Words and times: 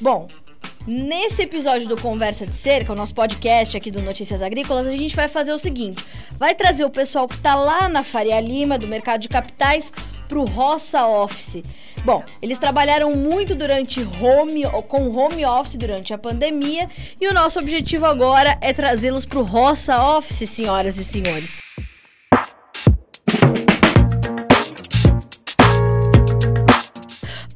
Bom, 0.00 0.28
Nesse 0.84 1.42
episódio 1.42 1.86
do 1.86 1.96
Conversa 1.96 2.44
de 2.44 2.52
Cerca, 2.52 2.92
o 2.92 2.96
nosso 2.96 3.14
podcast 3.14 3.76
aqui 3.76 3.88
do 3.88 4.02
Notícias 4.02 4.42
Agrícolas, 4.42 4.88
a 4.88 4.96
gente 4.96 5.14
vai 5.14 5.28
fazer 5.28 5.52
o 5.52 5.58
seguinte: 5.58 6.04
vai 6.38 6.56
trazer 6.56 6.84
o 6.84 6.90
pessoal 6.90 7.28
que 7.28 7.36
está 7.36 7.54
lá 7.54 7.88
na 7.88 8.02
Faria 8.02 8.40
Lima, 8.40 8.76
do 8.76 8.88
mercado 8.88 9.20
de 9.20 9.28
capitais, 9.28 9.92
para 10.32 10.40
o 10.40 10.44
Roça 10.44 11.06
Office. 11.06 11.62
Bom, 12.04 12.24
eles 12.40 12.58
trabalharam 12.58 13.14
muito 13.14 13.54
durante 13.54 14.00
home, 14.20 14.64
com 14.88 15.08
home 15.14 15.44
office 15.44 15.76
durante 15.76 16.12
a 16.12 16.18
pandemia 16.18 16.88
e 17.20 17.28
o 17.28 17.34
nosso 17.34 17.60
objetivo 17.60 18.06
agora 18.06 18.58
é 18.60 18.72
trazê-los 18.72 19.24
para 19.24 19.38
o 19.38 19.42
Roça 19.44 20.02
Office, 20.02 20.48
senhoras 20.48 20.98
e 20.98 21.04
senhores. 21.04 21.61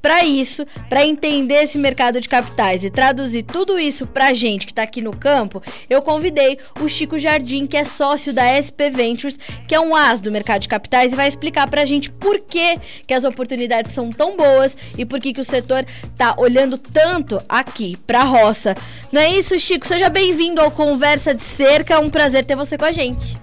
Para 0.07 0.25
isso, 0.25 0.65
para 0.89 1.05
entender 1.05 1.65
esse 1.65 1.77
mercado 1.77 2.21
de 2.21 2.29
capitais 2.29 2.85
e 2.85 2.91
traduzir 2.91 3.43
tudo 3.43 3.77
isso 3.77 4.07
para 4.07 4.29
a 4.29 4.35
gente 4.35 4.65
que 4.65 4.71
está 4.71 4.85
aqui 4.85 5.03
no 5.03 5.11
campo, 5.11 5.61
eu 5.91 6.01
convidei 6.01 6.61
o 6.81 6.89
Chico 6.89 7.19
Jardim, 7.19 7.67
que 7.67 7.77
é 7.77 7.83
sócio 7.83 8.33
da 8.33 8.45
SP 8.55 8.87
Ventures, 8.89 9.37
que 9.67 9.75
é 9.75 9.81
um 9.81 9.97
as 9.97 10.21
do 10.21 10.31
mercado 10.31 10.61
de 10.61 10.69
capitais 10.69 11.13
e 11.13 11.17
vai 11.17 11.27
explicar 11.27 11.69
para 11.69 11.83
a 11.83 11.85
gente 11.85 12.09
por 12.13 12.39
que, 12.39 12.79
que 13.05 13.13
as 13.13 13.25
oportunidades 13.25 13.95
são 13.95 14.09
tão 14.11 14.37
boas 14.37 14.79
e 14.97 15.05
por 15.05 15.19
que, 15.19 15.33
que 15.33 15.41
o 15.41 15.45
setor 15.45 15.85
está 16.05 16.37
olhando 16.39 16.79
tanto 16.79 17.39
aqui 17.49 17.97
para 18.07 18.21
a 18.21 18.25
roça. 18.25 18.77
Não 19.13 19.21
é 19.21 19.37
isso, 19.37 19.59
Chico? 19.59 19.85
Seja 19.85 20.09
bem-vindo 20.09 20.61
ao 20.61 20.71
Conversa 20.71 21.35
de 21.35 21.43
Cerca. 21.43 21.95
É 21.95 21.99
um 21.99 22.11
prazer 22.11 22.45
ter 22.45 22.55
você 22.55 22.79
com 22.79 22.85
a 22.85 22.93
gente. 22.93 23.37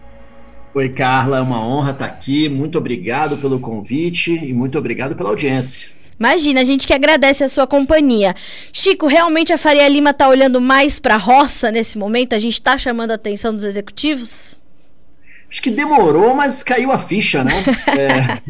Oi, 0.73 0.88
Carla, 0.88 1.40
é 1.40 1.41
uma 1.41 1.59
honra 1.59 1.91
estar 1.91 2.05
aqui. 2.05 2.48
Muito 2.48 2.77
obrigado 2.77 3.35
pelo 3.35 3.59
convite 3.59 4.32
e 4.32 4.54
muito 4.54 4.80
obrigado 4.80 5.13
pela 5.13 5.27
audiência. 5.27 5.93
Imagina, 6.20 6.62
a 6.62 6.63
gente 6.63 6.85
que 6.85 6.93
agradece 6.93 7.43
a 7.43 7.49
sua 7.49 7.68
companhia. 7.68 8.35
Chico, 8.71 9.07
realmente 9.07 9.51
a 9.54 9.57
Faria 9.57 9.88
Lima 9.88 10.12
está 10.12 10.27
olhando 10.27 10.62
mais 10.62 10.99
para 10.99 11.15
a 11.15 11.18
roça 11.18 11.71
nesse 11.71 11.98
momento? 11.98 12.34
A 12.34 12.40
gente 12.40 12.54
está 12.54 12.77
chamando 12.77 13.12
a 13.12 13.15
atenção 13.15 13.54
dos 13.54 13.63
executivos? 13.63 14.62
Acho 15.54 15.62
que 15.62 15.70
demorou, 15.70 16.34
mas 16.34 16.63
caiu 16.63 16.91
a 16.91 16.98
ficha, 16.98 17.43
né? 17.43 17.54
É, 17.88 18.41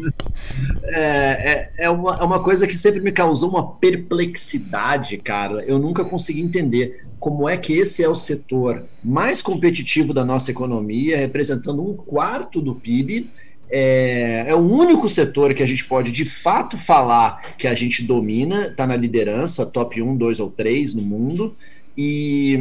é, 0.86 1.00
é, 1.00 1.70
é, 1.78 1.90
uma, 1.90 2.18
é 2.18 2.22
uma 2.22 2.40
coisa 2.40 2.66
que 2.66 2.76
sempre 2.76 3.00
me 3.00 3.10
causou 3.10 3.50
uma 3.50 3.74
perplexidade, 3.76 5.16
cara. 5.18 5.64
Eu 5.64 5.78
nunca 5.78 6.04
consegui 6.04 6.40
entender 6.40 7.04
como 7.18 7.48
é 7.48 7.56
que 7.56 7.72
esse 7.72 8.02
é 8.04 8.08
o 8.08 8.14
setor 8.14 8.84
mais 9.02 9.40
competitivo 9.40 10.12
da 10.12 10.24
nossa 10.24 10.50
economia, 10.50 11.16
representando 11.16 11.82
um 11.82 11.94
quarto 11.94 12.60
do 12.60 12.74
PIB 12.74 13.30
é, 13.76 14.44
é, 14.46 14.54
o 14.54 14.60
único 14.60 15.08
setor 15.08 15.52
que 15.52 15.60
a 15.60 15.66
gente 15.66 15.84
pode 15.84 16.12
de 16.12 16.24
fato 16.24 16.78
falar 16.78 17.42
que 17.58 17.66
a 17.66 17.74
gente 17.74 18.04
domina, 18.04 18.68
está 18.68 18.86
na 18.86 18.94
liderança, 18.94 19.66
top 19.66 20.00
1, 20.00 20.16
2 20.16 20.38
ou 20.38 20.48
3 20.48 20.94
no 20.94 21.02
mundo, 21.02 21.56
e, 21.98 22.56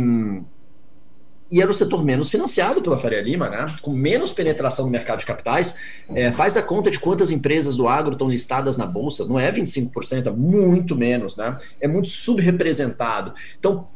e 1.51 1.61
era 1.61 1.69
o 1.69 1.73
setor 1.73 2.03
menos 2.03 2.31
financiado 2.31 2.81
pela 2.81 2.97
Faria 2.97 3.21
Lima, 3.21 3.47
né? 3.47 3.67
com 3.83 3.93
menos 3.93 4.31
penetração 4.31 4.85
no 4.85 4.91
mercado 4.91 5.19
de 5.19 5.27
capitais. 5.27 5.75
É, 6.15 6.31
faz 6.31 6.57
a 6.57 6.63
conta 6.63 6.89
de 6.89 6.97
quantas 6.97 7.29
empresas 7.29 7.77
do 7.77 7.87
agro 7.87 8.13
estão 8.13 8.27
listadas 8.27 8.75
na 8.75 8.87
Bolsa, 8.87 9.23
não 9.23 9.39
é 9.39 9.51
25%, 9.51 10.25
é 10.25 10.31
muito 10.31 10.95
menos, 10.95 11.37
né? 11.37 11.55
é 11.79 11.87
muito 11.87 12.09
subrepresentado. 12.09 13.35
Então, 13.59 13.87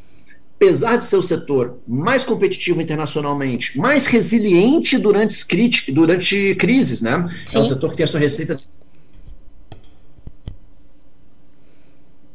apesar 0.58 0.98
de 0.98 1.04
ser 1.04 1.18
o 1.18 1.22
setor 1.22 1.78
mais 1.88 2.24
competitivo 2.24 2.82
internacionalmente, 2.82 3.78
mais 3.78 4.08
resiliente 4.08 4.98
durante, 4.98 5.92
durante 5.92 6.56
crises, 6.56 7.02
né? 7.02 7.26
Sim. 7.46 7.60
É 7.60 7.62
um 7.62 7.64
setor 7.64 7.92
que 7.92 7.98
tem 7.98 8.04
a 8.04 8.08
sua 8.08 8.20
receita 8.20 8.60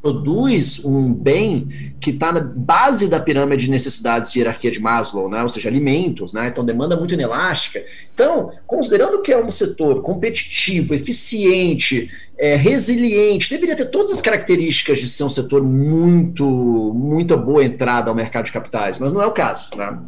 produz 0.03 0.85
um 0.85 1.15
bem 1.15 1.95
que 2.01 2.11
está 2.11 2.33
na 2.33 2.41
base 2.41 3.09
da 3.09 3.21
pirâmide 3.21 3.67
de 3.67 3.71
necessidades 3.71 4.33
de 4.33 4.41
hierarquia 4.41 4.71
de 4.71 4.81
Maslow, 4.81 5.31
né? 5.31 5.41
ou 5.41 5.49
seja, 5.49 5.69
alimentos, 5.69 6.33
né? 6.33 6.49
então 6.49 6.65
demanda 6.65 6.97
muito 6.97 7.15
inelástica. 7.15 7.85
Então, 8.13 8.51
considerando 8.67 9.23
que 9.23 9.33
é 9.33 9.43
um 9.43 9.51
setor 9.51 10.03
competitivo, 10.03 10.93
eficiente, 10.93 12.11
é, 12.37 12.57
resiliente, 12.57 13.49
deveria 13.49 13.77
ter 13.77 13.87
todas 13.87 14.11
as 14.11 14.21
características 14.21 14.99
de 14.99 15.07
ser 15.07 15.23
um 15.23 15.31
setor 15.31 15.63
muito, 15.63 16.45
muito 16.45 17.37
boa 17.37 17.65
entrada 17.65 18.11
ao 18.11 18.17
mercado 18.17 18.47
de 18.47 18.53
capitais, 18.53 18.99
mas 18.99 19.13
não 19.13 19.23
é 19.23 19.27
o 19.27 19.33
caso. 19.33 19.71
Né? 19.77 19.99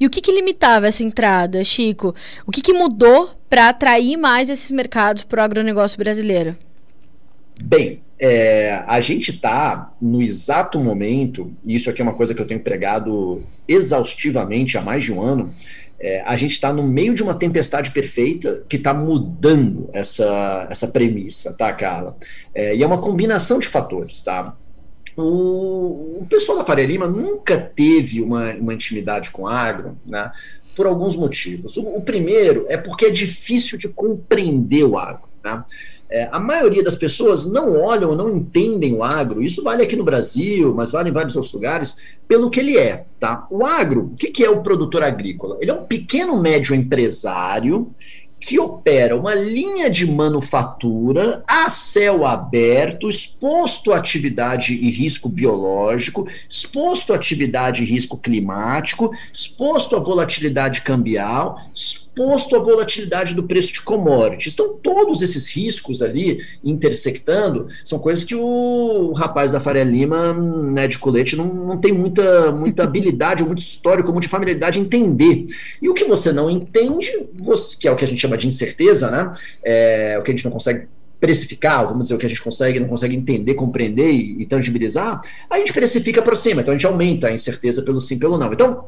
E 0.00 0.06
o 0.06 0.10
que, 0.10 0.20
que 0.20 0.32
limitava 0.32 0.88
essa 0.88 1.04
entrada, 1.04 1.62
Chico? 1.62 2.14
O 2.44 2.50
que, 2.50 2.60
que 2.60 2.72
mudou 2.72 3.30
para 3.48 3.68
atrair 3.68 4.16
mais 4.16 4.50
esses 4.50 4.72
mercados 4.72 5.22
para 5.22 5.40
o 5.40 5.44
agronegócio 5.44 5.96
brasileiro? 5.96 6.56
Bem, 7.62 8.00
é, 8.20 8.84
a 8.86 9.00
gente 9.00 9.30
está 9.30 9.94
no 10.00 10.20
exato 10.20 10.78
momento, 10.78 11.50
e 11.64 11.74
isso 11.74 11.88
aqui 11.88 12.02
é 12.02 12.04
uma 12.04 12.12
coisa 12.12 12.34
que 12.34 12.42
eu 12.42 12.46
tenho 12.46 12.60
pregado 12.60 13.42
exaustivamente 13.66 14.76
há 14.76 14.82
mais 14.82 15.04
de 15.04 15.12
um 15.12 15.22
ano, 15.22 15.50
é, 15.98 16.22
a 16.26 16.36
gente 16.36 16.52
está 16.52 16.70
no 16.70 16.82
meio 16.82 17.14
de 17.14 17.22
uma 17.22 17.34
tempestade 17.34 17.90
perfeita 17.90 18.62
que 18.68 18.76
está 18.76 18.92
mudando 18.92 19.88
essa, 19.94 20.66
essa 20.70 20.88
premissa, 20.88 21.54
tá, 21.56 21.72
Carla? 21.72 22.16
É, 22.54 22.76
e 22.76 22.82
é 22.82 22.86
uma 22.86 22.98
combinação 22.98 23.58
de 23.58 23.66
fatores, 23.66 24.20
tá? 24.20 24.54
O, 25.16 26.20
o 26.20 26.26
pessoal 26.28 26.58
da 26.58 26.64
Faria 26.64 26.86
Lima 26.86 27.08
nunca 27.08 27.58
teve 27.58 28.20
uma, 28.20 28.52
uma 28.54 28.74
intimidade 28.74 29.30
com 29.30 29.46
agro, 29.46 29.98
né? 30.06 30.30
Por 30.76 30.86
alguns 30.86 31.16
motivos. 31.16 31.76
O, 31.76 31.96
o 31.96 32.00
primeiro 32.02 32.66
é 32.68 32.76
porque 32.76 33.06
é 33.06 33.10
difícil 33.10 33.78
de 33.78 33.88
compreender 33.88 34.84
o 34.84 34.98
agro, 34.98 35.28
né? 35.42 35.64
É, 36.10 36.28
a 36.32 36.40
maioria 36.40 36.82
das 36.82 36.96
pessoas 36.96 37.50
não 37.50 37.80
olham, 37.80 38.16
não 38.16 38.28
entendem 38.28 38.94
o 38.94 39.04
agro. 39.04 39.40
Isso 39.40 39.62
vale 39.62 39.82
aqui 39.82 39.94
no 39.94 40.02
Brasil, 40.02 40.74
mas 40.74 40.90
vale 40.90 41.08
em 41.08 41.12
vários 41.12 41.36
outros 41.36 41.54
lugares, 41.54 41.98
pelo 42.26 42.50
que 42.50 42.58
ele 42.58 42.76
é. 42.76 43.04
Tá? 43.20 43.46
O 43.50 43.64
agro, 43.64 44.10
o 44.12 44.16
que, 44.16 44.30
que 44.30 44.44
é 44.44 44.50
o 44.50 44.62
produtor 44.62 45.04
agrícola? 45.04 45.56
Ele 45.60 45.70
é 45.70 45.74
um 45.74 45.84
pequeno 45.84 46.40
médio 46.40 46.74
empresário 46.74 47.92
que 48.40 48.58
opera 48.58 49.14
uma 49.14 49.34
linha 49.34 49.90
de 49.90 50.06
manufatura 50.06 51.44
a 51.46 51.68
céu 51.68 52.24
aberto, 52.24 53.08
exposto 53.08 53.92
à 53.92 53.98
atividade 53.98 54.74
e 54.74 54.90
risco 54.90 55.28
biológico, 55.28 56.26
exposto 56.48 57.12
à 57.12 57.16
atividade 57.16 57.82
e 57.82 57.86
risco 57.86 58.16
climático, 58.16 59.12
exposto 59.32 59.94
à 59.94 59.98
volatilidade 59.98 60.80
cambial, 60.80 61.60
exposto 61.74 62.09
à 62.18 62.58
volatilidade 62.58 63.34
do 63.34 63.44
preço 63.44 63.72
de 63.72 63.80
commodities. 63.82 64.54
Então, 64.54 64.74
todos 64.82 65.22
esses 65.22 65.48
riscos 65.48 66.02
ali 66.02 66.44
intersectando 66.62 67.68
são 67.84 67.98
coisas 67.98 68.24
que 68.24 68.34
o 68.34 69.12
rapaz 69.12 69.52
da 69.52 69.60
Faria 69.60 69.84
Lima, 69.84 70.32
né, 70.32 70.86
de 70.88 70.98
colete, 70.98 71.36
não, 71.36 71.46
não 71.46 71.78
tem 71.78 71.92
muita, 71.92 72.52
muita 72.52 72.84
habilidade, 72.84 73.42
ou 73.42 73.46
muito 73.48 73.60
histórico, 73.60 74.12
muita 74.12 74.28
familiaridade 74.28 74.78
em 74.78 74.82
entender. 74.82 75.46
E 75.80 75.88
o 75.88 75.94
que 75.94 76.04
você 76.04 76.32
não 76.32 76.50
entende, 76.50 77.10
você, 77.38 77.76
que 77.76 77.88
é 77.88 77.92
o 77.92 77.96
que 77.96 78.04
a 78.04 78.08
gente 78.08 78.20
chama 78.20 78.36
de 78.36 78.46
incerteza, 78.46 79.10
né, 79.10 79.30
é, 79.62 80.16
o 80.18 80.22
que 80.22 80.30
a 80.30 80.34
gente 80.34 80.44
não 80.44 80.52
consegue 80.52 80.86
precificar, 81.20 81.86
vamos 81.86 82.04
dizer, 82.04 82.14
o 82.14 82.18
que 82.18 82.24
a 82.24 82.28
gente 82.28 82.42
consegue, 82.42 82.80
não 82.80 82.88
consegue 82.88 83.14
entender, 83.14 83.54
compreender 83.54 84.10
e, 84.10 84.42
e 84.42 84.46
tangibilizar, 84.46 85.20
a 85.50 85.58
gente 85.58 85.72
precifica 85.72 86.22
para 86.22 86.34
cima, 86.34 86.62
então 86.62 86.72
a 86.72 86.76
gente 86.76 86.86
aumenta 86.86 87.28
a 87.28 87.32
incerteza 87.32 87.82
pelo 87.82 88.00
sim, 88.00 88.18
pelo 88.18 88.38
não. 88.38 88.50
Então, 88.50 88.86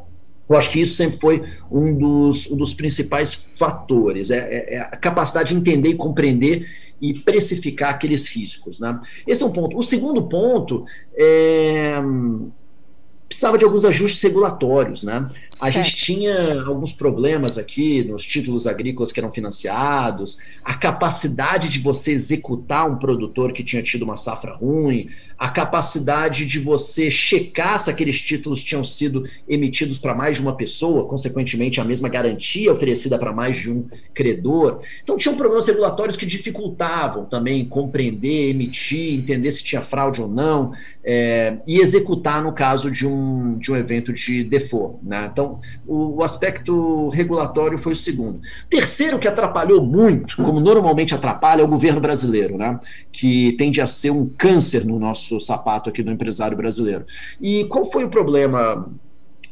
eu 0.53 0.59
acho 0.59 0.71
que 0.71 0.81
isso 0.81 0.95
sempre 0.95 1.19
foi 1.19 1.43
um 1.71 1.97
dos, 1.97 2.51
um 2.51 2.57
dos 2.57 2.75
principais 2.75 3.35
fatores, 3.57 4.31
é, 4.31 4.39
é, 4.39 4.75
é, 4.75 4.81
a 4.81 4.97
capacidade 4.97 5.49
de 5.49 5.55
entender 5.59 5.89
e 5.89 5.95
compreender 5.95 6.69
e 7.01 7.15
precificar 7.15 7.91
aqueles 7.91 8.29
riscos. 8.29 8.79
Né? 8.79 8.99
Esse 9.27 9.43
é 9.43 9.47
um 9.47 9.53
ponto. 9.53 9.77
O 9.77 9.83
segundo 9.83 10.23
ponto 10.23 10.85
é 11.15 12.01
precisava 13.33 13.57
de 13.57 13.65
alguns 13.65 13.87
ajustes 13.87 14.21
regulatórios, 14.21 15.03
né? 15.03 15.27
A 15.59 15.71
gente 15.71 15.97
tinha 15.97 16.63
alguns 16.65 16.93
problemas 16.93 17.57
aqui 17.57 18.05
nos 18.05 18.25
títulos 18.25 18.67
agrícolas 18.67 19.11
que 19.11 19.19
eram 19.19 19.33
financiados, 19.33 20.37
a 20.63 20.75
capacidade 20.75 21.71
de 21.71 21.78
você 21.78 22.13
executar 22.13 22.87
um 22.87 22.97
produtor 22.97 23.53
que 23.53 23.65
tinha 23.65 23.83
tido 23.83 24.03
uma 24.03 24.19
safra 24.19 24.53
ruim, 24.53 25.09
a 25.42 25.48
capacidade 25.48 26.47
de 26.47 26.60
você 26.60 27.10
checar 27.10 27.77
se 27.77 27.91
aqueles 27.91 28.21
títulos 28.21 28.62
tinham 28.62 28.84
sido 28.84 29.24
emitidos 29.48 29.98
para 29.98 30.15
mais 30.15 30.36
de 30.36 30.42
uma 30.42 30.54
pessoa, 30.54 31.09
consequentemente 31.09 31.80
a 31.80 31.84
mesma 31.84 32.09
garantia 32.09 32.72
oferecida 32.72 33.18
para 33.18 33.33
mais 33.33 33.56
de 33.56 33.68
um 33.68 33.84
credor. 34.15 34.83
Então 35.03 35.16
tinham 35.16 35.34
problemas 35.34 35.66
regulatórios 35.66 36.16
que 36.16 36.24
dificultavam 36.24 37.24
também 37.24 37.65
compreender, 37.65 38.50
emitir, 38.50 39.18
entender 39.18 39.50
se 39.50 39.65
tinha 39.65 39.83
fraude 39.83 40.22
ou 40.22 40.28
não 40.28 40.74
é, 41.03 41.56
e 41.66 41.80
executar 41.80 42.41
no 42.41 42.53
caso 42.53 42.88
de 42.88 43.04
um, 43.04 43.59
de 43.59 43.72
um 43.72 43.77
evento 43.77 44.12
de 44.12 44.45
default. 44.45 44.98
Né? 45.03 45.28
Então 45.33 45.59
o, 45.84 46.18
o 46.18 46.22
aspecto 46.22 47.09
regulatório 47.09 47.78
foi 47.78 47.95
o 47.95 47.97
segundo. 47.97 48.41
Terceiro 48.71 49.18
que 49.18 49.27
atrapalhou 49.27 49.84
muito, 49.84 50.36
como 50.36 50.60
normalmente 50.60 51.16
atrapalha, 51.16 51.62
é 51.62 51.65
o 51.65 51.68
governo 51.68 52.00
brasileiro, 52.00 52.56
né? 52.56 52.78
que 53.10 53.56
tende 53.59 53.80
a 53.80 53.88
ser 53.88 54.10
um 54.10 54.28
câncer 54.28 54.84
no 54.84 55.00
nosso 55.00 55.32
sapato 55.41 55.91
aqui 55.91 56.03
do 56.03 56.11
empresário 56.11 56.57
brasileiro. 56.57 57.05
E 57.41 57.65
qual 57.65 57.84
foi 57.87 58.05
o 58.05 58.09
problema 58.09 58.89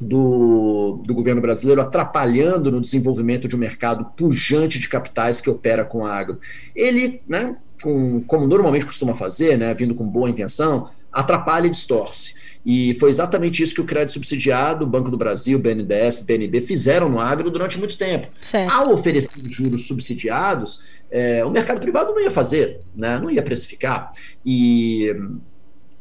do, 0.00 1.02
do 1.04 1.12
governo 1.12 1.42
brasileiro 1.42 1.82
atrapalhando 1.82 2.72
no 2.72 2.80
desenvolvimento 2.80 3.46
de 3.46 3.54
um 3.54 3.58
mercado 3.58 4.06
pujante 4.16 4.78
de 4.78 4.88
capitais 4.88 5.40
que 5.40 5.50
opera 5.50 5.84
com 5.84 6.06
agro. 6.06 6.40
Ele, 6.74 7.20
né, 7.28 7.54
com, 7.82 8.22
como 8.26 8.46
normalmente 8.46 8.86
costuma 8.86 9.14
fazer, 9.14 9.58
né, 9.58 9.74
vindo 9.74 9.94
com 9.94 10.08
boa 10.08 10.30
intenção, 10.30 10.88
atrapalha 11.12 11.66
e 11.66 11.70
distorce. 11.70 12.34
E 12.64 12.94
foi 12.94 13.08
exatamente 13.08 13.62
isso 13.62 13.74
que 13.74 13.80
o 13.80 13.86
crédito 13.86 14.12
subsidiado, 14.12 14.84
o 14.84 14.88
Banco 14.88 15.10
do 15.10 15.16
Brasil, 15.16 15.58
BNDES, 15.58 16.20
BNB 16.26 16.60
fizeram 16.60 17.08
no 17.08 17.18
agro 17.18 17.50
durante 17.50 17.78
muito 17.78 17.96
tempo. 17.96 18.28
Certo. 18.40 18.72
Ao 18.72 18.92
oferecer 18.92 19.30
juros 19.46 19.86
subsidiados, 19.86 20.84
é, 21.10 21.44
o 21.44 21.50
mercado 21.50 21.80
privado 21.80 22.12
não 22.12 22.20
ia 22.20 22.30
fazer, 22.30 22.80
né, 22.94 23.18
não 23.18 23.30
ia 23.30 23.42
precificar. 23.42 24.10
E 24.44 25.14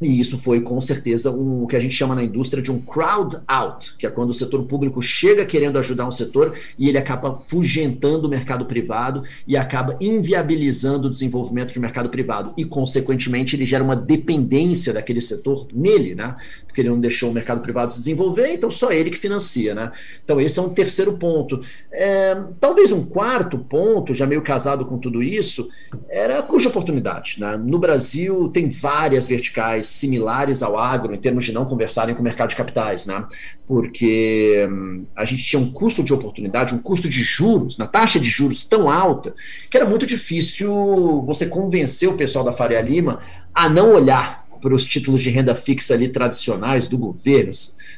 e 0.01 0.19
isso 0.19 0.37
foi 0.37 0.61
com 0.61 0.79
certeza 0.79 1.29
um, 1.31 1.63
o 1.63 1.67
que 1.67 1.75
a 1.75 1.79
gente 1.79 1.93
chama 1.93 2.15
na 2.15 2.23
indústria 2.23 2.63
de 2.63 2.71
um 2.71 2.79
crowd 2.79 3.37
out, 3.47 3.95
que 3.97 4.07
é 4.07 4.09
quando 4.09 4.29
o 4.29 4.33
setor 4.33 4.63
público 4.63 5.01
chega 5.01 5.45
querendo 5.45 5.77
ajudar 5.77 6.07
um 6.07 6.11
setor 6.11 6.57
e 6.77 6.87
ele 6.87 6.97
acaba 6.97 7.41
fugentando 7.47 8.27
o 8.27 8.29
mercado 8.29 8.65
privado 8.65 9.23
e 9.45 9.57
acaba 9.57 9.97
inviabilizando 9.99 11.07
o 11.07 11.09
desenvolvimento 11.09 11.73
do 11.73 11.81
mercado 11.81 12.09
privado. 12.09 12.53
E, 12.55 12.63
consequentemente, 12.63 13.55
ele 13.55 13.65
gera 13.65 13.83
uma 13.83 13.95
dependência 13.95 14.93
daquele 14.93 15.19
setor 15.19 15.67
nele, 15.73 16.15
né? 16.15 16.35
Porque 16.65 16.81
ele 16.81 16.89
não 16.89 16.99
deixou 16.99 17.29
o 17.29 17.33
mercado 17.33 17.61
privado 17.61 17.91
se 17.91 17.99
desenvolver, 17.99 18.53
então 18.53 18.69
só 18.69 18.91
ele 18.91 19.09
que 19.09 19.17
financia, 19.17 19.75
né? 19.75 19.91
Então, 20.23 20.39
esse 20.39 20.57
é 20.59 20.61
um 20.61 20.69
terceiro 20.69 21.17
ponto. 21.17 21.59
É, 21.91 22.37
talvez 22.59 22.91
um 22.91 23.03
quarto 23.03 23.57
ponto, 23.57 24.13
já 24.13 24.25
meio 24.25 24.41
casado 24.41 24.85
com 24.85 24.97
tudo 24.97 25.21
isso, 25.21 25.67
era 26.07 26.39
a 26.39 26.43
cuja 26.43 26.69
oportunidade. 26.69 27.37
Né? 27.39 27.57
No 27.57 27.79
Brasil, 27.79 28.49
tem 28.49 28.69
várias 28.69 29.27
verticais 29.27 29.88
similares 29.89 30.61
ao 30.63 30.77
agro 30.77 31.13
em 31.13 31.17
termos 31.17 31.45
de 31.45 31.51
não 31.51 31.65
conversarem 31.65 32.15
com 32.15 32.21
o 32.21 32.23
mercado 32.23 32.49
de 32.49 32.55
capitais, 32.55 33.05
né? 33.05 33.25
Porque 33.65 34.67
hum, 34.69 35.05
a 35.15 35.25
gente 35.25 35.43
tinha 35.43 35.59
um 35.59 35.71
custo 35.71 36.03
de 36.03 36.13
oportunidade, 36.13 36.73
um 36.73 36.79
custo 36.79 37.09
de 37.09 37.23
juros, 37.23 37.77
na 37.77 37.87
taxa 37.87 38.19
de 38.19 38.29
juros 38.29 38.63
tão 38.63 38.89
alta, 38.89 39.33
que 39.69 39.77
era 39.77 39.85
muito 39.85 40.05
difícil 40.05 41.23
você 41.25 41.45
convencer 41.45 42.09
o 42.09 42.17
pessoal 42.17 42.43
da 42.43 42.53
Faria 42.53 42.81
Lima 42.81 43.19
a 43.53 43.67
não 43.67 43.93
olhar 43.93 44.48
para 44.61 44.73
os 44.73 44.85
títulos 44.85 45.21
de 45.21 45.29
renda 45.29 45.55
fixa 45.55 45.93
ali 45.93 46.09
tradicionais 46.09 46.87
do 46.87 46.97
governo, 46.97 47.51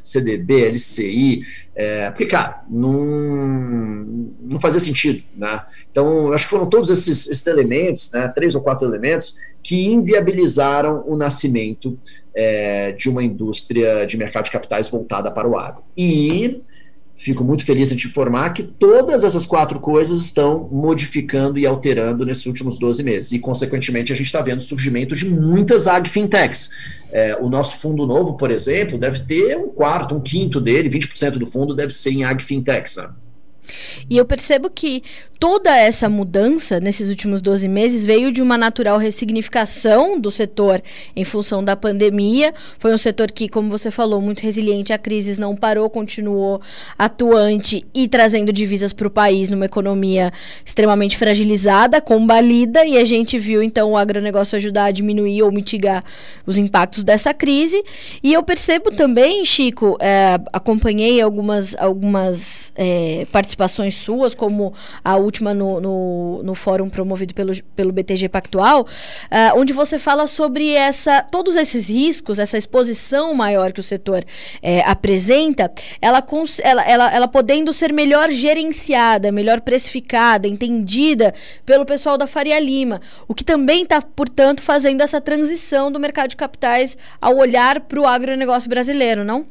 CDB, 0.04 0.70
LCI, 0.70 1.44
é, 1.76 2.10
porque, 2.10 2.26
cara, 2.26 2.64
não, 2.70 3.06
não 4.42 4.60
fazia 4.60 4.80
sentido, 4.80 5.24
né? 5.36 5.64
Então, 5.90 6.32
acho 6.34 6.46
que 6.46 6.50
foram 6.50 6.68
todos 6.70 6.90
esses, 6.90 7.28
esses 7.28 7.46
elementos, 7.48 8.12
né, 8.12 8.28
três 8.30 8.56
ou 8.56 8.62
quatro 8.62 8.88
elementos, 8.88 9.36
que 9.64 9.86
inviabilizaram 9.88 11.04
o 11.08 11.16
nascimento 11.16 11.98
é, 12.36 12.92
de 12.94 13.10
uma 13.10 13.24
indústria 13.24 14.06
de 14.06 14.18
mercado 14.18 14.46
de 14.46 14.52
capitais 14.52 14.90
voltada 14.90 15.32
para 15.32 15.48
o 15.48 15.58
agro. 15.58 15.84
E 15.96 16.62
Fico 17.22 17.44
muito 17.44 17.64
feliz 17.64 17.92
em 17.92 17.96
te 17.96 18.08
informar 18.08 18.50
que 18.52 18.64
todas 18.64 19.24
essas 19.24 19.46
quatro 19.46 19.80
coisas 19.80 20.22
estão 20.22 20.68
modificando 20.72 21.60
e 21.60 21.68
alterando 21.68 22.26
nesses 22.26 22.48
últimos 22.48 22.80
12 22.80 23.04
meses. 23.04 23.32
E, 23.32 23.38
consequentemente, 23.38 24.12
a 24.12 24.16
gente 24.16 24.26
está 24.26 24.42
vendo 24.42 24.58
o 24.58 24.64
surgimento 24.64 25.16
de 25.16 25.30
muitas 25.30 25.86
agfintechs. 25.86 26.72
É, 27.12 27.38
o 27.40 27.48
nosso 27.48 27.78
fundo 27.78 28.08
novo, 28.08 28.38
por 28.38 28.50
exemplo, 28.50 28.98
deve 28.98 29.20
ter 29.20 29.56
um 29.56 29.70
quarto, 29.70 30.16
um 30.16 30.20
quinto 30.20 30.60
dele, 30.60 30.90
20% 30.90 31.38
do 31.38 31.46
fundo 31.46 31.76
deve 31.76 31.94
ser 31.94 32.10
em 32.10 32.24
agfintechs. 32.24 32.96
Né? 32.96 33.12
E 34.10 34.18
eu 34.18 34.26
percebo 34.26 34.68
que 34.68 35.04
toda 35.42 35.76
essa 35.76 36.08
mudança 36.08 36.80
nesses 36.80 37.10
últimos 37.10 37.42
12 37.42 37.68
meses 37.68 38.06
veio 38.06 38.32
de 38.32 38.44
uma 38.44 38.60
natural 38.60 39.00
ressignificação 39.00 40.20
do 40.20 40.30
setor 40.30 40.84
em 41.16 41.24
função 41.24 41.64
da 41.64 41.76
pandemia. 41.76 42.54
Foi 42.78 42.94
um 42.94 42.98
setor 42.98 43.32
que, 43.32 43.50
como 43.50 43.68
você 43.68 43.90
falou, 43.90 44.22
muito 44.22 44.42
resiliente 44.42 44.94
à 44.94 45.00
crise, 45.00 45.42
não 45.42 45.56
parou, 45.56 45.90
continuou 45.90 46.62
atuante 46.96 47.84
e 47.92 48.08
trazendo 48.08 48.54
divisas 48.54 48.94
para 48.94 49.08
o 49.08 49.10
país 49.10 49.50
numa 49.50 49.66
economia 49.66 50.32
extremamente 50.64 51.18
fragilizada, 51.18 52.00
combalida, 52.00 52.86
e 52.86 52.96
a 53.00 53.04
gente 53.04 53.40
viu 53.40 53.64
então 53.64 53.94
o 53.94 53.98
agronegócio 53.98 54.56
ajudar 54.58 54.86
a 54.86 54.92
diminuir 54.92 55.42
ou 55.42 55.52
mitigar 55.52 56.04
os 56.46 56.56
impactos 56.56 57.04
dessa 57.04 57.34
crise. 57.34 57.84
E 58.22 58.32
eu 58.32 58.44
percebo 58.44 58.92
também, 58.92 59.44
Chico, 59.44 59.98
é, 60.00 60.40
acompanhei 60.54 61.20
algumas, 61.20 61.76
algumas 61.78 62.72
é, 62.76 63.26
participações 63.32 63.96
suas, 63.96 64.36
como 64.36 64.72
a 65.04 65.16
última 65.16 65.31
última 65.32 65.54
no, 65.54 65.80
no, 65.80 66.44
no 66.44 66.54
fórum 66.54 66.90
promovido 66.90 67.34
pelo, 67.34 67.54
pelo 67.74 67.94
BTG 67.94 68.28
Pactual, 68.28 68.82
uh, 68.82 69.58
onde 69.58 69.72
você 69.72 69.98
fala 69.98 70.28
sobre 70.28 70.74
essa, 70.74 71.24
todos 71.24 71.56
esses 71.56 71.88
riscos, 71.90 72.38
essa 72.38 72.58
exposição 72.58 73.34
maior 73.34 73.72
que 73.72 73.80
o 73.80 73.84
setor 73.84 74.26
é, 74.62 74.82
apresenta, 74.82 75.72
ela, 76.02 76.22
ela, 76.62 76.84
ela, 76.84 77.14
ela 77.14 77.28
podendo 77.28 77.72
ser 77.72 77.94
melhor 77.94 78.30
gerenciada, 78.30 79.32
melhor 79.32 79.62
precificada, 79.62 80.48
entendida 80.48 81.34
pelo 81.66 81.86
pessoal 81.86 82.18
da 82.18 82.28
Faria 82.28 82.60
Lima, 82.60 83.00
o 83.28 83.34
que 83.34 83.46
também 83.46 83.84
está, 83.84 84.02
portanto, 84.02 84.62
fazendo 84.62 85.02
essa 85.02 85.22
transição 85.22 85.90
do 85.90 86.00
mercado 86.00 86.32
de 86.32 86.36
capitais 86.36 86.98
ao 87.22 87.38
olhar 87.38 87.80
para 87.82 88.02
o 88.02 88.06
agronegócio 88.06 88.70
brasileiro, 88.70 89.24
não? 89.24 89.46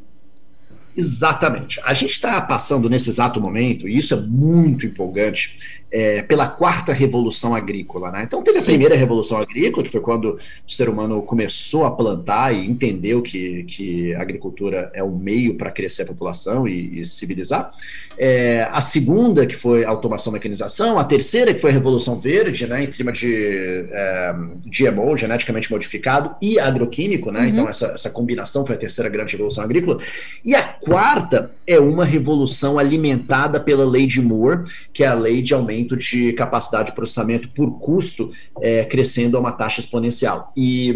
Exatamente. 1.00 1.81
A 1.82 1.94
gente 1.94 2.11
está 2.11 2.38
passando 2.43 2.88
nesse 2.91 3.08
exato 3.08 3.41
momento, 3.41 3.88
e 3.88 3.97
isso 3.97 4.12
é 4.12 4.20
muito 4.20 4.85
empolgante, 4.85 5.80
é, 5.90 6.22
pela 6.22 6.48
quarta 6.48 6.92
revolução 6.92 7.54
agrícola. 7.54 8.10
Né? 8.10 8.22
Então, 8.25 8.42
teve 8.42 8.58
a 8.58 8.62
Sim. 8.62 8.72
primeira 8.72 8.94
revolução 8.94 9.38
agrícola, 9.38 9.84
que 9.84 9.90
foi 9.90 10.00
quando 10.00 10.38
o 10.66 10.72
ser 10.72 10.88
humano 10.88 11.22
começou 11.22 11.84
a 11.84 11.90
plantar 11.90 12.54
e 12.54 12.64
entendeu 12.64 13.20
que, 13.22 13.64
que 13.64 14.14
a 14.14 14.22
agricultura 14.22 14.90
é 14.94 15.02
um 15.02 15.16
meio 15.16 15.54
para 15.54 15.70
crescer 15.70 16.02
a 16.02 16.06
população 16.06 16.69
e, 16.69 17.00
e 17.00 17.04
civilizar. 17.04 17.70
É, 18.16 18.69
a 18.70 18.81
segunda, 18.81 19.46
que 19.46 19.56
foi 19.56 19.84
a 19.84 19.88
automação 19.88 20.32
mecanização. 20.32 20.98
A 20.98 21.04
terceira, 21.04 21.52
que 21.52 21.60
foi 21.60 21.70
a 21.70 21.72
revolução 21.75 22.20
verde, 22.20 22.66
né, 22.66 22.84
em 22.84 22.93
cima 22.93 23.10
de 23.10 23.86
é, 23.90 24.34
GMO, 24.66 25.16
geneticamente 25.16 25.70
modificado, 25.70 26.34
e 26.40 26.58
agroquímico. 26.58 27.31
Né? 27.32 27.40
Uhum. 27.40 27.46
Então, 27.46 27.69
essa, 27.69 27.86
essa 27.86 28.10
combinação 28.10 28.64
foi 28.64 28.76
a 28.76 28.78
terceira 28.78 29.08
grande 29.08 29.32
revolução 29.32 29.64
agrícola. 29.64 29.98
E 30.44 30.54
a 30.54 30.62
quarta 30.62 31.50
é 31.66 31.81
uma 31.81 32.04
revolução 32.04 32.78
alimentada 32.78 33.58
pela 33.58 33.84
lei 33.84 34.06
de 34.06 34.20
Moore, 34.20 34.60
que 34.93 35.02
é 35.02 35.06
a 35.06 35.14
lei 35.14 35.43
de 35.43 35.54
aumento 35.54 35.80
aumento 35.81 35.97
de 35.97 36.32
capacidade 36.35 36.91
de 36.91 36.94
processamento 36.94 37.49
por 37.50 37.79
custo 37.79 38.31
é, 38.61 38.85
crescendo 38.85 39.37
a 39.37 39.41
uma 39.41 39.53
taxa 39.53 39.81
exponencial. 39.81 40.53
E 40.56 40.94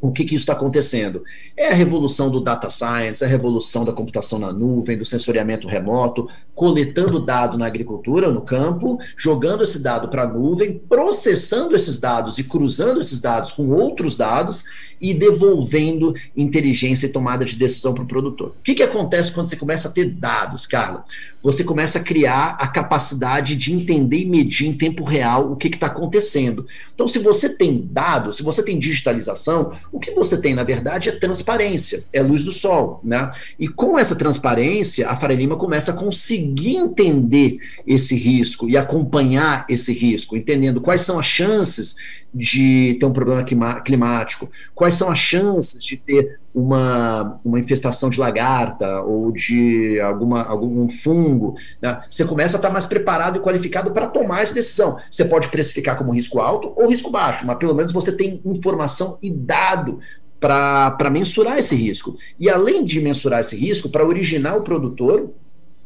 o 0.00 0.12
que, 0.12 0.24
que 0.24 0.34
isso 0.34 0.42
está 0.42 0.52
acontecendo? 0.52 1.22
É 1.56 1.70
a 1.70 1.74
revolução 1.74 2.30
do 2.30 2.40
data 2.40 2.68
science, 2.68 3.24
a 3.24 3.28
revolução 3.28 3.86
da 3.86 3.92
computação 3.92 4.38
na 4.38 4.52
nuvem, 4.52 4.98
do 4.98 5.04
sensoriamento 5.04 5.66
remoto, 5.66 6.28
coletando 6.54 7.24
dado 7.24 7.56
na 7.56 7.66
agricultura, 7.66 8.30
no 8.30 8.42
campo, 8.42 8.98
jogando 9.16 9.62
esse 9.62 9.82
dado 9.82 10.08
para 10.08 10.24
a 10.24 10.28
nuvem, 10.28 10.78
processando 10.88 11.74
esses 11.74 11.98
dados 11.98 12.38
e 12.38 12.44
cruzando 12.44 13.00
esses 13.00 13.18
dados 13.20 13.50
com 13.52 13.70
outros 13.70 14.16
dados 14.16 14.64
e 15.00 15.12
devolvendo 15.12 16.14
inteligência 16.36 17.06
e 17.06 17.10
tomada 17.10 17.44
de 17.44 17.56
decisão 17.56 17.94
para 17.94 18.04
o 18.04 18.06
produtor. 18.06 18.48
O 18.48 18.62
que, 18.62 18.74
que 18.74 18.82
acontece 18.82 19.32
quando 19.32 19.46
você 19.46 19.56
começa 19.56 19.88
a 19.88 19.90
ter 19.90 20.06
dados, 20.06 20.66
Carla? 20.66 21.04
Você 21.42 21.62
começa 21.62 21.98
a 21.98 22.02
criar 22.02 22.56
a 22.58 22.66
capacidade 22.66 23.54
de 23.54 23.70
entender 23.70 24.20
e 24.20 24.24
medir 24.24 24.66
em 24.66 24.72
tempo 24.72 25.04
real 25.04 25.52
o 25.52 25.56
que 25.56 25.68
está 25.68 25.88
acontecendo. 25.88 26.66
Então, 26.94 27.06
se 27.06 27.18
você 27.18 27.50
tem 27.50 27.86
dados, 27.90 28.38
se 28.38 28.42
você 28.42 28.62
tem 28.62 28.78
digitalização, 28.78 29.72
o 29.92 30.00
que 30.00 30.10
você 30.12 30.40
tem, 30.40 30.54
na 30.54 30.64
verdade, 30.64 31.10
é 31.10 31.12
transparência, 31.12 32.02
é 32.14 32.22
luz 32.22 32.44
do 32.44 32.50
sol. 32.50 32.98
Né? 33.04 33.30
E 33.58 33.68
com 33.68 33.98
essa 33.98 34.16
transparência, 34.16 35.06
a 35.06 35.16
Faria 35.16 35.36
Lima 35.36 35.56
começa 35.56 35.92
a 35.92 35.96
conseguir 35.96 36.76
entender 36.76 37.58
esse 37.86 38.16
risco 38.16 38.70
e 38.70 38.76
acompanhar 38.78 39.66
esse 39.68 39.92
risco, 39.92 40.38
entendendo 40.38 40.80
quais 40.80 41.02
são 41.02 41.18
as 41.18 41.26
chances 41.26 41.96
de 42.34 42.96
ter 42.98 43.06
um 43.06 43.12
problema 43.12 43.44
climático, 43.44 44.50
quais 44.74 44.94
são 44.94 45.08
as 45.08 45.18
chances 45.18 45.82
de 45.84 45.96
ter 45.96 46.40
uma, 46.52 47.36
uma 47.44 47.60
infestação 47.60 48.10
de 48.10 48.18
lagarta 48.18 49.00
ou 49.02 49.30
de 49.30 50.00
alguma, 50.00 50.42
algum 50.42 50.88
fungo, 50.88 51.56
né? 51.80 52.00
você 52.10 52.24
começa 52.24 52.56
a 52.56 52.58
estar 52.58 52.70
mais 52.70 52.84
preparado 52.84 53.38
e 53.38 53.40
qualificado 53.40 53.92
para 53.92 54.06
tomar 54.06 54.42
essa 54.42 54.54
decisão. 54.54 54.98
Você 55.10 55.24
pode 55.24 55.48
precificar 55.48 55.96
como 55.96 56.12
risco 56.12 56.40
alto 56.40 56.72
ou 56.76 56.88
risco 56.88 57.10
baixo, 57.10 57.46
mas 57.46 57.58
pelo 57.58 57.74
menos 57.74 57.92
você 57.92 58.16
tem 58.16 58.40
informação 58.44 59.18
e 59.22 59.30
dado 59.30 60.00
para 60.40 61.10
mensurar 61.10 61.58
esse 61.58 61.74
risco. 61.74 62.16
E 62.38 62.50
além 62.50 62.84
de 62.84 63.00
mensurar 63.00 63.40
esse 63.40 63.56
risco, 63.56 63.88
para 63.88 64.06
originar 64.06 64.56
o 64.56 64.62
produtor, 64.62 65.30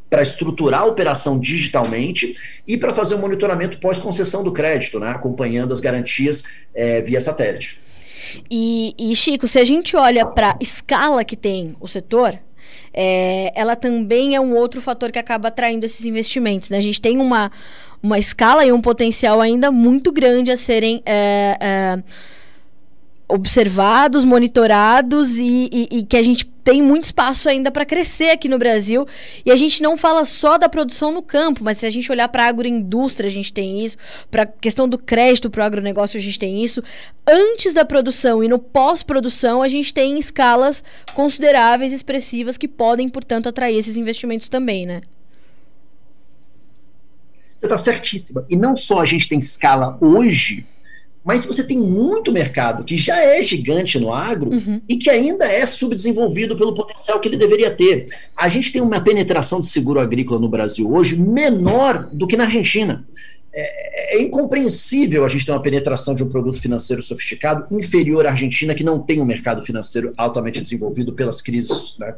para 0.09 0.23
estruturar 0.23 0.83
a 0.83 0.87
operação 0.87 1.39
digitalmente 1.39 2.35
e 2.67 2.77
para 2.77 2.95
fazer 2.95 3.15
o 3.15 3.19
um 3.19 3.21
monitoramento 3.21 3.79
pós-concessão 3.79 4.43
do 4.43 4.53
crédito, 4.53 4.99
né, 4.99 5.11
acompanhando 5.11 5.73
as 5.73 5.81
garantias 5.81 6.45
é, 6.75 7.03
via 7.03 7.21
satélite. 7.21 7.81
E, 8.51 8.95
e, 8.99 9.15
Chico, 9.17 9.47
se 9.47 9.59
a 9.59 9.65
gente 9.65 9.97
olha 9.97 10.27
para 10.27 10.51
a 10.51 10.57
escala 10.61 11.25
que 11.25 11.37
tem 11.37 11.77
o 11.81 11.87
setor, 11.87 12.39
é, 12.93 13.53
ela 13.55 13.77
também 13.77 14.35
é 14.35 14.41
um 14.41 14.55
outro 14.55 14.81
fator 14.81 15.11
que 15.11 15.19
acaba 15.19 15.49
atraindo 15.49 15.87
esses 15.87 16.05
investimentos. 16.05 16.71
Né? 16.71 16.79
A 16.79 16.83
gente 16.83 17.01
tem 17.01 17.19
uma, 17.19 17.51
uma 18.03 18.19
escala 18.19 18.65
e 18.65 18.73
um 18.73 18.81
potencial 18.81 19.41
ainda 19.41 19.71
muito 19.71 20.13
grande 20.13 20.51
a 20.51 20.57
serem. 20.57 21.03
É, 21.07 22.03
observados, 23.31 24.25
monitorados 24.25 25.39
e, 25.39 25.69
e, 25.71 25.99
e, 25.99 26.03
que 26.03 26.17
a 26.17 26.23
gente 26.23 26.51
tem 26.69 26.83
muito 26.83 27.05
espaço 27.05 27.49
ainda 27.49 27.71
para 27.71 27.87
crescer 27.87 28.29
aqui 28.29 28.47
no 28.47 28.59
Brasil. 28.59 29.07
E 29.43 29.51
a 29.51 29.57
gente 29.57 29.83
não 29.83 29.97
fala 29.97 30.27
só 30.27 30.59
da 30.59 30.69
produção 30.69 31.11
no 31.11 31.23
campo, 31.23 31.65
mas 31.65 31.79
se 31.79 31.87
a 31.87 31.91
gente 31.91 32.13
olhar 32.13 32.29
para 32.29 32.45
a 32.45 32.49
agroindústria, 32.49 33.27
a 33.27 33.33
gente 33.33 33.51
tem 33.51 33.83
isso. 33.83 33.97
Para 34.31 34.43
a 34.43 34.47
questão 34.47 34.87
do 34.87 34.99
crédito 34.99 35.49
para 35.49 35.63
o 35.63 35.65
agronegócio, 35.65 36.19
a 36.19 36.21
gente 36.21 36.39
tem 36.39 36.63
isso. 36.63 36.83
Antes 37.27 37.73
da 37.73 37.87
produção 37.87 38.45
e 38.45 38.49
no 38.49 38.59
pós-produção, 38.59 39.63
a 39.63 39.69
gente 39.69 39.95
tem 39.95 40.19
escalas 40.19 40.85
consideráveis, 41.15 41.91
expressivas, 41.91 42.59
que 42.59 42.69
podem, 42.69 43.09
portanto, 43.09 43.49
atrair 43.49 43.79
esses 43.79 43.97
investimentos 43.97 44.51
também, 44.51 44.85
né? 44.85 45.01
Você 47.57 47.65
está 47.65 47.79
certíssima. 47.79 48.45
E 48.47 48.55
não 48.55 48.77
só 48.77 49.01
a 49.01 49.07
gente 49.07 49.27
tem 49.27 49.39
escala 49.39 49.97
hoje, 50.03 50.67
mas 51.25 51.45
você 51.45 51.63
tem 51.63 51.79
muito 51.79 52.33
mercado 52.33 52.85
que 52.85 52.97
já 52.97 53.23
é 53.23 53.43
gigante 53.43 53.99
no 53.99 54.13
agro 54.13 54.51
uhum. 54.51 54.81
e 54.89 54.97
que 54.97 55.11
ainda 55.11 55.45
é 55.45 55.67
subdesenvolvido 55.67 56.57
pelo 56.57 56.75
potencial 56.75 57.21
que 57.21 57.29
ele 57.29 57.37
deveria 57.37 57.71
ter. 57.71 58.07
A 58.37 58.49
gente 58.49 58.73
tem 58.73 58.81
uma 58.81 59.01
penetração 59.01 59.61
de 59.61 59.67
seguro 59.67 60.01
agrícola 60.01 60.41
no 60.41 60.49
Brasil 60.49 60.91
hoje 60.91 61.17
menor 61.17 62.09
do 62.13 62.27
que 62.27 62.37
na 62.37 62.45
Argentina. 62.45 63.05
É, 63.61 64.17
é, 64.17 64.23
incompreensível 64.23 65.25
a 65.25 65.29
gente 65.29 65.45
ter 65.45 65.51
uma 65.51 65.61
penetração 65.61 66.15
de 66.15 66.23
um 66.23 66.29
produto 66.29 66.61
financeiro 66.61 67.03
sofisticado 67.03 67.67
inferior 67.77 68.25
à 68.25 68.31
Argentina, 68.31 68.73
que 68.73 68.85
não 68.85 69.01
tem 69.01 69.21
um 69.21 69.25
mercado 69.25 69.65
financeiro 69.65 70.15
altamente 70.17 70.61
desenvolvido 70.61 71.13
pelas 71.13 71.43
crises 71.43 71.97
né, 71.99 72.15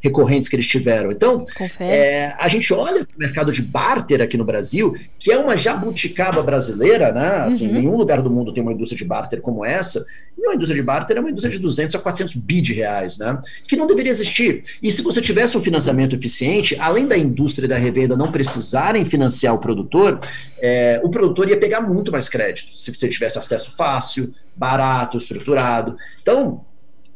recorrentes 0.00 0.48
que 0.48 0.54
eles 0.54 0.68
tiveram. 0.68 1.10
Então, 1.10 1.44
é, 1.80 2.32
a 2.38 2.46
gente 2.46 2.72
olha 2.72 3.04
para 3.04 3.16
o 3.16 3.18
mercado 3.18 3.50
de 3.50 3.60
barter 3.60 4.22
aqui 4.22 4.36
no 4.36 4.44
Brasil, 4.44 4.94
que 5.18 5.32
é 5.32 5.38
uma 5.38 5.56
jabuticaba 5.56 6.40
brasileira, 6.44 7.10
né? 7.10 7.44
Assim, 7.44 7.66
uhum. 7.66 7.74
nenhum 7.74 7.96
lugar 7.96 8.22
do 8.22 8.30
mundo 8.30 8.52
tem 8.52 8.62
uma 8.62 8.72
indústria 8.72 8.96
de 8.96 9.04
barter 9.04 9.40
como 9.40 9.64
essa. 9.64 10.04
E 10.38 10.46
uma 10.46 10.54
indústria 10.54 10.80
de 10.80 10.86
barter 10.86 11.16
é 11.16 11.20
uma 11.20 11.30
indústria 11.30 11.52
de 11.52 11.58
200 11.58 11.96
a 11.96 11.98
400 11.98 12.36
bi 12.36 12.60
de 12.60 12.72
reais, 12.72 13.18
né? 13.18 13.40
Que 13.66 13.76
não 13.76 13.88
deveria 13.88 14.10
existir. 14.10 14.62
E 14.80 14.92
se 14.92 15.02
você 15.02 15.20
tivesse 15.20 15.58
um 15.58 15.60
financiamento 15.60 16.14
eficiente, 16.14 16.76
além 16.78 17.06
da 17.06 17.18
indústria 17.18 17.66
e 17.66 17.68
da 17.68 17.76
revenda 17.76 18.16
não 18.16 18.30
precisarem 18.30 19.04
financiar 19.04 19.54
o 19.54 19.58
produtor, 19.58 20.20
é, 20.66 20.83
o 21.02 21.10
produtor 21.10 21.48
ia 21.48 21.58
pegar 21.58 21.80
muito 21.80 22.10
mais 22.12 22.28
crédito 22.28 22.76
se 22.76 22.94
você 22.94 23.08
tivesse 23.08 23.38
acesso 23.38 23.76
fácil, 23.76 24.34
barato, 24.54 25.18
estruturado. 25.18 25.96
Então, 26.22 26.64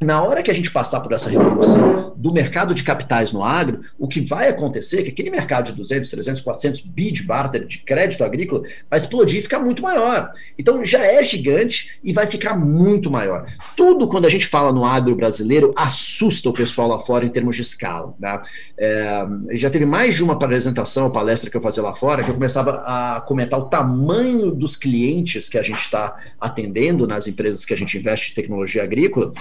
na 0.00 0.23
hora 0.23 0.43
que 0.43 0.50
a 0.50 0.55
gente 0.55 0.71
passar 0.71 1.00
por 1.00 1.12
essa 1.12 1.28
revolução 1.28 2.12
do 2.17 2.33
mercado 2.33 2.73
de 2.73 2.85
capitais 2.85 3.33
no 3.33 3.43
agro, 3.43 3.81
o 3.99 4.07
que 4.07 4.21
vai 4.21 4.49
acontecer 4.49 5.00
é 5.00 5.02
que 5.02 5.11
aquele 5.11 5.31
mercado 5.31 5.67
de 5.67 5.73
200, 5.73 6.09
300, 6.09 6.40
400 6.40 6.81
bi 6.83 7.11
de 7.11 7.23
barter 7.25 7.67
de 7.67 7.78
crédito 7.78 8.23
agrícola 8.23 8.62
vai 8.88 8.99
explodir 8.99 9.40
e 9.40 9.43
ficar 9.43 9.59
muito 9.59 9.83
maior. 9.83 10.31
Então 10.57 10.85
já 10.85 11.05
é 11.05 11.23
gigante 11.23 11.99
e 12.02 12.12
vai 12.12 12.26
ficar 12.26 12.57
muito 12.57 13.11
maior. 13.11 13.47
Tudo 13.76 14.07
quando 14.07 14.26
a 14.26 14.28
gente 14.28 14.47
fala 14.47 14.73
no 14.73 14.85
agro 14.85 15.17
brasileiro 15.17 15.73
assusta 15.76 16.49
o 16.49 16.52
pessoal 16.52 16.88
lá 16.88 16.99
fora 16.99 17.25
em 17.25 17.31
termos 17.31 17.57
de 17.57 17.62
escala. 17.62 18.14
Né? 18.21 18.40
É, 18.78 19.26
já 19.52 19.69
teve 19.69 19.85
mais 19.85 20.14
de 20.14 20.23
uma 20.23 20.35
apresentação, 20.35 21.11
palestra 21.11 21.50
que 21.50 21.57
eu 21.57 21.61
fazia 21.61 21.83
lá 21.83 21.93
fora, 21.93 22.23
que 22.23 22.31
eu 22.31 22.35
começava 22.35 22.85
a 22.87 23.21
comentar 23.23 23.59
o 23.59 23.67
tamanho 23.67 24.52
dos 24.52 24.76
clientes 24.76 25.49
que 25.49 25.59
a 25.59 25.62
gente 25.62 25.81
está 25.81 26.17
atendendo 26.40 27.07
nas 27.07 27.26
empresas 27.26 27.64
que 27.64 27.75
a 27.75 27.76
gente 27.76 27.99
investe 27.99 28.31
em 28.31 28.35
tecnologia 28.35 28.83
agrícola 28.85 29.33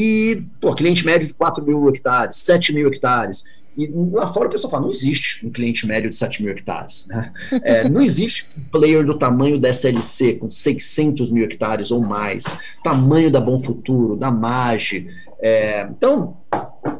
e, 0.00 0.44
pô, 0.60 0.72
cliente 0.76 1.04
médio 1.04 1.26
de 1.26 1.34
4 1.34 1.64
mil 1.64 1.88
hectares, 1.88 2.36
7 2.36 2.72
mil 2.72 2.86
hectares. 2.86 3.42
E 3.76 3.90
lá 4.12 4.28
fora 4.28 4.46
o 4.46 4.50
pessoal 4.50 4.70
fala, 4.70 4.84
não 4.84 4.90
existe 4.90 5.44
um 5.44 5.50
cliente 5.50 5.88
médio 5.88 6.08
de 6.08 6.14
7 6.14 6.40
mil 6.40 6.52
hectares. 6.52 7.08
Né? 7.08 7.32
É, 7.64 7.88
não 7.88 8.00
existe 8.00 8.46
um 8.56 8.62
player 8.70 9.04
do 9.04 9.18
tamanho 9.18 9.58
da 9.58 9.70
SLC, 9.70 10.34
com 10.34 10.48
600 10.48 11.30
mil 11.30 11.44
hectares 11.44 11.90
ou 11.90 12.00
mais, 12.00 12.44
tamanho 12.84 13.28
da 13.28 13.40
Bom 13.40 13.60
Futuro, 13.60 14.14
da 14.14 14.30
Mage. 14.30 15.08
É, 15.40 15.88
então, 15.90 16.36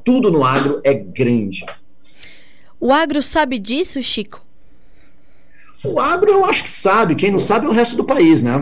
tudo 0.02 0.28
no 0.28 0.42
agro 0.42 0.80
é 0.82 0.92
grande. 0.92 1.64
O 2.80 2.92
agro 2.92 3.22
sabe 3.22 3.60
disso, 3.60 4.02
Chico? 4.02 4.44
O 5.84 6.00
agro 6.00 6.32
eu 6.32 6.44
acho 6.44 6.64
que 6.64 6.70
sabe, 6.70 7.14
quem 7.14 7.30
não 7.30 7.38
sabe 7.38 7.66
é 7.66 7.68
o 7.68 7.72
resto 7.72 7.96
do 7.96 8.02
país, 8.02 8.42
né? 8.42 8.60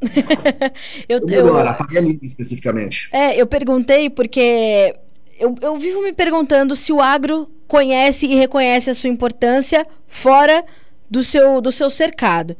eu, 1.08 1.20
eu, 1.28 1.56
a 1.58 1.74
Faria 1.74 2.00
Lima 2.00 2.20
especificamente. 2.22 3.08
É, 3.12 3.40
eu 3.40 3.46
perguntei 3.46 4.08
porque 4.08 4.94
eu, 5.38 5.54
eu 5.60 5.76
vivo 5.76 6.02
me 6.02 6.12
perguntando 6.12 6.74
se 6.76 6.92
o 6.92 7.00
agro 7.00 7.48
conhece 7.66 8.26
e 8.26 8.34
reconhece 8.34 8.90
a 8.90 8.94
sua 8.94 9.10
importância 9.10 9.86
fora 10.06 10.64
do 11.10 11.22
seu, 11.22 11.60
do 11.60 11.72
seu 11.72 11.90
cercado. 11.90 12.56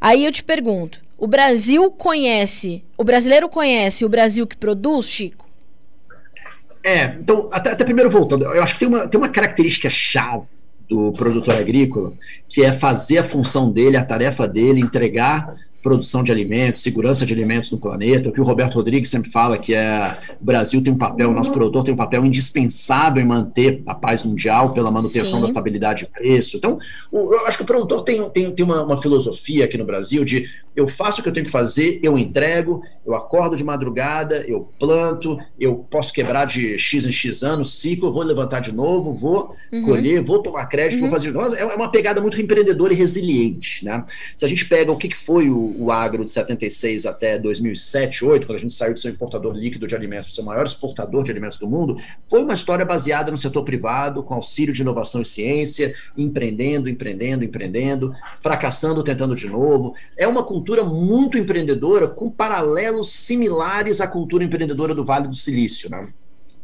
Aí 0.00 0.24
eu 0.24 0.32
te 0.32 0.42
pergunto: 0.42 1.00
o 1.16 1.26
Brasil 1.26 1.90
conhece, 1.90 2.84
o 2.96 3.04
brasileiro 3.04 3.48
conhece 3.48 4.04
o 4.04 4.08
Brasil 4.08 4.46
que 4.46 4.56
produz, 4.56 5.06
Chico? 5.06 5.46
É, 6.82 7.16
então, 7.20 7.48
até, 7.52 7.72
até 7.72 7.84
primeiro 7.84 8.08
voltando, 8.08 8.44
eu 8.44 8.62
acho 8.62 8.74
que 8.74 8.80
tem 8.80 8.88
uma, 8.88 9.08
tem 9.08 9.18
uma 9.18 9.28
característica 9.28 9.90
chave 9.90 10.46
do 10.88 11.12
produtor 11.12 11.54
agrícola, 11.56 12.12
que 12.48 12.62
é 12.62 12.72
fazer 12.72 13.18
a 13.18 13.24
função 13.24 13.70
dele, 13.70 13.96
a 13.96 14.04
tarefa 14.04 14.48
dele, 14.48 14.80
entregar 14.80 15.50
produção 15.82 16.22
de 16.22 16.32
alimentos, 16.32 16.82
segurança 16.82 17.24
de 17.24 17.32
alimentos 17.32 17.70
no 17.70 17.78
planeta, 17.78 18.28
o 18.28 18.32
que 18.32 18.40
o 18.40 18.44
Roberto 18.44 18.74
Rodrigues 18.74 19.10
sempre 19.10 19.30
fala 19.30 19.56
que 19.58 19.74
é 19.74 20.16
o 20.40 20.44
Brasil 20.44 20.82
tem 20.82 20.92
um 20.92 20.98
papel, 20.98 21.30
o 21.30 21.34
nosso 21.34 21.52
produtor 21.52 21.84
tem 21.84 21.94
um 21.94 21.96
papel 21.96 22.24
indispensável 22.24 23.22
em 23.22 23.26
manter 23.26 23.82
a 23.86 23.94
paz 23.94 24.22
mundial 24.22 24.72
pela 24.72 24.90
manutenção 24.90 25.36
Sim. 25.36 25.40
da 25.40 25.46
estabilidade 25.46 26.04
de 26.04 26.10
preço. 26.10 26.56
Então, 26.56 26.78
o, 27.12 27.32
eu 27.32 27.46
acho 27.46 27.56
que 27.56 27.62
o 27.62 27.66
produtor 27.66 28.02
tem, 28.02 28.28
tem, 28.30 28.50
tem 28.50 28.64
uma, 28.64 28.82
uma, 28.82 28.98
filosofia 29.00 29.64
aqui 29.64 29.78
no 29.78 29.84
Brasil 29.84 30.24
de 30.24 30.48
eu 30.74 30.86
faço 30.86 31.20
o 31.20 31.22
que 31.22 31.28
eu 31.28 31.32
tenho 31.32 31.46
que 31.46 31.52
fazer, 31.52 31.98
eu 32.02 32.16
entrego, 32.16 32.82
eu 33.04 33.14
acordo 33.14 33.56
de 33.56 33.64
madrugada, 33.64 34.44
eu 34.46 34.68
planto, 34.78 35.38
eu 35.58 35.86
posso 35.90 36.12
quebrar 36.12 36.44
de 36.44 36.78
X 36.78 37.04
em 37.04 37.10
X 37.10 37.42
anos, 37.42 37.80
ciclo, 37.80 38.12
vou 38.12 38.22
levantar 38.22 38.60
de 38.60 38.72
novo, 38.72 39.12
vou 39.12 39.56
uhum. 39.72 39.82
colher, 39.82 40.22
vou 40.22 40.40
tomar 40.40 40.66
crédito, 40.66 41.00
uhum. 41.00 41.08
vou 41.08 41.10
fazer 41.10 41.32
novo. 41.32 41.54
É 41.54 41.64
uma 41.64 41.90
pegada 41.90 42.20
muito 42.20 42.40
empreendedora 42.40 42.92
e 42.92 42.96
resiliente. 42.96 43.84
Né? 43.84 44.04
Se 44.36 44.44
a 44.44 44.48
gente 44.48 44.66
pega 44.66 44.92
o 44.92 44.96
que, 44.96 45.08
que 45.08 45.16
foi 45.16 45.50
o 45.50 45.77
o 45.78 45.92
agro 45.92 46.24
de 46.24 46.30
76 46.30 47.06
até 47.06 47.38
2007, 47.38 48.20
2008, 48.20 48.46
quando 48.46 48.58
a 48.58 48.60
gente 48.60 48.74
saiu 48.74 48.94
de 48.94 49.00
ser 49.00 49.10
importador 49.10 49.54
líquido 49.54 49.86
de 49.86 49.94
alimentos, 49.94 50.34
ser 50.34 50.40
o 50.40 50.44
maior 50.44 50.64
exportador 50.64 51.22
de 51.22 51.30
alimentos 51.30 51.58
do 51.58 51.68
mundo, 51.68 51.96
foi 52.28 52.42
uma 52.42 52.52
história 52.54 52.84
baseada 52.84 53.30
no 53.30 53.36
setor 53.36 53.62
privado, 53.62 54.22
com 54.22 54.34
auxílio 54.34 54.74
de 54.74 54.82
inovação 54.82 55.22
e 55.22 55.24
ciência, 55.24 55.94
empreendendo, 56.16 56.88
empreendendo, 56.88 57.44
empreendendo, 57.44 58.14
fracassando, 58.40 59.04
tentando 59.04 59.34
de 59.34 59.46
novo. 59.46 59.94
É 60.16 60.26
uma 60.26 60.42
cultura 60.42 60.82
muito 60.82 61.38
empreendedora, 61.38 62.08
com 62.08 62.30
paralelos 62.30 63.12
similares 63.12 64.00
à 64.00 64.08
cultura 64.08 64.44
empreendedora 64.44 64.94
do 64.94 65.04
Vale 65.04 65.28
do 65.28 65.34
Silício, 65.34 65.88
né? 65.88 66.08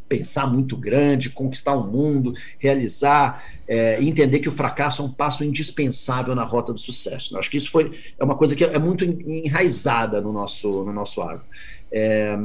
Pensar 0.07 0.47
muito 0.47 0.77
grande, 0.77 1.29
conquistar 1.29 1.73
o 1.73 1.85
mundo, 1.85 2.33
realizar, 2.59 3.43
é, 3.67 4.01
entender 4.01 4.39
que 4.39 4.49
o 4.49 4.51
fracasso 4.51 5.01
é 5.01 5.05
um 5.05 5.11
passo 5.11 5.43
indispensável 5.43 6.35
na 6.35 6.43
rota 6.43 6.71
do 6.71 6.79
sucesso. 6.79 7.35
Eu 7.35 7.39
acho 7.39 7.49
que 7.49 7.57
isso 7.57 7.71
foi 7.71 7.91
é 8.17 8.23
uma 8.23 8.35
coisa 8.35 8.55
que 8.55 8.63
é 8.63 8.79
muito 8.79 9.03
enraizada 9.05 10.21
no 10.21 10.31
nosso 10.31 10.83
no 10.83 10.93
nosso 10.93 11.21
agro. 11.21 11.43
É, 11.91 12.37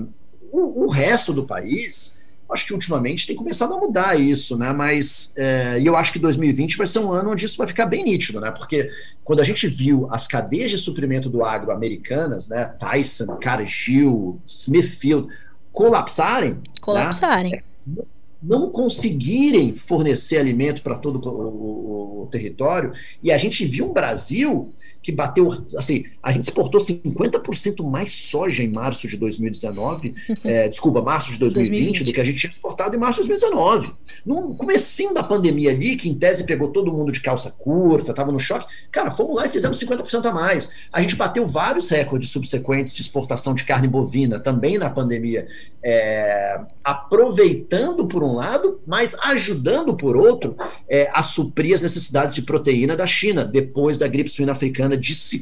o, 0.51 0.85
o, 0.85 0.89
resto 0.89 1.33
do 1.33 1.45
país, 1.45 2.23
acho 2.51 2.67
que 2.67 2.73
ultimamente 2.73 3.27
tem 3.27 3.37
começado 3.37 3.73
a 3.75 3.77
mudar 3.77 4.19
isso, 4.19 4.57
né? 4.57 4.73
Mas 4.73 5.35
é, 5.37 5.81
eu 5.83 5.97
acho 5.97 6.13
que 6.13 6.19
2020 6.19 6.77
vai 6.77 6.87
ser 6.87 6.99
um 6.99 7.13
ano 7.13 7.31
onde 7.31 7.45
isso 7.45 7.57
vai 7.57 7.67
ficar 7.67 7.87
bem 7.87 8.03
nítido, 8.03 8.41
né? 8.41 8.51
Porque 8.51 8.91
quando 9.23 9.41
a 9.41 9.45
gente 9.45 9.67
viu 9.69 10.09
as 10.11 10.27
cadeias 10.27 10.71
de 10.71 10.79
suprimento 10.79 11.29
do 11.29 11.45
agro 11.45 11.71
americanas, 11.71 12.49
né? 12.49 12.65
Tyson, 12.79 13.37
Cargill, 13.37 14.41
Smithfield 14.47 15.29
colapsarem. 15.73 16.59
Colapsarem. 16.81 17.63
Né? 17.87 18.03
Não 18.43 18.71
conseguirem 18.71 19.75
fornecer 19.75 20.39
alimento 20.39 20.83
para 20.83 20.95
todo 20.95 21.23
o, 21.29 21.31
o, 21.31 22.23
o, 22.23 22.27
território. 22.27 22.93
E 23.23 23.31
a 23.31 23.37
gente 23.37 23.67
viu 23.67 23.91
um 23.91 23.93
Brasil 23.93 24.73
que 25.03 25.11
bateu, 25.11 25.51
assim, 25.77 26.05
a 26.23 26.31
gente 26.33 26.45
exportou 26.45 26.81
50% 26.81 27.83
mais 27.89 28.13
soja 28.13 28.63
em 28.63 28.69
março 28.69 29.09
de 29.09 29.17
2019, 29.17 30.15
é, 30.45 30.69
desculpa, 30.69 31.01
março 31.01 31.33
de 31.33 31.39
2020, 31.39 31.71
2020, 31.71 32.05
do 32.05 32.13
que 32.13 32.21
a 32.21 32.25
gente 32.25 32.39
tinha 32.39 32.51
exportado 32.51 32.95
em 32.95 32.99
março 32.99 33.23
de 33.23 33.29
2019. 33.29 33.93
No 34.25 34.55
comecinho 34.55 35.15
da 35.15 35.23
pandemia 35.23 35.71
ali, 35.71 35.97
que 35.97 36.09
em 36.09 36.15
tese 36.15 36.45
pegou 36.45 36.69
todo 36.69 36.93
mundo 36.93 37.11
de 37.11 37.21
calça 37.21 37.51
curta, 37.51 38.11
estava 38.11 38.31
no 38.31 38.39
choque, 38.39 38.67
cara, 38.91 39.11
fomos 39.11 39.37
lá 39.37 39.47
e 39.47 39.49
fizemos 39.49 39.79
50% 39.79 40.27
a 40.27 40.33
mais. 40.33 40.71
A 40.93 41.01
gente 41.01 41.17
bateu 41.17 41.47
vários 41.47 41.89
recordes 41.91 42.31
subsequentes 42.31 42.95
de 42.95 43.03
exportação 43.03 43.55
de 43.55 43.65
carne 43.65 43.89
bovina, 43.89 44.39
também 44.39 44.77
na 44.79 44.91
pandemia, 44.91 45.47
é, 45.83 46.61
aproveitando 46.85 48.07
por 48.07 48.23
um 48.23 48.35
lado, 48.35 48.81
mas 48.87 49.15
ajudando 49.23 49.95
por 49.95 50.17
outro 50.17 50.57
é, 50.89 51.11
a 51.13 51.23
suprir 51.23 51.75
as 51.75 51.81
necessidades 51.81 52.35
de 52.35 52.43
proteína 52.43 52.97
da 52.97 53.07
China, 53.07 53.45
depois 53.45 53.97
da 53.97 54.07
gripe 54.07 54.29
suína 54.29 54.53
africana 54.53 54.90
americana 54.95 54.97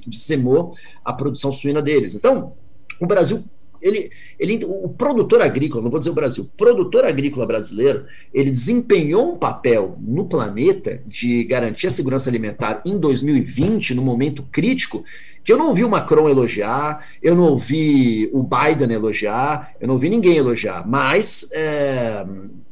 dizimou 0.07 0.71
a 1.05 1.13
produção 1.13 1.51
suína 1.53 1.83
deles. 1.83 2.15
Então, 2.15 2.55
o 3.01 3.07
Brasil 3.07 3.45
ele, 3.81 4.11
ele, 4.39 4.59
o 4.65 4.89
produtor 4.89 5.41
agrícola, 5.41 5.83
não 5.83 5.91
vou 5.91 6.01
dizer 6.01 6.11
o 6.11 6.15
Brasil, 6.15 6.45
o 6.45 6.57
produtor 6.57 7.05
agrícola 7.05 7.47
brasileiro, 7.47 8.07
ele 8.35 8.51
desempenhou 8.51 9.35
um 9.35 9.39
papel 9.39 9.97
no 10.01 10.27
planeta 10.27 11.01
de 11.07 11.45
garantir 11.45 11.87
a 11.87 11.91
segurança 11.91 12.29
alimentar 12.29 12.83
em 12.85 12.99
2020, 12.99 13.95
no 13.95 14.03
momento 14.03 14.43
crítico, 14.51 15.05
que 15.45 15.53
eu 15.53 15.57
não 15.57 15.69
ouvi 15.69 15.85
o 15.85 15.89
Macron 15.89 16.29
elogiar, 16.29 17.07
eu 17.23 17.35
não 17.35 17.45
ouvi 17.45 18.29
o 18.33 18.43
Biden 18.43 18.93
elogiar, 18.93 19.73
eu 19.81 19.87
não 19.87 19.95
ouvi 19.95 20.11
ninguém 20.11 20.37
elogiar, 20.37 20.87
mas 20.87 21.49
é, 21.53 22.27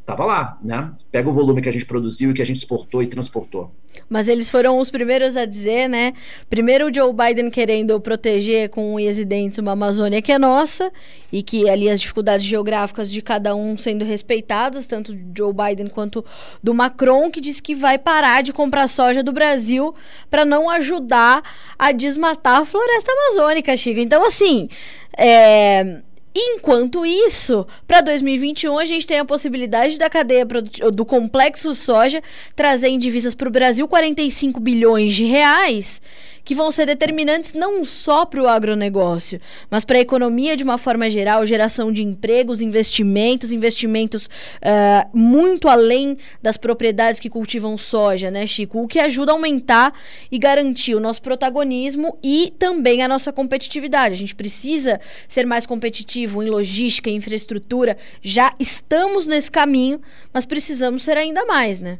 Tava 0.06 0.24
lá, 0.24 0.56
né? 0.62 0.92
Pega 1.10 1.28
o 1.28 1.32
volume 1.32 1.60
que 1.60 1.68
a 1.68 1.72
gente 1.72 1.84
produziu 1.84 2.30
e 2.30 2.34
que 2.34 2.40
a 2.40 2.46
gente 2.46 2.58
exportou 2.58 3.02
e 3.02 3.08
transportou. 3.08 3.72
Mas 4.08 4.28
eles 4.28 4.48
foram 4.48 4.78
os 4.78 4.88
primeiros 4.88 5.36
a 5.36 5.44
dizer, 5.44 5.88
né? 5.88 6.12
Primeiro 6.48 6.88
o 6.88 6.94
Joe 6.94 7.12
Biden 7.12 7.50
querendo 7.50 8.00
proteger 8.00 8.68
com 8.68 8.94
unhas 8.94 9.18
e 9.18 9.24
dentes 9.24 9.58
uma 9.58 9.72
Amazônia 9.72 10.22
que 10.22 10.30
é 10.30 10.38
nossa 10.38 10.92
e 11.32 11.42
que 11.42 11.68
ali 11.68 11.90
as 11.90 12.00
dificuldades 12.00 12.46
geográficas 12.46 13.10
de 13.10 13.20
cada 13.20 13.56
um 13.56 13.76
sendo 13.76 14.04
respeitadas, 14.04 14.86
tanto 14.86 15.12
do 15.12 15.36
Joe 15.36 15.52
Biden 15.52 15.88
quanto 15.88 16.24
do 16.62 16.72
Macron, 16.72 17.28
que 17.28 17.40
diz 17.40 17.60
que 17.60 17.74
vai 17.74 17.98
parar 17.98 18.44
de 18.44 18.52
comprar 18.52 18.86
soja 18.86 19.24
do 19.24 19.32
Brasil 19.32 19.92
para 20.30 20.44
não 20.44 20.70
ajudar 20.70 21.42
a 21.76 21.90
desmatar 21.90 22.60
a 22.60 22.64
floresta 22.64 23.10
amazônica, 23.10 23.76
Chico. 23.76 23.98
Então, 23.98 24.24
assim, 24.24 24.68
é, 25.18 26.02
Enquanto 26.38 27.06
isso, 27.06 27.66
para 27.86 28.02
2021 28.02 28.78
a 28.78 28.84
gente 28.84 29.06
tem 29.06 29.18
a 29.18 29.24
possibilidade 29.24 29.98
da 29.98 30.10
cadeia 30.10 30.44
do 30.44 31.02
complexo 31.06 31.74
soja 31.74 32.22
trazer 32.54 32.88
em 32.88 32.98
divisas 32.98 33.34
para 33.34 33.48
o 33.48 33.50
Brasil 33.50 33.88
45 33.88 34.60
bilhões 34.60 35.14
de 35.14 35.24
reais 35.24 35.98
que 36.46 36.54
vão 36.54 36.70
ser 36.70 36.86
determinantes 36.86 37.52
não 37.54 37.84
só 37.84 38.24
para 38.24 38.40
o 38.40 38.46
agronegócio, 38.46 39.40
mas 39.68 39.84
para 39.84 39.98
a 39.98 40.00
economia 40.00 40.56
de 40.56 40.62
uma 40.62 40.78
forma 40.78 41.10
geral, 41.10 41.44
geração 41.44 41.90
de 41.90 42.04
empregos, 42.04 42.62
investimentos, 42.62 43.50
investimentos 43.50 44.26
uh, 44.26 45.10
muito 45.12 45.68
além 45.68 46.16
das 46.40 46.56
propriedades 46.56 47.18
que 47.18 47.28
cultivam 47.28 47.76
soja, 47.76 48.30
né, 48.30 48.46
Chico? 48.46 48.80
O 48.80 48.86
que 48.86 49.00
ajuda 49.00 49.32
a 49.32 49.34
aumentar 49.34 49.92
e 50.30 50.38
garantir 50.38 50.94
o 50.94 51.00
nosso 51.00 51.20
protagonismo 51.20 52.16
e 52.22 52.54
também 52.56 53.02
a 53.02 53.08
nossa 53.08 53.32
competitividade. 53.32 54.14
A 54.14 54.18
gente 54.18 54.36
precisa 54.36 55.00
ser 55.26 55.44
mais 55.46 55.66
competitivo 55.66 56.44
em 56.44 56.48
logística, 56.48 57.10
em 57.10 57.16
infraestrutura. 57.16 57.98
Já 58.22 58.54
estamos 58.60 59.26
nesse 59.26 59.50
caminho, 59.50 60.00
mas 60.32 60.46
precisamos 60.46 61.02
ser 61.02 61.16
ainda 61.16 61.44
mais, 61.44 61.80
né? 61.80 61.98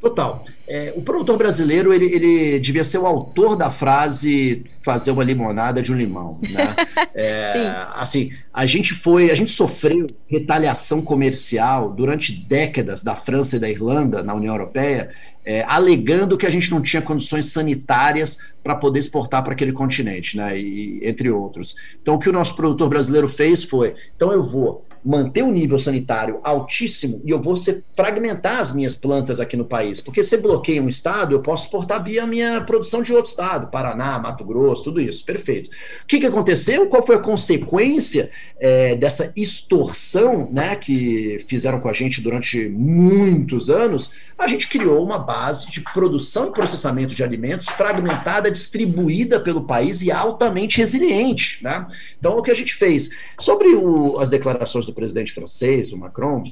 Total. 0.00 0.42
É, 0.66 0.94
o 0.96 1.02
produtor 1.02 1.36
brasileiro 1.36 1.92
ele, 1.92 2.06
ele 2.06 2.58
devia 2.58 2.82
ser 2.82 2.98
o 2.98 3.06
autor 3.06 3.54
da 3.54 3.70
frase 3.70 4.64
fazer 4.82 5.10
uma 5.10 5.22
limonada 5.22 5.82
de 5.82 5.92
um 5.92 5.96
limão, 5.96 6.38
né? 6.50 6.74
É, 7.12 7.52
Sim. 7.52 7.90
Assim, 7.96 8.32
a 8.54 8.64
gente 8.64 8.94
foi, 8.94 9.30
a 9.30 9.34
gente 9.34 9.50
sofreu 9.50 10.06
retaliação 10.28 11.02
comercial 11.02 11.90
durante 11.90 12.32
décadas 12.32 13.02
da 13.02 13.16
França 13.16 13.56
e 13.56 13.58
da 13.58 13.68
Irlanda 13.68 14.22
na 14.22 14.32
União 14.32 14.54
Europeia, 14.54 15.10
é, 15.44 15.64
alegando 15.66 16.38
que 16.38 16.46
a 16.46 16.50
gente 16.50 16.70
não 16.70 16.80
tinha 16.80 17.02
condições 17.02 17.46
sanitárias 17.46 18.38
para 18.62 18.76
poder 18.76 19.00
exportar 19.00 19.42
para 19.42 19.52
aquele 19.52 19.72
continente, 19.72 20.36
né? 20.36 20.58
E, 20.58 21.00
entre 21.02 21.30
outros. 21.30 21.74
Então, 22.00 22.14
o 22.14 22.18
que 22.18 22.28
o 22.28 22.32
nosso 22.32 22.54
produtor 22.54 22.88
brasileiro 22.88 23.26
fez 23.26 23.62
foi, 23.62 23.94
então 24.14 24.32
eu 24.32 24.42
vou 24.42 24.86
manter 25.04 25.42
o 25.42 25.50
nível 25.50 25.78
sanitário 25.78 26.40
altíssimo 26.42 27.20
e 27.24 27.30
eu 27.30 27.40
vou 27.40 27.56
ser, 27.56 27.84
fragmentar 27.96 28.58
as 28.58 28.72
minhas 28.72 28.94
plantas 28.94 29.40
aqui 29.40 29.56
no 29.56 29.64
país. 29.64 30.00
Porque 30.00 30.22
se 30.22 30.36
bloqueia 30.36 30.82
um 30.82 30.88
estado, 30.88 31.34
eu 31.34 31.40
posso 31.40 31.64
exportar 31.64 32.02
via 32.02 32.26
minha 32.26 32.60
produção 32.60 33.02
de 33.02 33.12
outro 33.12 33.30
estado, 33.30 33.68
Paraná, 33.68 34.18
Mato 34.18 34.44
Grosso, 34.44 34.84
tudo 34.84 35.00
isso. 35.00 35.24
Perfeito. 35.24 35.70
O 36.02 36.06
que, 36.06 36.20
que 36.20 36.26
aconteceu? 36.26 36.88
Qual 36.88 37.04
foi 37.04 37.16
a 37.16 37.20
consequência 37.20 38.30
é, 38.58 38.94
dessa 38.96 39.32
extorsão 39.36 40.48
né, 40.52 40.76
que 40.76 41.44
fizeram 41.46 41.80
com 41.80 41.88
a 41.88 41.92
gente 41.92 42.20
durante 42.20 42.68
muitos 42.68 43.70
anos? 43.70 44.12
A 44.40 44.46
gente 44.46 44.68
criou 44.68 45.04
uma 45.04 45.18
base 45.18 45.70
de 45.70 45.82
produção 45.82 46.48
e 46.48 46.52
processamento 46.52 47.14
de 47.14 47.22
alimentos 47.22 47.66
fragmentada, 47.66 48.50
distribuída 48.50 49.38
pelo 49.38 49.64
país 49.64 50.00
e 50.00 50.10
altamente 50.10 50.78
resiliente. 50.78 51.62
Né? 51.62 51.86
Então, 52.18 52.38
o 52.38 52.42
que 52.42 52.50
a 52.50 52.54
gente 52.54 52.74
fez? 52.74 53.10
Sobre 53.38 53.68
o, 53.74 54.18
as 54.18 54.30
declarações 54.30 54.86
do 54.86 54.94
presidente 54.94 55.32
francês, 55.32 55.92
o 55.92 55.98
Macron, 55.98 56.42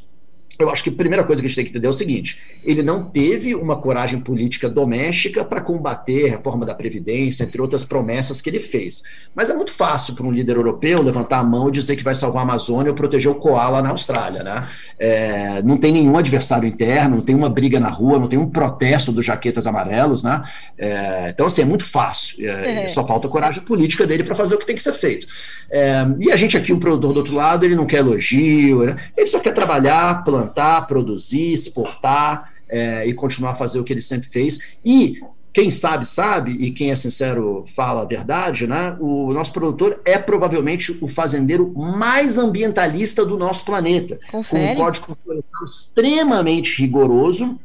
eu 0.59 0.71
acho 0.71 0.83
que 0.83 0.91
a 0.91 0.93
primeira 0.93 1.23
coisa 1.23 1.41
que 1.41 1.47
a 1.47 1.49
gente 1.49 1.57
tem 1.57 1.65
que 1.65 1.71
entender 1.71 1.87
é 1.87 1.91
o 1.91 1.93
seguinte: 1.93 2.41
ele 2.65 2.83
não 2.83 3.05
teve 3.05 3.55
uma 3.55 3.77
coragem 3.77 4.19
política 4.19 4.69
doméstica 4.69 5.45
para 5.45 5.61
combater 5.61 6.27
a 6.27 6.31
reforma 6.31 6.67
da 6.67 6.75
Previdência, 6.75 7.45
entre 7.45 7.61
outras 7.61 7.85
promessas 7.85 8.41
que 8.41 8.51
ele 8.51 8.59
fez. 8.59 9.03
Mas 9.35 9.51
é 9.51 9.55
muito 9.55 9.71
fácil 9.71 10.15
para 10.15 10.27
um 10.27 10.33
líder 10.33 10.57
europeu 10.57 11.01
levantar 11.01 11.39
a 11.39 11.45
mão 11.45 11.69
e 11.69 11.73
dizer 11.73 11.95
que 11.95 12.03
vai 12.03 12.15
salvar 12.15 12.41
a 12.41 12.43
Amazônia 12.43 12.91
ou 12.91 12.97
proteger 12.97 13.31
o 13.31 13.37
koala 13.37 13.81
na 13.81 13.91
Austrália. 13.91 14.43
Né? 14.43 14.69
É, 14.99 15.63
não 15.63 15.77
tem 15.77 15.93
nenhum 15.93 16.17
adversário 16.19 16.69
interno, 16.69 17.17
não 17.17 17.23
tem 17.23 17.37
uma 17.37 17.49
briga 17.49 17.79
na 17.79 17.89
rua, 17.89 18.19
não 18.19 18.27
tem 18.27 18.39
um 18.39 18.51
protesto 18.51 19.13
dos 19.13 19.25
jaquetas 19.25 19.67
amarelos. 19.67 20.25
Né? 20.25 20.43
É, 20.77 21.31
então, 21.31 21.47
assim, 21.47 21.63
é 21.63 21.65
muito 21.65 21.85
fácil. 21.85 22.49
É, 22.51 22.85
é. 22.85 22.89
Só 22.89 23.07
falta 23.07 23.29
a 23.29 23.31
coragem 23.31 23.63
política 23.63 24.07
dele 24.07 24.25
para 24.25 24.35
fazer 24.35 24.57
o 24.57 24.59
que 24.59 24.67
tem 24.67 24.75
que 24.75 24.83
ser 24.83 24.93
feito. 24.93 25.27
É, 25.71 26.05
e 26.19 26.33
a 26.33 26.37
gente 26.37 26.57
aqui, 26.57 26.73
o 26.73 26.79
produtor 26.79 27.13
do 27.13 27.19
outro 27.19 27.35
lado, 27.35 27.65
ele 27.65 27.77
não 27.77 27.87
quer 27.87 27.99
elogio, 27.99 28.85
né? 28.85 28.97
ele 29.17 29.27
só 29.27 29.39
quer 29.39 29.53
trabalhar, 29.53 30.25
plantar 30.25 30.48
plantar, 30.49 30.87
produzir, 30.87 31.53
exportar 31.53 32.53
é, 32.69 33.07
e 33.07 33.15
continuar 33.15 33.53
a 33.53 33.55
fazer 33.55 33.79
o 33.79 33.85
que 33.85 33.93
ele 33.93 34.01
sempre 34.01 34.29
fez. 34.29 34.59
E 34.85 35.21
quem 35.53 35.71
sabe, 35.71 36.07
sabe, 36.07 36.53
e 36.53 36.71
quem 36.71 36.91
é 36.91 36.95
sincero 36.95 37.65
fala 37.67 38.03
a 38.03 38.05
verdade, 38.05 38.67
né? 38.67 38.97
O 39.01 39.33
nosso 39.33 39.53
produtor 39.53 40.01
é 40.05 40.19
provavelmente 40.19 40.97
o 41.01 41.09
fazendeiro 41.09 41.73
mais 41.77 42.39
ambientalista 42.39 43.25
do 43.25 43.37
nosso 43.37 43.65
planeta. 43.65 44.21
Confere. 44.31 44.67
Com 44.69 44.73
um 44.73 44.85
código 44.85 45.19
extremamente 45.65 46.81
rigoroso 46.81 47.59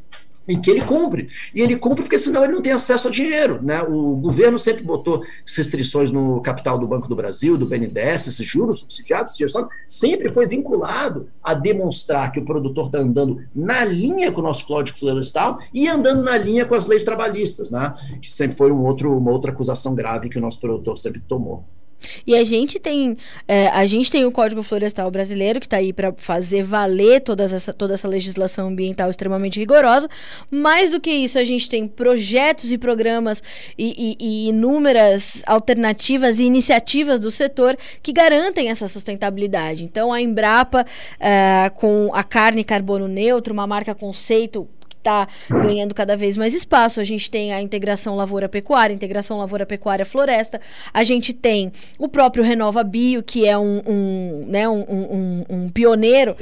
e 0.48 0.58
que 0.58 0.70
ele 0.70 0.82
cumpre. 0.82 1.30
E 1.54 1.62
ele 1.62 1.76
cumpre 1.76 2.04
porque 2.04 2.20
senão 2.20 2.44
ele 2.44 2.54
não 2.54 2.62
tem 2.62 2.72
acesso 2.72 3.08
a 3.08 3.12
dinheiro. 3.12 3.62
Né? 3.62 3.82
O 3.82 4.16
governo 4.16 4.58
sempre 4.58 4.84
botou 4.84 5.24
restrições 5.46 6.12
no 6.12 6.42
capital 6.42 6.78
do 6.78 6.88
Banco 6.88 7.08
do 7.08 7.16
Brasil, 7.16 7.58
do 7.58 7.66
BNDES, 7.66 8.28
esses 8.28 8.46
juros 8.46 8.80
subsidiados, 8.82 9.36
gestão, 9.36 9.68
sempre 9.88 10.30
foi 10.30 10.48
vinculado 10.48 11.30
a 11.44 11.54
demonstrar 11.54 12.32
que 12.32 12.40
o 12.40 12.46
produtor 12.46 12.88
está 12.88 13.00
andando 13.00 13.42
na 13.56 13.84
linha 13.86 14.32
com 14.32 14.42
o 14.42 14.44
nosso 14.44 14.66
Código 14.66 14.98
Florestal 14.98 15.60
e 15.74 15.88
andando 15.88 16.24
na 16.24 16.38
linha 16.38 16.66
com 16.66 16.76
as 16.76 16.88
leis 16.88 17.04
trabalhistas, 17.04 17.70
né? 17.70 17.94
que 18.22 18.32
sempre 18.32 18.58
foi 18.58 18.72
um 18.72 18.84
outro, 18.84 19.16
uma 19.18 19.32
outra 19.32 19.52
acusação 19.52 19.96
grave 19.96 20.30
que 20.30 20.38
o 20.38 20.42
nosso 20.42 20.60
produtor 20.60 20.98
sempre 20.98 21.22
tomou. 21.22 21.64
E 22.26 22.36
a 22.36 22.44
gente 22.44 22.80
tem 22.80 23.18
é, 23.48 23.68
a 23.68 23.86
gente 23.86 24.12
tem 24.12 24.26
o 24.26 24.32
Código 24.32 24.64
Florestal 24.64 25.10
Brasileiro 25.10 25.60
que 25.60 25.66
está 25.66 25.78
aí 25.78 25.94
para 25.94 26.14
fazer 26.16 26.64
valer 26.64 27.22
toda 27.22 27.44
essa, 27.44 27.74
toda 27.74 27.94
essa 27.94 28.08
legislação 28.08 28.68
ambiental 28.68 29.10
extremamente 29.10 29.60
rigorosa. 29.60 30.10
Mais 30.50 30.92
do 30.92 31.00
que 31.00 31.12
isso, 31.12 31.40
a 31.40 31.44
gente 31.44 31.70
tem 31.70 31.88
projetos 31.88 32.72
e 32.72 32.78
programas 32.78 33.42
e, 33.78 34.18
e, 34.20 34.26
e 34.26 34.50
inúmeras 34.50 35.42
alternativas 35.46 36.40
e 36.40 36.44
iniciativas 36.44 37.20
do 37.20 37.32
setor 37.32 37.78
que 38.02 38.12
garantem 38.12 38.70
essa 38.70 38.88
sustentabilidade. 38.88 39.84
Então, 39.84 40.12
a 40.12 40.22
Embrapa, 40.22 40.86
é, 41.20 41.72
com 41.76 42.12
a 42.14 42.24
carne 42.24 42.64
carbono 42.64 43.08
neutro, 43.08 43.54
uma 43.54 43.68
marca 43.68 43.96
conceito 43.96 44.68
está 45.04 45.28
ganhando 45.50 45.94
cada 45.94 46.16
vez 46.16 46.38
mais 46.38 46.54
espaço. 46.54 47.00
A 47.00 47.04
gente 47.04 47.30
tem 47.30 47.54
a 47.54 47.62
integração 47.62 48.16
lavoura-pecuária, 48.16 48.94
integração 48.94 49.38
lavoura-pecuária-floresta. 49.38 50.62
A 50.94 51.04
gente 51.04 51.34
tem 51.34 51.72
o 52.00 52.08
próprio 52.08 52.44
Renova 52.44 52.84
Bio, 52.84 53.22
que 53.22 53.48
é 53.48 53.58
um, 53.58 53.82
um 53.86 54.46
né, 54.48 54.68
um, 54.68 54.82
um, 54.90 55.46
um 55.50 55.70
pioneiro. 55.70 56.36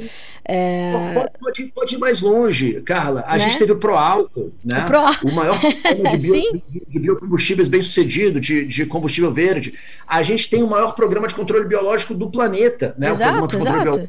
É... 0.44 0.92
Pode, 1.40 1.64
pode, 1.74 1.94
ir 1.94 1.98
mais 1.98 2.20
longe, 2.20 2.80
Carla. 2.82 3.24
A 3.26 3.36
né? 3.36 3.44
gente 3.44 3.58
teve 3.58 3.72
o 3.72 3.76
Proalco, 3.76 4.52
né? 4.64 4.84
o, 4.84 4.86
Pro... 4.86 5.30
o 5.30 5.34
maior 5.34 5.58
programa 5.60 6.18
de, 6.18 6.30
bio, 6.30 6.62
de 6.88 6.98
biocombustíveis 6.98 7.68
bem 7.68 7.82
sucedido, 7.82 8.40
de, 8.40 8.64
de, 8.64 8.86
combustível 8.86 9.32
verde. 9.32 9.74
A 10.06 10.22
gente 10.22 10.48
tem 10.48 10.62
o 10.62 10.66
maior 10.68 10.94
programa 10.94 11.26
de 11.26 11.34
controle 11.34 11.66
biológico 11.66 12.14
do 12.14 12.30
planeta, 12.30 12.94
né? 12.98 13.10
Exato, 13.10 13.56
exato 13.56 14.08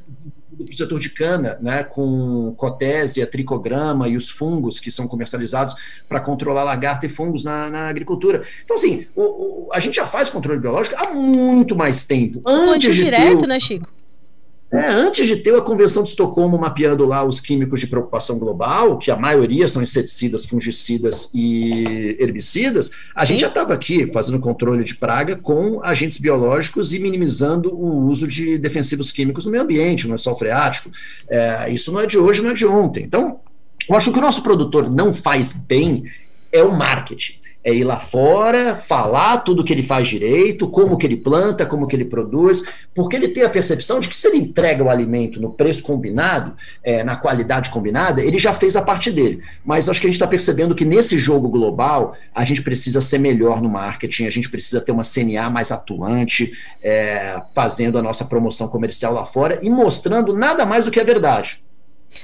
para 0.54 0.72
o 0.72 0.74
setor 0.74 1.00
de 1.00 1.10
cana, 1.10 1.58
né, 1.62 1.84
com 1.84 2.54
cotésia, 2.56 3.26
tricograma 3.26 4.08
e 4.08 4.16
os 4.16 4.30
fungos 4.30 4.80
que 4.80 4.92
são 4.92 5.08
comercializados 5.08 5.76
para 6.08 6.20
controlar 6.20 6.64
lagarta 6.64 7.06
e 7.06 7.10
fungos 7.10 7.44
na, 7.44 7.70
na 7.70 7.88
agricultura. 7.88 8.44
Então, 8.64 8.76
assim, 8.76 9.08
o, 9.16 9.22
o, 9.22 9.70
a 9.74 9.80
gente 9.80 9.96
já 9.96 10.06
faz 10.06 10.30
controle 10.30 10.60
biológico 10.60 10.96
há 10.98 11.14
muito 11.14 11.76
mais 11.76 12.06
tempo. 12.06 12.42
Antes 12.46 12.94
de 12.96 13.04
direto, 13.04 13.40
ter... 13.40 13.48
né, 13.48 13.60
Chico? 13.60 13.88
É, 14.74 14.88
antes 14.88 15.28
de 15.28 15.36
ter 15.36 15.54
a 15.56 15.62
Convenção 15.62 16.02
de 16.02 16.10
Estocolmo 16.10 16.58
mapeando 16.58 17.06
lá 17.06 17.24
os 17.24 17.40
químicos 17.40 17.80
de 17.80 17.86
preocupação 17.86 18.40
global, 18.40 18.98
que 18.98 19.12
a 19.12 19.16
maioria 19.16 19.68
são 19.68 19.84
inseticidas, 19.84 20.44
fungicidas 20.44 21.32
e 21.32 22.18
herbicidas, 22.20 22.90
a 23.14 23.24
Sim. 23.24 23.34
gente 23.34 23.42
já 23.42 23.50
estava 23.50 23.72
aqui 23.72 24.12
fazendo 24.12 24.40
controle 24.40 24.84
de 24.84 24.96
praga 24.96 25.36
com 25.36 25.80
agentes 25.84 26.18
biológicos 26.18 26.92
e 26.92 26.98
minimizando 26.98 27.72
o 27.72 28.08
uso 28.08 28.28
de 28.28 28.58
defensivos 28.58 29.12
químicos 29.12 29.46
no 29.46 29.52
meio 29.52 29.64
ambiente, 29.64 30.08
no 30.08 30.18
solo 30.18 30.38
freático. 30.38 30.90
É, 31.30 31.72
isso 31.72 31.92
não 31.92 32.00
é 32.00 32.08
de 32.08 32.18
hoje, 32.18 32.42
não 32.42 32.50
é 32.50 32.56
de 32.56 32.66
ontem. 32.66 33.04
Então, 33.04 33.42
eu 33.88 33.96
acho 33.96 34.12
que 34.12 34.18
o 34.18 34.22
nosso 34.22 34.42
produtor 34.42 34.90
não 34.90 35.14
faz 35.14 35.52
bem 35.52 36.06
é 36.52 36.64
o 36.64 36.76
marketing 36.76 37.43
é 37.64 37.74
ir 37.74 37.84
lá 37.84 38.00
fora, 38.00 38.76
falar 38.76 39.38
tudo 39.38 39.64
que 39.64 39.72
ele 39.72 39.84
faz 39.84 40.08
direito, 40.08 40.68
como 40.68 40.98
que 40.98 41.08
ele 41.08 41.16
planta, 41.16 41.66
como 41.66 41.88
que 41.88 41.96
ele 41.96 42.06
produz, 42.06 42.64
porque 42.94 43.16
ele 43.16 43.30
tem 43.30 43.44
a 43.44 43.50
percepção 43.50 44.00
de 44.00 44.10
que 44.10 44.16
se 44.16 44.28
ele 44.28 44.38
entrega 44.38 44.84
o 44.84 44.90
alimento 44.90 45.40
no 45.42 45.52
preço 45.52 45.82
combinado, 45.82 46.56
é, 46.84 47.04
na 47.04 47.16
qualidade 47.16 47.70
combinada, 47.70 48.22
ele 48.22 48.38
já 48.38 48.54
fez 48.54 48.76
a 48.76 48.82
parte 48.82 49.10
dele. 49.10 49.42
Mas 49.64 49.88
acho 49.88 50.02
que 50.02 50.08
a 50.08 50.10
gente 50.10 50.16
está 50.16 50.28
percebendo 50.28 50.76
que 50.76 50.84
nesse 50.84 51.18
jogo 51.18 51.48
global, 51.48 52.18
a 52.36 52.44
gente 52.44 52.62
precisa 52.62 53.00
ser 53.00 53.18
melhor 53.18 53.62
no 53.62 53.70
marketing, 53.70 54.26
a 54.26 54.30
gente 54.30 54.50
precisa 54.50 54.82
ter 54.82 54.92
uma 54.92 55.04
CNA 55.04 55.50
mais 55.50 55.72
atuante, 55.72 56.52
é, 56.82 57.42
fazendo 57.54 57.98
a 57.98 58.02
nossa 58.02 58.26
promoção 58.26 58.68
comercial 58.68 59.14
lá 59.14 59.24
fora 59.24 59.60
e 59.62 59.70
mostrando 59.70 60.34
nada 60.34 60.66
mais 60.66 60.86
do 60.86 60.92
que 60.92 61.00
a 61.00 61.04
verdade. 61.04 61.63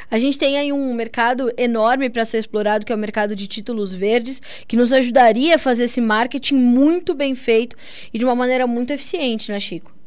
A 0.10 0.17
gente 0.17 0.38
tem 0.38 0.58
aí 0.58 0.71
um 0.71 0.93
mercado 0.93 1.52
enorme 1.58 2.10
para 2.10 2.25
ser 2.25 2.38
explorado, 2.38 2.86
que 2.86 2.91
é 2.91 2.95
o 2.95 2.99
mercado 2.99 3.36
de 3.36 3.47
títulos 3.47 3.93
verdes, 3.93 4.41
que 4.67 4.75
nos 4.75 4.93
ajudaria 4.93 5.56
a 5.56 5.60
fazer 5.60 5.86
esse 5.86 6.02
marketing 6.02 6.56
muito 6.56 7.13
bem 7.13 7.36
feito 7.36 7.75
e 8.13 8.17
de 8.17 8.25
uma 8.25 8.36
maneira 8.36 8.65
muito 8.65 8.91
eficiente, 8.91 9.52
né, 9.52 9.60
Chico? 9.60 9.99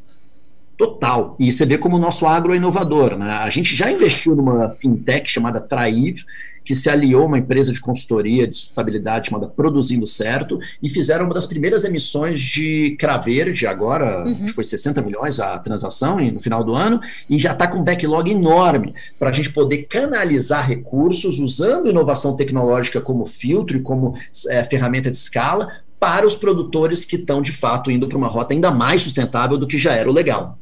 Total. 0.77 1.37
E 1.39 1.53
você 1.53 1.65
vê 1.65 1.79
como 1.79 1.97
o 1.97 2.01
nosso 2.01 2.27
agro 2.27 2.53
é 2.53 2.57
inovador. 2.57 3.17
Né? 3.17 3.31
A 3.31 3.51
gente 3.51 3.75
já 3.75 3.91
investiu 3.91 4.35
numa 4.35 4.71
fintech 4.71 5.31
chamada 5.31 5.61
Traiv, 5.61 6.25
que 6.65 6.75
se 6.75 6.89
aliou 6.89 7.23
a 7.23 7.27
uma 7.27 7.39
empresa 7.39 7.73
de 7.73 7.81
consultoria 7.81 8.47
de 8.47 8.55
sustentabilidade 8.55 9.29
chamada 9.29 9.49
Produzindo 9.49 10.07
Certo, 10.07 10.59
e 10.83 10.89
fizeram 10.89 11.25
uma 11.25 11.35
das 11.35 11.47
primeiras 11.47 11.85
emissões 11.85 12.41
de 12.41 12.97
Craverde, 12.99 13.67
agora, 13.67 14.27
uhum. 14.27 14.47
que 14.47 14.53
foi 14.53 14.65
60 14.65 15.03
milhões 15.03 15.41
a 15.41 15.59
transação 15.59 16.19
no 16.19 16.41
final 16.41 16.63
do 16.65 16.75
ano, 16.75 17.01
e 17.29 17.39
já 17.39 17.53
está 17.53 17.67
com 17.67 17.79
um 17.79 17.85
backlog 17.85 18.31
enorme 18.31 18.95
para 19.19 19.31
a 19.31 19.33
gente 19.33 19.51
poder 19.53 19.87
canalizar 19.89 20.67
recursos 20.67 21.39
usando 21.39 21.91
inovação 21.91 22.37
tecnológica 22.37 23.01
como 23.01 23.27
filtro 23.27 23.77
e 23.77 23.81
como 23.81 24.15
é, 24.49 24.63
ferramenta 24.65 25.11
de 25.11 25.17
escala 25.17 25.69
para 26.03 26.27
os 26.27 26.35
produtores 26.35 27.05
que 27.05 27.15
estão, 27.15 27.41
de 27.41 27.53
fato, 27.53 27.89
indo 27.89 28.09
para 28.09 28.19
uma 28.19 28.27
rota 28.27 28.53
ainda 28.53 28.73
mais 28.73 29.03
sustentável 29.03 29.57
do 29.57 29.69
que 29.69 29.79
já 29.79 29.93
era 29.93 30.11
o 30.11 30.13
legal. 30.13 30.59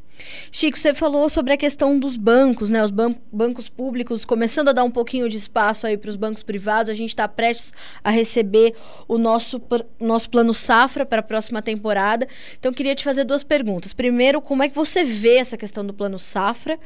Chico, 0.53 0.79
você 0.79 0.93
falou 0.93 1.31
sobre 1.31 1.55
a 1.55 1.57
questão 1.57 1.99
dos 1.99 2.15
bancos, 2.15 2.69
né? 2.69 2.85
Os 2.85 2.91
ban 2.91 3.15
bancos 3.33 3.67
públicos 3.67 4.27
começando 4.27 4.69
a 4.69 4.73
dar 4.73 4.85
um 4.85 4.91
pouquinho 4.91 5.31
de 5.31 5.39
espaço 5.39 5.87
aí 5.87 5.97
para 5.97 6.11
os 6.11 6.17
bancos 6.17 6.43
privados. 6.43 6.91
A 6.91 6.95
gente 6.95 7.09
está 7.09 7.27
prestes 7.27 7.73
a 8.05 8.11
receber 8.11 8.75
o 9.09 9.17
nosso, 9.17 9.59
nosso 9.99 10.29
plano 10.29 10.53
safra 10.53 11.07
para 11.07 11.21
a 11.21 11.23
próxima 11.23 11.63
temporada. 11.63 12.29
Então, 12.59 12.71
queria 12.71 12.95
te 12.95 13.03
fazer 13.03 13.25
duas 13.25 13.43
perguntas. 13.43 13.95
Primeiro, 13.95 14.43
como 14.43 14.63
é 14.63 14.69
que 14.69 14.75
você 14.75 15.03
vê 15.03 15.37
essa 15.37 15.57
questão 15.57 15.87
do 15.87 15.95
plano 15.95 16.19
safra? 16.19 16.79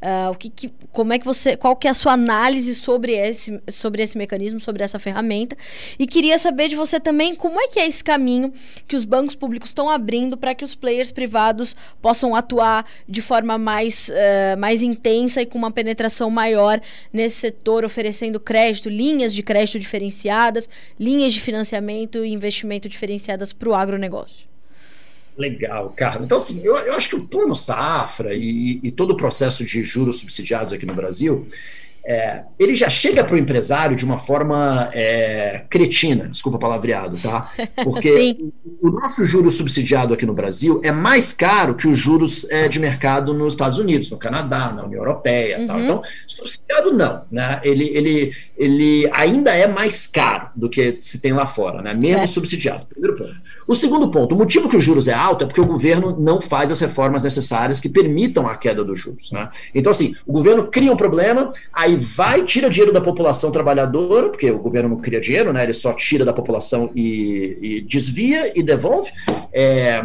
Uh, 0.00 0.30
o 0.30 0.34
que, 0.36 0.48
que, 0.48 0.72
como 0.92 1.12
é 1.12 1.18
que 1.18 1.24
você, 1.24 1.56
qual 1.56 1.74
que 1.74 1.88
é 1.88 1.90
a 1.90 1.94
sua 1.94 2.12
análise 2.12 2.72
sobre 2.76 3.14
esse, 3.14 3.60
sobre 3.68 4.00
esse 4.00 4.16
mecanismo, 4.16 4.60
sobre 4.60 4.84
essa 4.84 4.98
ferramenta? 4.98 5.56
E 5.98 6.06
queria 6.06 6.38
saber 6.38 6.68
de 6.68 6.76
você 6.76 7.00
também 7.00 7.34
como 7.34 7.60
é 7.60 7.66
que 7.66 7.80
é 7.80 7.86
esse 7.86 8.02
caminho 8.04 8.52
que 8.86 8.94
os 8.94 9.04
bancos 9.04 9.34
públicos 9.34 9.70
estão 9.70 9.90
abrindo 9.90 10.36
para 10.36 10.54
que 10.54 10.62
os 10.62 10.74
players 10.74 11.10
privados 11.10 11.74
possam 12.00 12.36
atuar 12.36 12.86
de 13.08 13.20
forma 13.20 13.58
mais, 13.58 14.08
uh, 14.08 14.58
mais 14.58 14.82
intensa 14.82 15.42
e 15.42 15.46
com 15.46 15.58
uma 15.58 15.70
penetração 15.70 16.30
maior 16.30 16.80
nesse 17.12 17.36
setor, 17.36 17.84
oferecendo 17.84 18.38
crédito, 18.38 18.88
linhas 18.88 19.34
de 19.34 19.42
crédito 19.42 19.80
diferenciadas, 19.80 20.70
linhas 20.98 21.34
de 21.34 21.40
financiamento 21.40 22.24
e 22.24 22.32
investimento 22.32 22.88
diferenciadas 22.88 23.52
para 23.52 23.68
o 23.68 23.74
agronegócio. 23.74 24.46
Legal, 25.38 25.94
Carlos. 25.96 26.24
Então, 26.24 26.36
assim, 26.36 26.60
eu, 26.64 26.76
eu 26.78 26.94
acho 26.94 27.08
que 27.08 27.14
o 27.14 27.24
plano 27.24 27.54
safra 27.54 28.34
e, 28.34 28.80
e 28.82 28.90
todo 28.90 29.12
o 29.12 29.16
processo 29.16 29.64
de 29.64 29.84
juros 29.84 30.18
subsidiados 30.18 30.72
aqui 30.72 30.84
no 30.84 30.94
Brasil, 30.94 31.46
é, 32.04 32.42
ele 32.58 32.74
já 32.74 32.88
chega 32.88 33.22
para 33.22 33.34
o 33.34 33.38
empresário 33.38 33.96
de 33.96 34.04
uma 34.04 34.18
forma 34.18 34.90
é, 34.92 35.64
cretina, 35.68 36.28
desculpa 36.28 36.58
palavreado, 36.58 37.18
tá? 37.18 37.50
Porque 37.84 38.36
o 38.80 38.90
nosso 38.90 39.24
juro 39.26 39.50
subsidiado 39.50 40.14
aqui 40.14 40.24
no 40.24 40.32
Brasil 40.32 40.80
é 40.82 40.90
mais 40.90 41.32
caro 41.32 41.74
que 41.74 41.86
os 41.86 41.98
juros 41.98 42.50
é, 42.50 42.68
de 42.68 42.80
mercado 42.80 43.34
nos 43.34 43.54
Estados 43.54 43.78
Unidos, 43.78 44.10
no 44.10 44.16
Canadá, 44.16 44.72
na 44.72 44.84
União 44.84 45.00
Europeia. 45.00 45.58
Uhum. 45.58 45.66
Tá? 45.66 45.80
Então, 45.80 46.02
subsidiado 46.26 46.92
não, 46.92 47.22
né? 47.30 47.60
Ele, 47.62 47.88
ele, 47.94 48.34
ele 48.56 49.10
ainda 49.12 49.50
é 49.52 49.66
mais 49.66 50.06
caro 50.06 50.48
do 50.56 50.68
que 50.68 50.98
se 51.00 51.20
tem 51.20 51.32
lá 51.32 51.46
fora, 51.46 51.82
né? 51.82 51.92
Mesmo 51.94 52.18
certo. 52.18 52.30
subsidiado. 52.30 52.86
Primeiro 52.86 53.16
ponto. 53.16 53.36
O 53.68 53.74
segundo 53.74 54.10
ponto, 54.10 54.34
o 54.34 54.38
motivo 54.38 54.66
que 54.66 54.78
os 54.78 54.82
juros 54.82 55.08
é 55.08 55.12
alto 55.12 55.44
é 55.44 55.46
porque 55.46 55.60
o 55.60 55.66
governo 55.66 56.18
não 56.18 56.40
faz 56.40 56.70
as 56.70 56.80
reformas 56.80 57.22
necessárias 57.22 57.78
que 57.78 57.88
permitam 57.88 58.48
a 58.48 58.56
queda 58.56 58.82
dos 58.82 58.98
juros. 58.98 59.30
Né? 59.30 59.46
Então, 59.74 59.90
assim, 59.90 60.14
o 60.26 60.32
governo 60.32 60.68
cria 60.68 60.90
um 60.90 60.96
problema, 60.96 61.50
aí 61.70 61.87
vai, 61.96 62.42
tira 62.44 62.68
dinheiro 62.70 62.92
da 62.92 63.00
população 63.00 63.50
trabalhadora, 63.50 64.28
porque 64.28 64.50
o 64.50 64.58
governo 64.58 64.90
não 64.90 64.96
cria 64.98 65.20
dinheiro, 65.20 65.52
né? 65.52 65.62
ele 65.62 65.72
só 65.72 65.92
tira 65.92 66.24
da 66.24 66.32
população 66.32 66.90
e, 66.94 67.58
e 67.60 67.80
desvia 67.82 68.52
e 68.58 68.62
devolve. 68.62 69.10
É, 69.52 70.02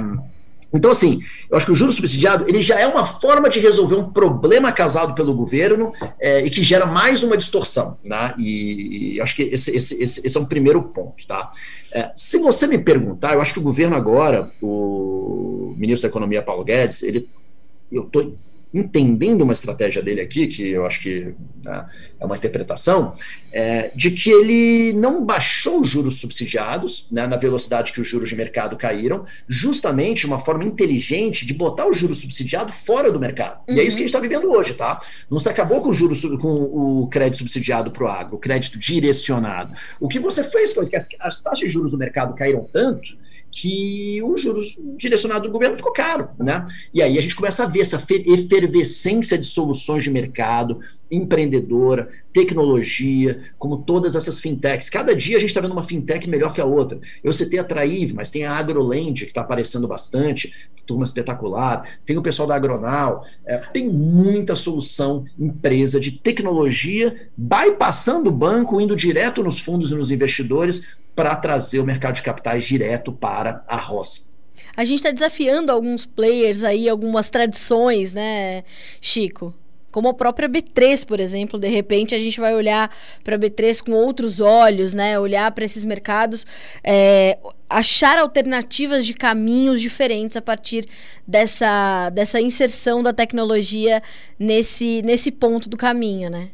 então, 0.74 0.90
assim, 0.90 1.22
eu 1.50 1.56
acho 1.56 1.68
que 1.68 1.72
o 1.72 1.76
juro 1.76 1.92
subsidiado 1.92 2.46
ele 2.48 2.62
já 2.62 2.80
é 2.80 2.88
uma 2.88 3.06
forma 3.06 3.48
de 3.48 3.60
resolver 3.60 3.96
um 3.96 4.10
problema 4.10 4.72
causado 4.72 5.14
pelo 5.14 5.34
governo 5.34 5.94
é, 6.20 6.44
e 6.44 6.50
que 6.50 6.64
gera 6.64 6.86
mais 6.86 7.22
uma 7.22 7.38
distorção. 7.38 7.98
Né? 8.04 8.34
E, 8.40 9.16
e 9.16 9.22
acho 9.22 9.36
que 9.36 9.44
esse, 9.44 9.76
esse, 9.76 10.02
esse, 10.02 10.26
esse, 10.26 10.38
é 10.38 10.42
um 10.42 10.46
primeiro 10.46 10.82
ponto. 10.82 11.28
Tá? 11.28 11.52
É, 11.94 12.12
se 12.16 12.40
você 12.40 12.66
me 12.66 12.80
perguntar, 12.80 13.36
eu 13.36 13.42
acho 13.42 13.54
que 13.54 13.60
o 13.60 13.64
governo 13.64 13.96
agora, 13.96 14.52
o 14.62 15.76
ministro 15.78 16.10
da 16.10 16.12
Economia 16.12 16.42
Paulo 16.42 16.64
Guedes, 16.64 17.04
ele, 17.04 17.30
eu 17.92 18.04
estou 18.04 18.34
entendendo 18.74 19.42
uma 19.42 19.54
estratégia 19.54 20.02
dele 20.02 20.20
aqui, 20.20 20.48
que 20.48 20.68
eu 20.68 20.86
acho 20.86 21.00
que 21.00 21.36
né, 21.64 21.86
é 22.20 22.26
uma 22.26 22.36
interpretação, 22.36 23.16
é, 23.52 23.92
de 23.96 24.10
que 24.10 24.32
ele 24.32 24.94
não 24.94 25.24
baixou 25.24 25.82
os 25.82 25.90
juros 25.90 26.20
subsidiados 26.20 27.08
né, 27.12 27.28
na 27.28 27.38
velocidade 27.38 27.94
que 27.94 28.02
os 28.02 28.08
juros 28.08 28.30
de 28.30 28.36
mercado 28.36 28.76
caíram, 28.76 29.26
justamente 29.48 30.26
uma 30.26 30.40
forma 30.40 30.64
inteligente 30.64 31.46
de 31.46 31.54
botar 31.54 31.86
o 31.86 31.94
juro 31.94 32.16
subsidiado 32.16 32.72
fora 32.72 33.12
do 33.12 33.20
mercado. 33.20 33.62
Uhum. 33.68 33.76
E 33.76 33.80
é 33.80 33.84
isso 33.84 33.96
que 33.96 34.02
a 34.02 34.06
gente 34.06 34.16
está 34.16 34.20
vivendo 34.20 34.50
hoje, 34.52 34.74
tá? 34.74 35.00
Não 35.30 35.38
se 35.38 35.50
acabou 35.50 35.82
com 35.82 35.90
o 35.90 35.94
juro 35.94 36.14
com 36.40 36.48
o 37.04 37.08
crédito 37.08 37.38
subsidiado 37.38 37.92
para 37.92 38.04
o 38.04 38.08
agro, 38.08 38.36
o 38.36 38.40
crédito 38.40 38.80
direcionado. 38.80 39.74
O 40.00 40.08
que 40.08 40.20
você 40.20 40.44
fez 40.44 40.74
foi 40.74 40.88
que 40.88 40.96
as, 40.96 41.08
as 41.20 41.42
taxas 41.42 41.60
de 41.60 41.68
juros 41.68 41.92
do 41.92 41.98
mercado 41.98 42.34
caíram 42.34 42.68
tanto 42.72 43.23
que 43.56 44.20
os 44.24 44.42
juros 44.42 44.80
direcionados 44.98 45.48
do 45.48 45.54
governo 45.54 45.78
ficou 45.78 45.94
caro, 45.94 46.30
né? 46.40 46.66
E 46.92 47.04
aí 47.04 47.20
a 47.20 47.22
gente 47.22 47.36
começa 47.36 47.64
a 47.64 47.68
ver 47.68 47.82
essa 47.82 48.04
efervescência 48.10 49.38
de 49.38 49.46
soluções 49.46 50.02
de 50.02 50.10
mercado, 50.10 50.80
empreendedora, 51.12 52.10
tecnologia, 52.34 53.44
como 53.60 53.78
todas 53.78 54.16
essas 54.16 54.40
fintechs. 54.40 54.90
Cada 54.90 55.16
dia 55.16 55.38
a 55.38 55.40
gente 55.40 55.50
está 55.50 55.62
vendo 55.62 55.74
uma 55.74 55.84
fintech 55.84 56.28
melhor 56.28 56.52
que 56.52 56.60
a 56.60 56.66
outra. 56.66 57.00
Eu 57.24 57.32
citei 57.32 57.60
a 57.60 57.64
Traive, 57.64 58.14
mas 58.14 58.32
tem 58.32 58.44
a 58.44 58.58
AgroLand, 58.58 59.14
que 59.14 59.26
está 59.26 59.42
aparecendo 59.42 59.88
bastante, 59.88 60.52
turma 60.86 61.04
espetacular, 61.04 61.88
tem 62.06 62.18
o 62.18 62.22
pessoal 62.22 62.48
da 62.48 62.56
Agronal, 62.56 63.26
é, 63.46 63.58
tem 63.58 63.88
muita 63.88 64.56
solução, 64.56 65.26
empresa 65.40 66.00
de 66.00 66.12
tecnologia, 66.12 67.30
bypassando 67.38 68.30
o 68.30 68.34
banco, 68.34 68.82
indo 68.82 68.96
direto 68.96 69.44
nos 69.44 69.60
fundos 69.60 69.92
e 69.92 69.96
nos 69.96 70.12
investidores 70.12 70.98
para 71.16 71.36
trazer 71.36 71.80
o 71.80 71.86
mercado 71.86 72.16
de 72.16 72.22
capitais 72.22 72.64
direto 72.64 73.12
para 73.12 73.64
a 73.68 73.78
roça. 73.78 74.34
A 74.76 74.84
gente 74.84 75.00
está 75.00 75.12
desafiando 75.12 75.72
alguns 75.72 76.06
players 76.06 76.64
aí, 76.64 76.90
algumas 76.90 77.30
tradições, 77.30 78.14
né, 78.14 78.64
Chico? 79.00 79.54
Como 79.92 80.10
a 80.10 80.14
própria 80.14 80.50
B3, 80.50 81.06
por 81.06 81.20
exemplo, 81.20 81.60
de 81.60 81.68
repente 81.68 82.16
a 82.16 82.18
gente 82.18 82.40
vai 82.40 82.56
olhar 82.56 82.90
para 83.24 83.36
a 83.36 83.40
B3 83.40 83.80
com 83.84 83.92
outros 83.92 84.40
olhos, 84.40 84.92
né? 84.92 85.20
Olhar 85.20 85.52
para 85.52 85.64
esses 85.64 85.86
mercados, 85.86 86.48
é, 86.84 87.38
achar 87.70 88.18
alternativas 88.18 89.06
de 89.06 89.14
caminhos 89.14 89.80
diferentes 89.80 90.36
a 90.36 90.42
partir 90.42 90.88
dessa, 91.28 92.10
dessa 92.10 92.42
inserção 92.42 93.04
da 93.04 93.14
tecnologia 93.14 94.02
nesse, 94.40 95.04
nesse 95.04 95.32
ponto 95.32 95.70
do 95.70 95.78
caminho, 95.78 96.28
né? 96.28 96.50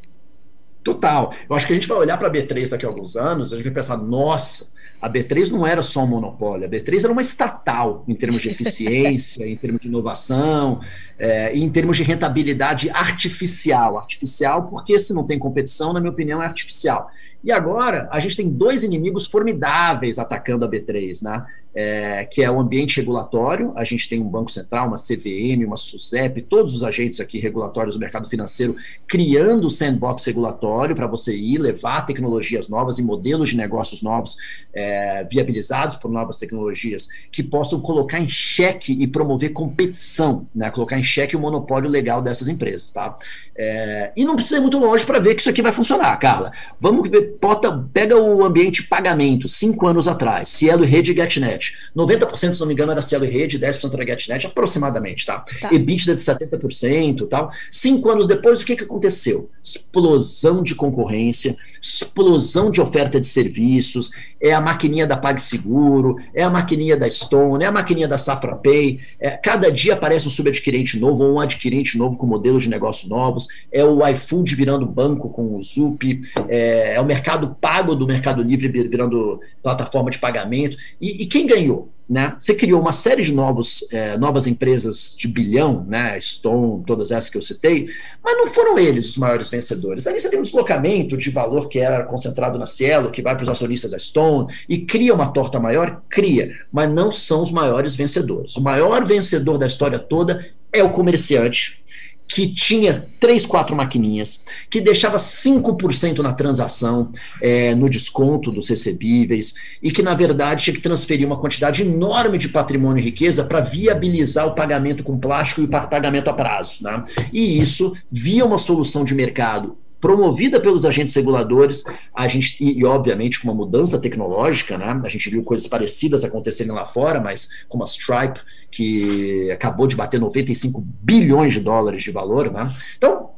Total. 0.83 1.33
Eu 1.49 1.55
acho 1.55 1.67
que 1.67 1.73
a 1.73 1.75
gente 1.75 1.87
vai 1.87 1.97
olhar 1.97 2.17
para 2.17 2.27
a 2.27 2.31
B3 2.31 2.69
daqui 2.69 2.85
a 2.85 2.89
alguns 2.89 3.15
anos, 3.15 3.51
a 3.51 3.55
gente 3.55 3.65
vai 3.65 3.73
pensar, 3.73 3.97
nossa, 3.97 4.73
a 5.01 5.09
B3 5.09 5.49
não 5.49 5.65
era 5.65 5.81
só 5.81 6.03
um 6.03 6.07
monopólio, 6.07 6.65
a 6.65 6.69
B3 6.69 7.03
era 7.03 7.11
uma 7.11 7.21
estatal 7.21 8.03
em 8.07 8.13
termos 8.13 8.41
de 8.41 8.49
eficiência, 8.49 9.47
em 9.47 9.55
termos 9.55 9.81
de 9.81 9.87
inovação, 9.87 10.81
é, 11.17 11.55
em 11.55 11.69
termos 11.69 11.95
de 11.95 12.03
rentabilidade 12.03 12.89
artificial. 12.89 13.97
Artificial 13.97 14.67
porque 14.67 14.99
se 14.99 15.13
não 15.13 15.25
tem 15.25 15.39
competição, 15.39 15.93
na 15.93 15.99
minha 15.99 16.11
opinião, 16.11 16.41
é 16.41 16.45
artificial. 16.45 17.09
E 17.43 17.51
agora 17.51 18.07
a 18.11 18.19
gente 18.19 18.35
tem 18.35 18.49
dois 18.49 18.83
inimigos 18.83 19.25
formidáveis 19.25 20.19
atacando 20.19 20.65
a 20.65 20.69
B3, 20.69 21.23
né? 21.23 21.45
É, 21.71 22.25
que 22.25 22.41
é 22.41 22.49
o 22.49 22.59
ambiente 22.59 22.97
regulatório. 22.97 23.71
A 23.75 23.83
gente 23.83 24.09
tem 24.09 24.19
um 24.19 24.27
Banco 24.27 24.51
Central, 24.51 24.87
uma 24.87 24.97
CVM, 24.97 25.65
uma 25.65 25.77
SUSEP, 25.77 26.41
todos 26.41 26.73
os 26.73 26.83
agentes 26.83 27.19
aqui 27.19 27.37
regulatórios 27.39 27.95
do 27.95 27.99
mercado 27.99 28.27
financeiro 28.27 28.75
criando 29.07 29.67
o 29.67 29.69
sandbox 29.69 30.25
regulatório 30.25 30.95
para 30.95 31.05
você 31.05 31.33
ir 31.35 31.59
levar 31.59 32.05
tecnologias 32.07 32.67
novas 32.67 32.97
e 32.97 33.03
modelos 33.03 33.49
de 33.49 33.55
negócios 33.55 34.01
novos 34.01 34.35
é, 34.73 35.23
viabilizados 35.25 35.95
por 35.95 36.09
novas 36.09 36.37
tecnologias 36.37 37.07
que 37.31 37.43
possam 37.43 37.79
colocar 37.79 38.19
em 38.19 38.27
xeque 38.27 38.91
e 38.91 39.07
promover 39.07 39.53
competição, 39.53 40.47
né? 40.53 40.71
colocar 40.71 40.97
em 40.97 41.03
xeque 41.03 41.35
o 41.35 41.39
monopólio 41.39 41.89
legal 41.89 42.19
dessas 42.19 42.47
empresas. 42.47 42.89
Tá? 42.89 43.15
É, 43.55 44.11
e 44.17 44.25
não 44.25 44.35
precisa 44.35 44.57
ir 44.57 44.61
muito 44.61 44.79
longe 44.79 45.05
para 45.05 45.19
ver 45.19 45.35
que 45.35 45.41
isso 45.41 45.49
aqui 45.49 45.61
vai 45.61 45.71
funcionar, 45.71 46.17
Carla. 46.17 46.51
Vamos 46.81 47.09
bota, 47.41 47.85
pega 47.93 48.17
o 48.17 48.43
ambiente 48.43 48.83
pagamento, 48.83 49.47
cinco 49.47 49.87
anos 49.87 50.07
atrás, 50.07 50.49
Cielo 50.49 50.83
e 50.83 50.87
Rede 50.87 51.11
e 51.11 51.15
GetNet. 51.15 51.73
90%, 51.95 52.53
se 52.53 52.59
não 52.59 52.67
me 52.67 52.73
engano, 52.73 52.91
era 52.91 53.01
Cielo 53.01 53.25
e 53.25 53.29
Rede, 53.29 53.59
10% 53.59 53.93
era 53.93 54.05
GetNet, 54.05 54.47
aproximadamente, 54.47 55.25
tá? 55.25 55.43
tá. 55.61 55.69
EBITDA 55.73 56.15
de 56.15 56.21
70% 56.21 57.27
tal. 57.27 57.51
Cinco 57.71 58.09
anos 58.09 58.27
depois, 58.27 58.61
o 58.61 58.65
que, 58.65 58.75
que 58.75 58.83
aconteceu? 58.83 59.49
Explosão 59.63 60.61
de 60.63 60.75
concorrência, 60.75 61.55
explosão 61.81 62.71
de 62.71 62.81
oferta 62.81 63.19
de 63.19 63.27
serviços, 63.27 64.11
é 64.41 64.53
a 64.53 64.61
maquininha 64.61 65.05
da 65.05 65.17
PagSeguro, 65.17 66.15
é 66.33 66.43
a 66.43 66.49
maquininha 66.49 66.97
da 66.97 67.09
Stone, 67.09 67.63
é 67.63 67.67
a 67.67 67.71
maquininha 67.71 68.07
da 68.07 68.17
Safra 68.17 68.55
Pay, 68.55 68.99
é, 69.19 69.31
cada 69.31 69.71
dia 69.71 69.93
aparece 69.93 70.27
um 70.27 70.31
subadquirente 70.31 70.97
novo 70.97 71.23
ou 71.23 71.33
um 71.35 71.39
adquirente 71.39 71.97
novo 71.97 72.17
com 72.17 72.25
modelos 72.25 72.63
de 72.63 72.69
negócio 72.69 73.09
novos, 73.09 73.47
é 73.71 73.83
o 73.83 74.05
iFood 74.07 74.55
virando 74.55 74.85
banco 74.85 75.29
com 75.29 75.55
o 75.55 75.61
Zup, 75.61 76.21
é, 76.47 76.95
é 76.95 77.01
o 77.01 77.05
mercado 77.05 77.18
pago 77.59 77.95
do 77.95 78.07
Mercado 78.07 78.41
Livre 78.41 78.67
virando 78.67 79.39
plataforma 79.61 80.09
de 80.09 80.17
pagamento. 80.17 80.77
E, 80.99 81.23
e 81.23 81.25
quem 81.25 81.45
ganhou? 81.45 81.89
Né? 82.09 82.35
Você 82.39 82.55
criou 82.55 82.81
uma 82.81 82.91
série 82.91 83.21
de 83.21 83.31
novos, 83.31 83.87
é, 83.93 84.17
novas 84.17 84.47
empresas 84.47 85.15
de 85.15 85.27
bilhão, 85.27 85.85
né? 85.87 86.19
Stone, 86.19 86.83
todas 86.83 87.11
essas 87.11 87.29
que 87.29 87.37
eu 87.37 87.41
citei, 87.41 87.87
mas 88.23 88.35
não 88.35 88.47
foram 88.47 88.79
eles 88.79 89.11
os 89.11 89.17
maiores 89.17 89.47
vencedores. 89.47 90.07
Ali 90.07 90.19
você 90.19 90.27
tem 90.27 90.39
um 90.39 90.41
deslocamento 90.41 91.15
de 91.15 91.29
valor 91.29 91.69
que 91.69 91.77
era 91.77 92.03
concentrado 92.03 92.57
na 92.57 92.65
Cielo, 92.65 93.11
que 93.11 93.21
vai 93.21 93.35
para 93.35 93.43
os 93.43 93.49
acionistas 93.49 93.91
da 93.91 93.99
Stone 93.99 94.51
e 94.67 94.79
cria 94.79 95.13
uma 95.13 95.27
torta 95.27 95.59
maior, 95.59 96.01
cria, 96.09 96.51
mas 96.71 96.91
não 96.91 97.11
são 97.11 97.43
os 97.43 97.51
maiores 97.51 97.93
vencedores. 97.93 98.55
O 98.55 98.61
maior 98.61 99.05
vencedor 99.05 99.59
da 99.59 99.67
história 99.67 99.99
toda 99.99 100.43
é 100.73 100.81
o 100.81 100.89
comerciante 100.89 101.83
que 102.29 102.47
tinha 102.47 103.07
três, 103.19 103.43
quatro 103.43 103.75
maquininhas, 103.75 104.45
que 104.69 104.79
deixava 104.79 105.17
5% 105.17 106.19
na 106.19 106.31
transação, 106.31 107.11
é, 107.41 107.73
no 107.73 107.89
desconto 107.89 108.51
dos 108.51 108.69
recebíveis, 108.69 109.55
e 109.81 109.91
que, 109.91 110.03
na 110.03 110.13
verdade, 110.13 110.63
tinha 110.63 110.75
que 110.75 110.81
transferir 110.81 111.25
uma 111.25 111.39
quantidade 111.39 111.81
enorme 111.81 112.37
de 112.37 112.47
patrimônio 112.47 113.01
e 113.01 113.05
riqueza 113.05 113.43
para 113.43 113.61
viabilizar 113.61 114.45
o 114.47 114.53
pagamento 114.53 115.03
com 115.03 115.17
plástico 115.17 115.61
e 115.61 115.63
o 115.65 115.67
pagamento 115.67 116.29
a 116.29 116.33
prazo. 116.33 116.83
Né? 116.83 117.03
E 117.33 117.59
isso, 117.59 117.97
via 118.11 118.45
uma 118.45 118.59
solução 118.59 119.03
de 119.03 119.15
mercado 119.15 119.75
promovida 119.99 120.59
pelos 120.59 120.85
agentes 120.85 121.13
reguladores, 121.15 121.83
a 122.15 122.27
gente, 122.27 122.63
e, 122.63 122.79
e, 122.79 122.85
obviamente 122.85 123.39
com 123.39 123.47
uma 123.47 123.53
mudança 123.53 123.99
tecnológica, 123.99 124.77
né? 124.77 125.01
A 125.03 125.09
gente 125.09 125.29
viu 125.29 125.43
coisas 125.43 125.67
parecidas 125.67 126.23
acontecerem 126.23 126.71
lá 126.71 126.85
fora, 126.85 127.19
mas 127.19 127.49
como 127.67 127.83
a 127.83 127.85
Stripe, 127.85 128.39
que 128.71 129.51
acabou 129.51 129.87
de 129.87 129.95
bater 129.95 130.19
95 130.19 130.81
bilhões 131.01 131.53
de 131.53 131.59
dólares 131.59 132.03
de 132.03 132.11
valor, 132.11 132.51
né? 132.51 132.65
Então, 132.97 133.31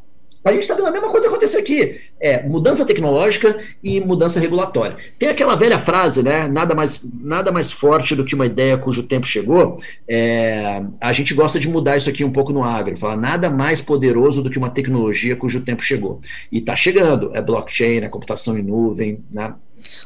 a 0.44 0.52
gente 0.52 0.64
está 0.64 0.74
vendo 0.74 0.88
a 0.88 0.92
mesma 0.92 1.10
coisa 1.10 1.28
acontecer 1.28 1.58
aqui. 1.58 2.02
É 2.20 2.42
mudança 2.42 2.86
tecnológica 2.86 3.58
e 3.84 4.00
mudança 4.00 4.40
regulatória. 4.40 4.98
Tem 5.20 5.30
aquela 5.30 5.56
velha 5.56 5.78
frase, 5.78 6.24
né? 6.24 6.48
Nada 6.48 6.74
mais, 6.74 7.08
nada 7.14 7.52
mais 7.52 7.72
forte 7.72 8.16
do 8.16 8.26
que 8.26 8.34
uma 8.34 8.46
ideia 8.46 8.78
cujo 8.78 9.04
tempo 9.04 9.26
chegou. 9.28 9.78
É, 10.08 10.82
a 11.00 11.14
gente 11.14 11.34
gosta 11.34 11.60
de 11.60 11.70
mudar 11.70 11.98
isso 11.98 12.10
aqui 12.10 12.24
um 12.24 12.32
pouco 12.32 12.52
no 12.52 12.64
agro. 12.64 12.98
Falar 12.98 13.18
nada 13.18 13.50
mais 13.50 13.80
poderoso 13.80 14.42
do 14.42 14.50
que 14.50 14.58
uma 14.58 14.70
tecnologia 14.70 15.36
cujo 15.36 15.62
tempo 15.62 15.84
chegou. 15.84 16.20
E 16.52 16.58
está 16.58 16.76
chegando. 16.76 17.32
É 17.36 17.42
blockchain, 17.42 18.00
é 18.00 18.10
computação 18.10 18.58
em 18.58 18.64
nuvem, 18.64 19.24
né? 19.32 19.54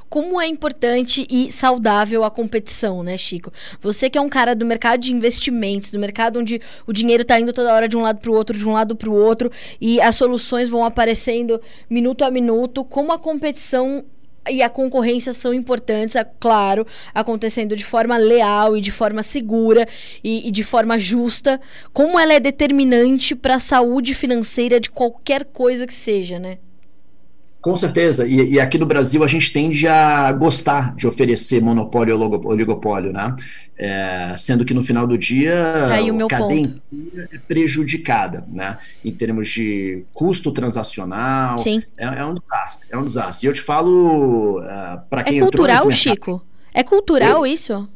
Como 0.09 0.39
é 0.39 0.47
importante 0.47 1.25
e 1.29 1.51
saudável 1.51 2.23
a 2.23 2.31
competição, 2.31 3.03
né, 3.03 3.17
Chico? 3.17 3.51
Você 3.81 4.09
que 4.09 4.17
é 4.17 4.21
um 4.21 4.29
cara 4.29 4.55
do 4.55 4.65
mercado 4.65 5.01
de 5.01 5.13
investimentos, 5.13 5.91
do 5.91 5.99
mercado 5.99 6.39
onde 6.39 6.61
o 6.85 6.93
dinheiro 6.93 7.21
está 7.21 7.39
indo 7.39 7.53
toda 7.53 7.73
hora 7.73 7.87
de 7.87 7.97
um 7.97 8.01
lado 8.01 8.19
para 8.19 8.31
o 8.31 8.33
outro, 8.33 8.57
de 8.57 8.67
um 8.67 8.71
lado 8.71 8.95
para 8.95 9.09
o 9.09 9.13
outro, 9.13 9.51
e 9.79 9.99
as 10.01 10.15
soluções 10.15 10.69
vão 10.69 10.83
aparecendo 10.83 11.61
minuto 11.89 12.23
a 12.23 12.31
minuto, 12.31 12.83
como 12.83 13.11
a 13.11 13.19
competição 13.19 14.03
e 14.49 14.61
a 14.61 14.69
concorrência 14.69 15.33
são 15.33 15.53
importantes, 15.53 16.15
é 16.15 16.23
claro, 16.23 16.85
acontecendo 17.13 17.75
de 17.75 17.83
forma 17.83 18.17
leal 18.17 18.77
e 18.77 18.81
de 18.81 18.91
forma 18.91 19.23
segura 19.23 19.87
e, 20.23 20.47
e 20.47 20.51
de 20.51 20.63
forma 20.63 20.99
justa, 20.99 21.59
como 21.91 22.19
ela 22.19 22.33
é 22.33 22.39
determinante 22.39 23.35
para 23.35 23.55
a 23.55 23.59
saúde 23.59 24.13
financeira 24.13 24.79
de 24.79 24.89
qualquer 24.89 25.45
coisa 25.45 25.87
que 25.87 25.93
seja, 25.93 26.39
né? 26.39 26.59
Com 27.65 27.75
certeza, 27.75 28.27
e, 28.27 28.51
e, 28.51 28.59
aqui 28.59 28.77
no 28.77 28.85
Brasil 28.85 29.23
a 29.23 29.27
gente 29.27 29.51
tende 29.51 29.87
a 29.87 30.31
gostar 30.33 30.93
de 30.95 31.07
oferecer 31.07 31.59
monopólio 31.59 32.15
ou 32.15 32.45
oligopólio, 32.45 33.11
né? 33.11 33.35
É, 33.75 34.35
sendo 34.37 34.63
que 34.63 34.71
no 34.71 34.83
final 34.83 35.07
do 35.07 35.17
dia 35.17 35.87
tá 35.87 35.95
a 35.95 36.27
cadeia 36.27 36.79
é 37.33 37.39
prejudicada, 37.39 38.45
né? 38.47 38.77
Em 39.03 39.11
termos 39.11 39.49
de 39.49 40.03
custo 40.13 40.51
transacional, 40.51 41.57
Sim. 41.57 41.81
É, 41.97 42.05
é 42.05 42.23
um 42.23 42.35
desastre, 42.35 42.89
é 42.91 42.97
um 42.99 43.03
desastre. 43.03 43.47
E 43.47 43.49
eu 43.49 43.53
te 43.55 43.61
falo 43.61 44.59
uh, 44.59 44.63
é, 44.63 44.99
para 45.09 45.23
quem 45.23 45.39
é 45.39 45.41
cultural, 45.41 45.89
Chico? 45.89 46.43
É 46.71 46.83
cultural 46.83 47.47
eu, 47.47 47.51
isso? 47.51 47.89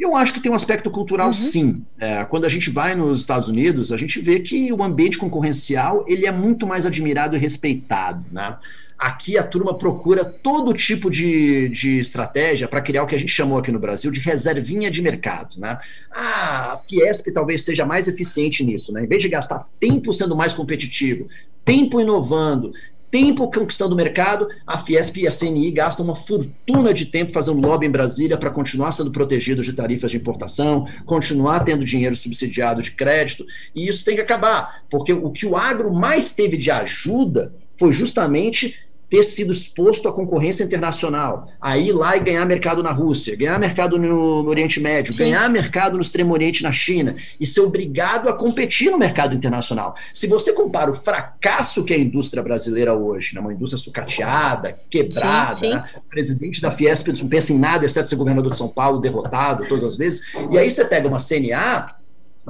Eu 0.00 0.16
acho 0.16 0.32
que 0.32 0.40
tem 0.40 0.50
um 0.50 0.54
aspecto 0.54 0.90
cultural, 0.90 1.26
uhum. 1.26 1.32
sim. 1.34 1.84
É, 1.98 2.24
quando 2.24 2.46
a 2.46 2.48
gente 2.48 2.70
vai 2.70 2.94
nos 2.94 3.20
Estados 3.20 3.48
Unidos, 3.48 3.92
a 3.92 3.98
gente 3.98 4.18
vê 4.18 4.40
que 4.40 4.72
o 4.72 4.82
ambiente 4.82 5.18
concorrencial 5.18 6.02
ele 6.08 6.24
é 6.24 6.32
muito 6.32 6.66
mais 6.66 6.86
admirado 6.86 7.36
e 7.36 7.38
respeitado, 7.38 8.24
né? 8.32 8.56
Aqui 8.98 9.38
a 9.38 9.42
turma 9.42 9.76
procura 9.76 10.24
todo 10.24 10.74
tipo 10.74 11.10
de, 11.10 11.70
de 11.70 11.98
estratégia 11.98 12.68
para 12.68 12.82
criar 12.82 13.02
o 13.02 13.06
que 13.06 13.14
a 13.14 13.18
gente 13.18 13.32
chamou 13.32 13.56
aqui 13.56 13.72
no 13.72 13.78
Brasil 13.78 14.10
de 14.10 14.20
reservinha 14.20 14.90
de 14.90 15.00
mercado. 15.00 15.58
Né? 15.58 15.78
Ah, 16.12 16.72
a 16.74 16.78
Fiesp 16.86 17.32
talvez 17.32 17.64
seja 17.64 17.86
mais 17.86 18.08
eficiente 18.08 18.62
nisso. 18.62 18.92
Né? 18.92 19.02
Em 19.02 19.06
vez 19.06 19.22
de 19.22 19.30
gastar 19.30 19.66
tempo 19.80 20.12
sendo 20.12 20.36
mais 20.36 20.52
competitivo, 20.52 21.28
tempo 21.64 21.98
inovando, 21.98 22.74
tempo 23.10 23.50
conquistando 23.50 23.94
o 23.94 23.96
mercado, 23.96 24.48
a 24.66 24.78
Fiesp 24.78 25.16
e 25.18 25.26
a 25.26 25.30
CNI 25.30 25.70
gastam 25.70 26.04
uma 26.04 26.14
fortuna 26.14 26.94
de 26.94 27.06
tempo 27.06 27.32
fazendo 27.32 27.66
lobby 27.66 27.86
em 27.86 27.90
Brasília 27.90 28.36
para 28.36 28.50
continuar 28.50 28.92
sendo 28.92 29.10
protegidos 29.10 29.66
de 29.66 29.72
tarifas 29.72 30.10
de 30.10 30.16
importação, 30.16 30.86
continuar 31.04 31.64
tendo 31.64 31.84
dinheiro 31.84 32.14
subsidiado 32.14 32.82
de 32.82 32.92
crédito, 32.92 33.44
e 33.74 33.88
isso 33.88 34.04
tem 34.04 34.14
que 34.14 34.20
acabar, 34.20 34.82
porque 34.88 35.12
o 35.12 35.30
que 35.30 35.46
o 35.46 35.56
agro 35.56 35.92
mais 35.92 36.32
teve 36.32 36.56
de 36.56 36.70
ajuda 36.70 37.54
foi 37.76 37.92
justamente 37.92 38.76
ter 39.10 39.24
sido 39.24 39.50
exposto 39.50 40.08
à 40.08 40.12
concorrência 40.12 40.62
internacional, 40.62 41.48
a 41.60 41.76
ir 41.76 41.90
lá 41.90 42.16
e 42.16 42.20
ganhar 42.20 42.46
mercado 42.46 42.80
na 42.80 42.92
Rússia, 42.92 43.36
ganhar 43.36 43.58
mercado 43.58 43.98
no, 43.98 44.46
Oriente 44.46 44.78
Médio, 44.78 45.12
Sim. 45.12 45.24
ganhar 45.24 45.50
mercado 45.50 45.94
no 45.94 46.00
Extremo 46.00 46.32
Oriente 46.32 46.62
na 46.62 46.70
China 46.70 47.16
e 47.38 47.44
ser 47.44 47.60
obrigado 47.60 48.28
a 48.28 48.32
competir 48.32 48.90
no 48.90 48.96
mercado 48.96 49.34
internacional. 49.34 49.96
Se 50.14 50.28
você 50.28 50.52
compara 50.52 50.92
o 50.92 50.94
fracasso 50.94 51.84
que 51.84 51.92
é 51.92 51.96
a 51.96 52.00
indústria 52.00 52.40
brasileira 52.40 52.94
hoje, 52.94 53.34
né, 53.34 53.40
uma 53.40 53.52
indústria 53.52 53.82
sucateada, 53.82 54.78
quebrada, 54.88 55.54
sim, 55.54 55.66
sim. 55.66 55.74
Né, 55.74 55.84
o 55.96 56.08
presidente 56.08 56.60
da 56.60 56.70
Fiesp 56.70 57.08
não 57.20 57.28
pensa 57.28 57.52
em 57.52 57.58
nada 57.58 57.84
exceto 57.84 58.08
ser 58.08 58.16
governador 58.16 58.52
de 58.52 58.56
São 58.56 58.68
Paulo, 58.68 59.00
derrotado 59.00 59.66
todas 59.66 59.82
as 59.82 59.96
vezes, 59.96 60.22
e 60.52 60.56
aí 60.56 60.70
você 60.70 60.84
pega 60.84 61.08
uma 61.08 61.18
CNA 61.18 61.99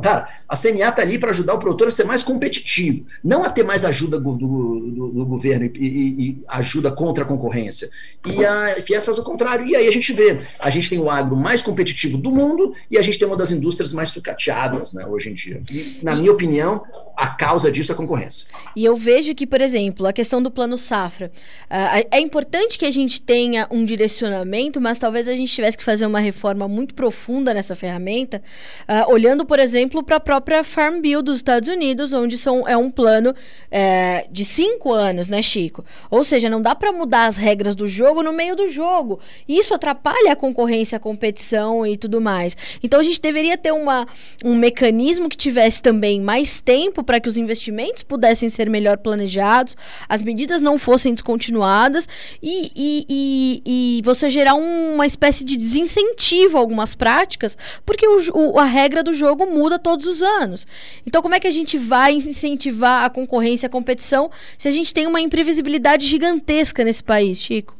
Cara, 0.00 0.28
a 0.48 0.56
CNA 0.56 0.88
está 0.88 1.02
ali 1.02 1.18
para 1.18 1.30
ajudar 1.30 1.54
o 1.54 1.58
produtor 1.58 1.88
a 1.88 1.90
ser 1.90 2.04
mais 2.04 2.22
competitivo, 2.22 3.04
não 3.22 3.44
a 3.44 3.50
ter 3.50 3.62
mais 3.62 3.84
ajuda 3.84 4.18
do, 4.18 4.36
do, 4.36 5.08
do 5.08 5.26
governo 5.26 5.64
e, 5.64 5.70
e, 5.78 6.22
e, 6.22 6.38
ajuda 6.48 6.90
contra 6.92 7.24
a 7.24 7.26
concorrência. 7.26 7.90
E 8.24 8.44
a 8.44 8.80
FIES 8.82 9.04
faz 9.04 9.18
o 9.18 9.24
contrário. 9.24 9.66
E 9.66 9.74
aí 9.74 9.88
a 9.88 9.90
gente 9.90 10.12
vê, 10.12 10.40
a 10.58 10.70
gente 10.70 10.88
tem 10.88 10.98
o 10.98 11.10
agro 11.10 11.36
mais 11.36 11.60
competitivo 11.60 12.16
do 12.16 12.30
mundo 12.30 12.74
e 12.90 12.96
a 12.96 13.02
gente 13.02 13.18
tem 13.18 13.26
uma 13.26 13.36
das 13.36 13.50
indústrias 13.50 13.92
mais 13.92 14.10
sucateadas 14.10 14.92
né, 14.92 15.04
hoje 15.06 15.30
em 15.30 15.34
dia. 15.34 15.62
E, 15.70 15.98
na 16.02 16.14
minha 16.14 16.32
opinião, 16.32 16.82
a 17.16 17.26
causa 17.28 17.70
disso 17.70 17.92
é 17.92 17.94
a 17.94 17.96
concorrência. 17.96 18.46
E 18.74 18.84
eu 18.84 18.96
vejo 18.96 19.34
que, 19.34 19.46
por 19.46 19.60
exemplo, 19.60 20.06
a 20.06 20.12
questão 20.12 20.42
do 20.42 20.50
plano 20.50 20.78
safra, 20.78 21.30
uh, 21.70 22.06
é 22.10 22.20
importante 22.20 22.78
que 22.78 22.86
a 22.86 22.90
gente 22.90 23.20
tenha 23.20 23.66
um 23.70 23.84
direcionamento, 23.84 24.80
mas 24.80 24.98
talvez 24.98 25.28
a 25.28 25.34
gente 25.34 25.52
tivesse 25.52 25.76
que 25.76 25.84
fazer 25.84 26.06
uma 26.06 26.20
reforma 26.20 26.66
muito 26.66 26.94
profunda 26.94 27.52
nessa 27.52 27.74
ferramenta, 27.74 28.42
uh, 28.88 29.12
olhando, 29.12 29.44
por 29.44 29.58
exemplo, 29.58 29.79
exemplo, 29.80 30.02
para 30.02 30.16
a 30.16 30.20
própria 30.20 30.62
Farm 30.62 31.00
Bill 31.00 31.22
dos 31.22 31.36
Estados 31.36 31.68
Unidos, 31.68 32.12
onde 32.12 32.36
são, 32.36 32.68
é 32.68 32.76
um 32.76 32.90
plano 32.90 33.34
é, 33.70 34.26
de 34.30 34.44
cinco 34.44 34.92
anos, 34.92 35.28
né, 35.28 35.40
Chico? 35.40 35.84
Ou 36.10 36.22
seja, 36.22 36.50
não 36.50 36.60
dá 36.60 36.74
para 36.74 36.92
mudar 36.92 37.26
as 37.26 37.36
regras 37.36 37.74
do 37.74 37.88
jogo 37.88 38.22
no 38.22 38.32
meio 38.32 38.54
do 38.54 38.68
jogo. 38.68 39.20
Isso 39.48 39.74
atrapalha 39.74 40.32
a 40.32 40.36
concorrência, 40.36 40.96
a 40.96 41.00
competição 41.00 41.86
e 41.86 41.96
tudo 41.96 42.20
mais. 42.20 42.56
Então 42.82 43.00
a 43.00 43.02
gente 43.02 43.20
deveria 43.20 43.56
ter 43.56 43.72
uma, 43.72 44.06
um 44.44 44.54
mecanismo 44.54 45.28
que 45.28 45.36
tivesse 45.36 45.80
também 45.80 46.20
mais 46.20 46.60
tempo 46.60 47.02
para 47.02 47.18
que 47.18 47.28
os 47.28 47.36
investimentos 47.36 48.02
pudessem 48.02 48.48
ser 48.48 48.68
melhor 48.68 48.98
planejados, 48.98 49.76
as 50.08 50.22
medidas 50.22 50.60
não 50.60 50.78
fossem 50.78 51.14
descontinuadas 51.14 52.06
e, 52.42 52.70
e, 52.76 53.06
e, 53.08 53.62
e 53.98 54.02
você 54.04 54.28
gerar 54.28 54.54
um, 54.54 54.94
uma 54.94 55.06
espécie 55.06 55.44
de 55.44 55.56
desincentivo 55.56 56.58
a 56.58 56.60
algumas 56.60 56.94
práticas, 56.94 57.56
porque 57.86 58.06
o, 58.06 58.20
o, 58.34 58.58
a 58.58 58.64
regra 58.64 59.02
do 59.02 59.14
jogo 59.14 59.46
muda 59.46 59.69
muda 59.70 59.78
todos 59.78 60.06
os 60.06 60.20
anos. 60.20 60.66
Então, 61.06 61.22
como 61.22 61.34
é 61.34 61.40
que 61.40 61.46
a 61.46 61.50
gente 61.50 61.78
vai 61.78 62.14
incentivar 62.14 63.04
a 63.04 63.10
concorrência, 63.10 63.68
a 63.68 63.70
competição, 63.70 64.30
se 64.58 64.66
a 64.66 64.70
gente 64.70 64.92
tem 64.92 65.06
uma 65.06 65.20
imprevisibilidade 65.20 66.06
gigantesca 66.06 66.82
nesse 66.82 67.04
país, 67.04 67.40
Chico? 67.40 67.76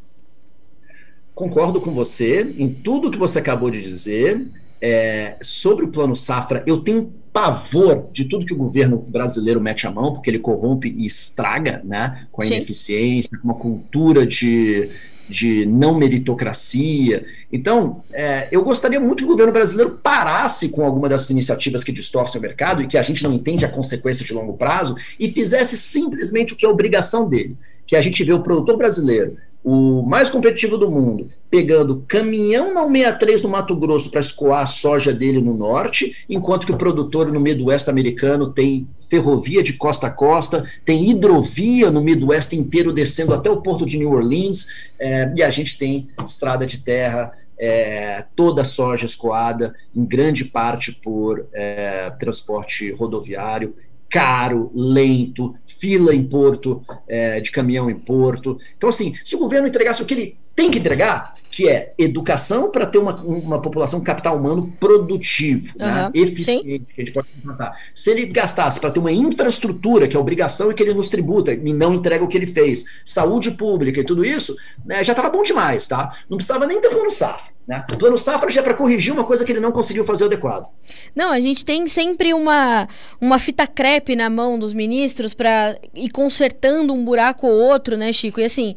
Concordo 1.35 1.81
com 1.81 1.93
você 1.93 2.55
em 2.59 2.69
tudo 2.69 3.11
que 3.11 3.19
você 3.19 3.39
acabou 3.39 3.71
de 3.71 3.83
dizer. 3.83 4.47
É, 4.83 5.37
sobre 5.43 5.85
o 5.85 5.89
plano 5.89 6.17
safra, 6.17 6.63
eu 6.67 6.79
tenho 6.81 7.13
pavor 7.35 8.09
de 8.13 8.25
tudo 8.25 8.47
que 8.47 8.55
o 8.55 8.57
governo 8.57 8.97
brasileiro 8.97 9.61
mete 9.61 9.87
a 9.87 9.91
mão, 9.91 10.15
porque 10.15 10.31
ele 10.31 10.39
corrompe 10.39 10.89
e 10.89 11.05
estraga, 11.05 11.83
né? 11.85 12.27
Com 12.33 12.43
a 12.43 12.47
Sim. 12.47 12.55
ineficiência, 12.55 13.31
com 13.39 13.45
uma 13.45 13.55
cultura 13.55 14.27
de, 14.27 14.89
de 15.31 15.65
não 15.65 15.95
meritocracia. 15.95 17.25
Então, 17.53 18.03
é, 18.13 18.49
eu 18.51 18.63
gostaria 18.63 18.99
muito 18.99 19.19
que 19.19 19.25
o 19.25 19.29
governo 19.29 19.53
brasileiro 19.53 19.99
parasse 20.03 20.69
com 20.69 20.85
alguma 20.85 21.09
dessas 21.09 21.31
iniciativas 21.31 21.85
que 21.85 21.93
distorcem 21.93 22.41
o 22.41 22.43
mercado 22.43 22.83
e 22.83 22.87
que 22.87 22.99
a 22.99 23.03
gente 23.03 23.23
não 23.23 23.33
entende 23.33 23.65
a 23.65 23.69
consequência 23.69 24.25
de 24.25 24.35
longo 24.35 24.55
prazo 24.55 24.97
e 25.19 25.29
fizesse 25.29 25.77
simplesmente 25.77 26.53
o 26.53 26.57
que 26.57 26.67
é 26.67 26.69
obrigação 26.69 27.29
dele, 27.29 27.57
que 27.87 27.95
a 27.95 28.03
gente 28.03 28.23
vê 28.25 28.33
o 28.33 28.43
produtor 28.43 28.77
brasileiro 28.77 29.37
o 29.63 30.03
mais 30.03 30.31
competitivo 30.31 30.79
do 30.79 30.91
mundo, 30.91 31.29
pegando 31.51 32.03
caminhão 32.09 32.73
na 32.73 32.87
63 32.87 33.43
no 33.43 33.49
Mato 33.51 33.77
Grosso 33.77 34.11
para 34.11 34.21
escoar 34.21 34.63
a 34.63 34.67
soja 34.67 35.13
dele 35.13 35.41
no 35.41 35.55
norte, 35.55 36.25
enquanto 36.29 36.67
que 36.67 36.73
o 36.73 36.79
produtor 36.79 37.31
no 37.31 37.41
Midwest 37.41 37.89
americano 37.89 38.53
tem 38.53 38.89
ferrovia 39.09 39.63
de 39.63 39.75
costa 39.75 40.07
a 40.07 40.11
costa, 40.11 40.65
tem 40.85 41.11
hidrovia 41.11 41.91
no 41.91 42.01
Midwest 42.01 42.53
inteiro 42.55 42.93
descendo 42.93 43.35
até 43.35 43.51
o 43.51 43.61
porto 43.61 43.85
de 43.85 43.99
New 43.99 44.13
Orleans, 44.13 44.69
é, 44.99 45.31
e 45.37 45.43
a 45.43 45.51
gente 45.51 45.77
tem 45.77 46.09
estrada 46.25 46.65
de 46.65 46.79
terra, 46.79 47.33
é, 47.59 48.25
toda 48.35 48.63
a 48.63 48.65
soja 48.65 49.05
escoada, 49.05 49.75
em 49.95 50.05
grande 50.07 50.45
parte 50.47 50.93
por 50.93 51.47
é, 51.53 52.11
transporte 52.19 52.91
rodoviário 52.93 53.75
caro, 54.11 54.71
lento, 54.75 55.55
fila 55.65 56.15
em 56.15 56.25
porto, 56.25 56.85
é, 57.07 57.41
de 57.41 57.51
caminhão 57.53 57.89
em 57.89 57.95
porto. 57.95 58.59
Então, 58.77 58.89
assim, 58.89 59.15
se 59.25 59.37
o 59.37 59.39
governo 59.39 59.69
entregasse 59.69 60.03
o 60.03 60.05
que 60.05 60.15
ele 60.15 60.39
tem 60.61 60.71
que 60.71 60.79
entregar, 60.79 61.33
que 61.51 61.67
é 61.67 61.95
educação 61.97 62.71
para 62.71 62.85
ter 62.85 62.99
uma, 62.99 63.15
uma 63.17 63.63
população 63.63 63.99
capital 64.03 64.37
humano 64.37 64.71
produtivo, 64.79 65.73
uhum, 65.81 65.87
né, 65.87 66.11
eficiente, 66.13 66.63
sim. 66.63 66.87
que 66.95 67.01
a 67.01 67.05
gente 67.05 67.15
pode 67.15 67.29
contratar. 67.29 67.79
Se 67.95 68.11
ele 68.11 68.27
gastasse 68.27 68.79
para 68.79 68.91
ter 68.91 69.01
uma 69.01 69.11
infraestrutura, 69.11 70.07
que 70.07 70.15
é 70.15 70.21
obrigação 70.21 70.71
e 70.71 70.75
que 70.75 70.83
ele 70.83 70.93
nos 70.93 71.09
tributa, 71.09 71.55
e 71.55 71.73
não 71.73 71.95
entrega 71.95 72.23
o 72.23 72.29
que 72.29 72.37
ele 72.37 72.47
fez, 72.47 72.85
saúde 73.07 73.53
pública 73.53 74.01
e 74.01 74.05
tudo 74.05 74.23
isso, 74.23 74.55
né, 74.85 75.03
já 75.03 75.15
estava 75.15 75.31
bom 75.31 75.43
demais, 75.43 75.87
tá? 75.87 76.15
Não 76.29 76.37
precisava 76.37 76.67
nem 76.67 76.79
ter 76.79 76.91
plano 76.91 77.11
safra. 77.11 77.51
Né? 77.67 77.85
O 77.91 77.97
plano 77.97 78.19
safra 78.19 78.51
já 78.51 78.61
é 78.61 78.65
para 78.65 78.75
corrigir 78.75 79.13
uma 79.13 79.25
coisa 79.25 79.43
que 79.43 79.53
ele 79.53 79.61
não 79.61 79.73
conseguiu 79.73 80.05
fazer 80.05 80.27
adequado. 80.27 80.69
Não, 81.15 81.31
a 81.31 81.41
gente 81.41 81.65
tem 81.65 81.89
sempre 81.89 82.35
uma, 82.35 82.87
uma 83.19 83.39
fita 83.39 83.67
crepe 83.67 84.15
na 84.15 84.29
mão 84.29 84.59
dos 84.59 84.75
ministros 84.75 85.33
para 85.33 85.79
ir 85.95 86.11
consertando 86.11 86.93
um 86.93 87.03
buraco 87.03 87.47
ou 87.47 87.55
outro, 87.55 87.97
né, 87.97 88.13
Chico? 88.13 88.41
E 88.41 88.45
assim, 88.45 88.77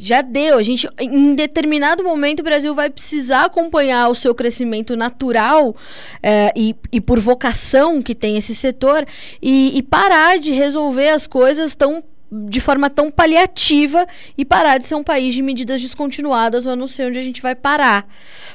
já 0.00 0.22
deu. 0.22 0.56
A 0.56 0.62
gente, 0.62 0.88
em 0.98 1.34
determinado 1.34 2.02
momento, 2.02 2.40
o 2.40 2.42
Brasil 2.42 2.74
vai 2.74 2.88
precisar 2.88 3.44
acompanhar 3.44 4.08
o 4.08 4.14
seu 4.14 4.34
crescimento 4.34 4.96
natural 4.96 5.76
é, 6.22 6.50
e, 6.56 6.74
e 6.90 7.00
por 7.02 7.20
vocação 7.20 8.00
que 8.00 8.14
tem 8.14 8.38
esse 8.38 8.54
setor 8.54 9.06
e, 9.42 9.76
e 9.76 9.82
parar 9.82 10.38
de 10.38 10.52
resolver 10.52 11.10
as 11.10 11.26
coisas 11.26 11.74
tão 11.74 12.02
de 12.30 12.60
forma 12.60 12.88
tão 12.88 13.10
paliativa 13.10 14.06
e 14.38 14.44
parar 14.44 14.78
de 14.78 14.86
ser 14.86 14.94
um 14.94 15.02
país 15.02 15.34
de 15.34 15.42
medidas 15.42 15.82
descontinuadas, 15.82 16.66
eu 16.66 16.76
não 16.76 16.86
sei 16.86 17.06
onde 17.06 17.18
a 17.18 17.22
gente 17.22 17.42
vai 17.42 17.54
parar. 17.54 18.06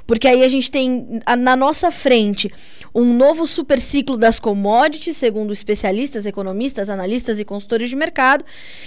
Porque 0.07 0.27
aí 0.27 0.43
a 0.43 0.47
gente 0.47 0.71
tem 0.71 1.19
na 1.37 1.55
nossa 1.55 1.91
frente 1.91 2.51
um 2.93 3.13
novo 3.13 3.45
superciclo 3.45 4.15
das 4.15 4.39
commodities, 4.39 5.17
segundo 5.17 5.51
especialistas, 5.51 6.25
economistas, 6.25 6.89
analistas 6.89 7.39
e 7.39 7.43
consultores 7.43 7.89
de 7.89 7.95
mercado. 7.95 8.45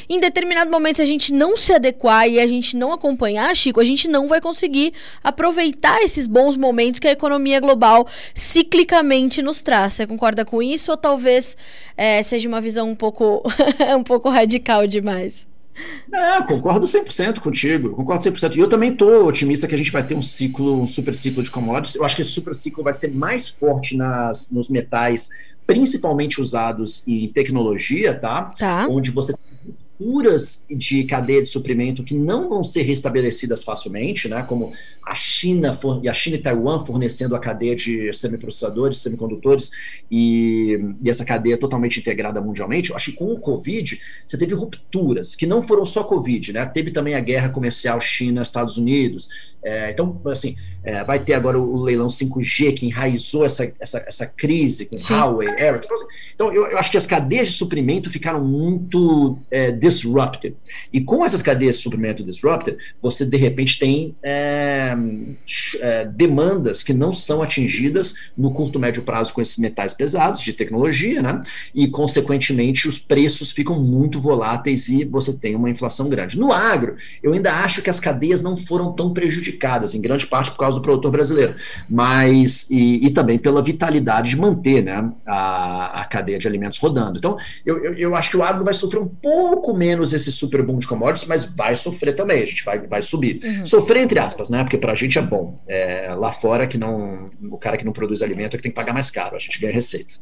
Em 0.09 0.19
determinado 0.19 0.71
momento, 0.71 0.97
se 0.97 1.03
a 1.03 1.07
gente 1.07 1.33
não 1.33 1.57
se 1.57 1.75
adequar 1.75 2.27
e 2.27 2.41
a 2.41 2.47
gente 2.47 2.77
não 2.77 2.93
acompanhar, 2.93 3.55
Chico, 3.55 3.81
a 3.81 3.85
gente 3.85 4.09
não 4.09 4.27
vai 4.27 4.41
conseguir 4.41 4.95
aproveitar 5.23 6.03
esses 6.03 6.27
bons 6.27 6.57
momentos 6.57 7.01
que 7.01 7.09
a 7.09 7.13
economia 7.13 7.61
global 7.61 8.07
ciclicamente 8.35 9.43
nos 9.43 9.61
traz. 9.61 9.93
Você 9.95 10.07
concorda 10.07 10.45
com 10.45 10.63
isso 10.63 10.91
ou 10.91 10.97
talvez 10.97 11.57
é, 11.97 12.23
seja 12.23 12.49
uma 12.49 12.61
visão 12.61 12.89
um 12.89 12.95
pouco, 12.95 13.43
um 13.95 14.03
pouco 14.03 14.31
radical 14.31 14.78
demais? 14.87 15.47
Não, 16.09 16.45
concordo 16.45 16.87
100% 16.87 17.41
contigo, 17.41 17.91
concordo 17.91 18.25
100%. 18.25 18.57
E 18.57 18.61
eu 18.61 18.69
também 18.69 18.93
estou 18.93 19.27
otimista 19.27 19.67
que 19.67 19.75
a 19.75 19.79
gente 19.79 19.93
vai 19.93 20.03
ter 20.03 20.15
um 20.15 20.23
ciclo, 20.23 20.81
um 20.83 20.87
super 20.87 21.15
ciclo 21.15 21.43
de 21.43 21.51
commodities. 21.51 21.97
Eu 21.97 22.05
acho 22.05 22.17
que 22.17 22.23
esse 22.23 22.31
super 22.33 22.55
ciclo 22.55 22.83
vai 22.83 22.93
ser 22.93 23.13
mais 23.13 23.49
forte 23.49 23.97
nas, 23.97 24.51
nos 24.51 24.69
metais, 24.69 25.29
principalmente 25.67 26.41
usados 26.41 27.07
em 27.07 27.29
tecnologia, 27.29 28.15
tá? 28.15 28.53
tá. 28.59 28.87
Onde 28.89 29.11
você 29.11 29.35
rupturas 29.99 30.65
de 30.71 31.05
cadeia 31.05 31.43
de 31.43 31.49
suprimento 31.49 32.05
que 32.05 32.15
não 32.15 32.49
vão 32.49 32.63
ser 32.63 32.83
restabelecidas 32.83 33.65
facilmente, 33.65 34.29
né? 34.29 34.45
Como 34.49 34.73
a 35.05 35.15
China 35.15 35.77
e 36.03 36.09
a 36.09 36.13
China 36.13 36.37
e 36.37 36.39
Taiwan 36.39 36.85
fornecendo 36.85 37.35
a 37.35 37.41
cadeia 37.41 37.75
de 37.75 38.13
semiprocessadores, 38.13 38.99
semicondutores 38.99 39.71
e, 40.11 40.79
e, 41.03 41.11
essa 41.11 41.25
cadeia 41.25 41.57
totalmente 41.59 41.99
integrada 41.99 42.41
mundialmente. 42.41 42.91
Eu 42.91 42.97
acho 42.97 43.11
que 43.11 43.17
com 43.17 43.33
o 43.33 43.41
Covid 43.41 44.01
você 44.27 44.39
teve 44.39 44.55
rupturas 44.55 45.35
que 45.35 45.47
não 45.47 45.63
foram 45.63 45.85
só 45.85 46.05
Covid, 46.05 46.53
né? 46.53 46.65
Teve 46.67 46.91
também 46.91 47.15
a 47.15 47.21
guerra 47.21 47.49
comercial 47.49 48.01
China-Estados 48.01 48.77
Unidos. 48.77 49.29
É, 49.63 49.91
então, 49.91 50.21
assim, 50.27 50.57
é, 50.85 51.03
vai 51.05 51.19
ter 51.19 51.35
agora 51.35 51.59
o, 51.59 51.83
leilão 51.83 52.07
5G 52.07 52.75
que 52.75 52.87
enraizou 52.87 53.45
essa, 53.45 53.71
essa, 53.81 54.05
essa 54.07 54.27
crise 54.27 54.87
com 54.87 54.97
Sim. 54.97 55.13
Huawei, 55.13 55.49
Ericsson. 55.49 55.79
Então, 55.79 55.97
assim, 55.97 56.07
então 56.35 56.53
eu, 56.53 56.67
eu, 56.69 56.79
acho 56.79 56.91
que 56.91 56.97
as 56.97 57.07
cadeias 57.07 57.49
de 57.49 57.55
suprimento 57.55 58.09
ficaram 58.11 58.45
muito 58.45 59.39
é, 59.51 59.73
disrupted. 59.73 60.55
E 60.93 61.01
com 61.01 61.25
essas 61.25 61.43
cadeias 61.43 61.77
de 61.77 61.83
suprimento 61.83 62.25
disrupted, 62.25 62.79
você 63.03 63.27
de 63.27 63.37
repente 63.37 63.79
tem 63.79 64.17
é, 64.23 64.97
é, 65.81 66.05
demandas 66.07 66.83
que 66.83 66.93
não 66.93 67.13
são 67.13 67.43
atingidas 67.43 68.15
no 68.37 68.53
curto 68.53 68.79
médio 68.79 69.03
prazo 69.03 69.35
com 69.35 69.41
esses 69.41 69.59
metais 69.59 69.93
pesados 69.93 70.41
de 70.41 70.53
tecnologia, 70.53 71.21
né? 71.21 71.43
E 71.75 71.89
consequentemente 71.89 72.87
os 72.87 72.99
preços 72.99 73.51
ficam 73.51 73.83
muito 73.83 74.21
voláteis 74.21 74.89
e 74.89 75.05
você 75.05 75.33
tem 75.33 75.57
uma 75.57 75.69
inflação 75.69 76.09
grande. 76.09 76.39
No 76.39 76.53
agro, 76.53 76.97
eu 77.23 77.33
ainda 77.33 77.53
acho 77.53 77.83
que 77.83 77.91
as 77.91 77.99
cadeias 77.99 78.43
não 78.43 78.57
foram 78.57 78.93
tão 78.93 79.13
prejudicadas, 79.13 79.48
em 79.95 80.01
grande 80.01 80.27
parte 80.27 80.51
por 80.51 80.59
causa 80.59 80.77
do 80.77 80.83
produtor 80.83 81.11
brasileiro, 81.11 81.55
mas 81.89 82.69
e, 82.71 83.07
e 83.07 83.11
também 83.11 83.39
pela 83.39 83.63
vitalidade 83.63 84.31
de 84.31 84.37
manter, 84.37 84.83
né, 84.83 85.11
a, 85.27 86.01
a 86.01 86.05
cadeia 86.05 86.39
de 86.39 86.47
alimentos 86.47 86.79
rodando. 86.79 87.19
Então, 87.19 87.37
eu, 87.65 87.85
eu, 87.85 87.95
eu 87.95 88.17
acho 88.17 88.31
que 88.31 88.37
o 88.37 88.43
agro 88.43 88.65
vai 88.65 88.75
sofrer 88.75 89.01
um 89.01 89.09
pouco 89.09 89.75
menos 89.75 90.13
esse 90.13 90.31
super 90.33 90.63
boom 90.63 90.79
de 90.79 90.87
commodities, 90.87 91.29
mas 91.29 91.45
vai 91.45 91.75
sofrer 91.75 92.15
também, 92.15 92.43
a 92.43 92.47
gente 92.47 92.65
vai, 92.65 92.87
vai 92.87 93.03
subir. 93.03 93.41
Uhum. 93.45 93.65
Sofrer 93.65 94.03
entre 94.03 94.19
aspas, 94.19 94.51
né? 94.51 94.63
Porque 94.63 94.79
para 94.79 94.93
a 94.93 94.95
gente 94.95 95.19
é 95.19 95.23
bom. 95.23 95.61
É, 95.69 96.15
lá 96.17 96.33
fora 96.33 96.67
que 96.67 96.79
não. 96.79 97.27
O 97.51 97.59
cara 97.59 97.77
que 97.77 97.85
não 97.85 97.93
produz 97.93 98.23
alimento 98.23 98.55
é 98.55 98.57
que 98.57 98.63
tem 98.63 98.73
que 98.73 98.77
pagar 98.77 98.93
mais 98.93 99.11
caro, 99.11 99.37
a 99.37 99.39
gente 99.39 99.61
ganha 99.61 99.73
receita. 99.73 100.15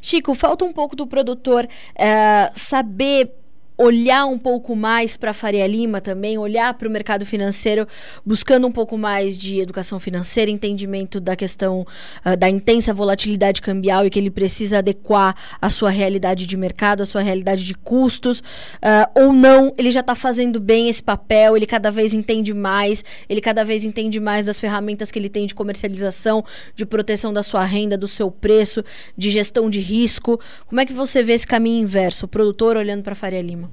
Chico, 0.00 0.34
falta 0.34 0.64
um 0.64 0.72
pouco 0.72 0.96
do 0.96 1.06
produtor 1.06 1.68
é, 1.98 2.50
saber 2.54 3.30
olhar 3.78 4.26
um 4.26 4.38
pouco 4.38 4.74
mais 4.74 5.16
para 5.16 5.30
a 5.30 5.34
Faria 5.34 5.66
Lima 5.66 6.00
também, 6.00 6.38
olhar 6.38 6.72
para 6.74 6.88
o 6.88 6.90
mercado 6.90 7.26
financeiro, 7.26 7.86
buscando 8.24 8.66
um 8.66 8.72
pouco 8.72 8.96
mais 8.96 9.36
de 9.36 9.60
educação 9.60 10.00
financeira, 10.00 10.50
entendimento 10.50 11.20
da 11.20 11.36
questão 11.36 11.86
uh, 12.24 12.36
da 12.36 12.48
intensa 12.48 12.94
volatilidade 12.94 13.60
cambial 13.60 14.06
e 14.06 14.10
que 14.10 14.18
ele 14.18 14.30
precisa 14.30 14.78
adequar 14.78 15.36
a 15.60 15.68
sua 15.68 15.90
realidade 15.90 16.46
de 16.46 16.56
mercado, 16.56 17.02
a 17.02 17.06
sua 17.06 17.20
realidade 17.20 17.64
de 17.64 17.74
custos, 17.74 18.40
uh, 18.40 19.10
ou 19.14 19.32
não, 19.32 19.74
ele 19.76 19.90
já 19.90 20.00
está 20.00 20.14
fazendo 20.14 20.58
bem 20.58 20.88
esse 20.88 21.02
papel, 21.02 21.56
ele 21.56 21.66
cada 21.66 21.90
vez 21.90 22.14
entende 22.14 22.54
mais, 22.54 23.04
ele 23.28 23.40
cada 23.40 23.64
vez 23.64 23.84
entende 23.84 24.18
mais 24.18 24.46
das 24.46 24.58
ferramentas 24.58 25.10
que 25.10 25.18
ele 25.18 25.28
tem 25.28 25.46
de 25.46 25.54
comercialização, 25.54 26.44
de 26.74 26.86
proteção 26.86 27.32
da 27.32 27.42
sua 27.42 27.64
renda, 27.64 27.96
do 27.96 28.08
seu 28.08 28.30
preço, 28.30 28.82
de 29.16 29.30
gestão 29.30 29.68
de 29.68 29.80
risco. 29.80 30.40
Como 30.66 30.80
é 30.80 30.86
que 30.86 30.92
você 30.92 31.22
vê 31.22 31.34
esse 31.34 31.46
caminho 31.46 31.82
inverso, 31.82 32.24
o 32.24 32.28
produtor 32.28 32.76
olhando 32.76 33.02
para 33.02 33.12
a 33.12 33.16
Faria 33.16 33.42
Lima? 33.42 33.65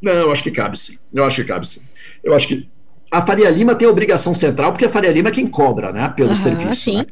Não, 0.00 0.12
eu 0.12 0.30
acho 0.30 0.42
que 0.42 0.50
cabe 0.50 0.78
sim. 0.78 0.96
Eu 1.12 1.24
acho 1.24 1.36
que 1.36 1.44
cabe 1.44 1.66
sim. 1.66 1.82
Eu 2.22 2.34
acho 2.34 2.46
que 2.46 2.68
a 3.10 3.22
Faria 3.22 3.50
Lima 3.50 3.74
tem 3.74 3.88
a 3.88 3.90
obrigação 3.90 4.34
central, 4.34 4.72
porque 4.72 4.84
a 4.84 4.88
Faria 4.88 5.10
Lima 5.10 5.28
é 5.28 5.32
quem 5.32 5.46
cobra, 5.46 5.92
né? 5.92 6.12
Pelo 6.16 6.30
uhum, 6.30 6.36
serviço. 6.36 6.82
Sim. 6.82 6.98
Né? 6.98 7.06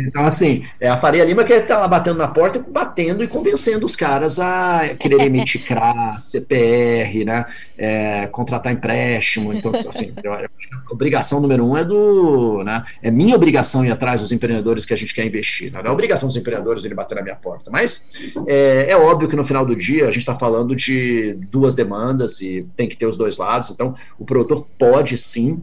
Então, 0.00 0.24
assim, 0.24 0.64
é 0.80 0.88
a 0.88 0.96
Faria 0.96 1.24
Lima 1.24 1.44
que 1.44 1.52
está 1.52 1.78
lá 1.78 1.88
batendo 1.88 2.18
na 2.18 2.28
porta, 2.28 2.58
batendo 2.58 3.22
e 3.24 3.28
convencendo 3.28 3.84
os 3.84 3.96
caras 3.96 4.38
a 4.38 4.94
querer 4.98 5.20
emitir 5.26 5.64
CRA, 5.64 6.16
CPR, 6.18 7.24
né? 7.24 7.46
É, 7.76 8.26
contratar 8.28 8.72
empréstimo. 8.72 9.52
Então, 9.52 9.72
assim, 9.88 10.12
a 10.24 10.92
obrigação 10.92 11.40
número 11.40 11.64
um 11.64 11.76
é 11.76 11.84
do. 11.84 12.62
Né, 12.64 12.84
é 13.02 13.10
minha 13.10 13.34
obrigação 13.34 13.84
ir 13.84 13.90
atrás 13.90 14.20
dos 14.20 14.32
empreendedores 14.32 14.84
que 14.84 14.94
a 14.94 14.96
gente 14.96 15.14
quer 15.14 15.24
investir. 15.24 15.72
Né? 15.72 15.80
Não 15.82 15.90
é 15.90 15.92
obrigação 15.92 16.28
dos 16.28 16.36
empreendedores 16.36 16.84
ele 16.84 16.94
bater 16.94 17.14
na 17.14 17.22
minha 17.22 17.36
porta. 17.36 17.70
Mas 17.70 18.08
é, 18.46 18.86
é 18.90 18.96
óbvio 18.96 19.28
que 19.28 19.36
no 19.36 19.44
final 19.44 19.64
do 19.64 19.74
dia 19.74 20.04
a 20.04 20.10
gente 20.10 20.18
está 20.18 20.34
falando 20.34 20.74
de 20.74 21.34
duas 21.50 21.74
demandas 21.74 22.40
e 22.40 22.66
tem 22.76 22.88
que 22.88 22.96
ter 22.96 23.06
os 23.06 23.16
dois 23.16 23.38
lados. 23.38 23.70
Então, 23.70 23.94
o 24.18 24.24
produtor 24.24 24.66
pode 24.78 25.16
sim 25.16 25.62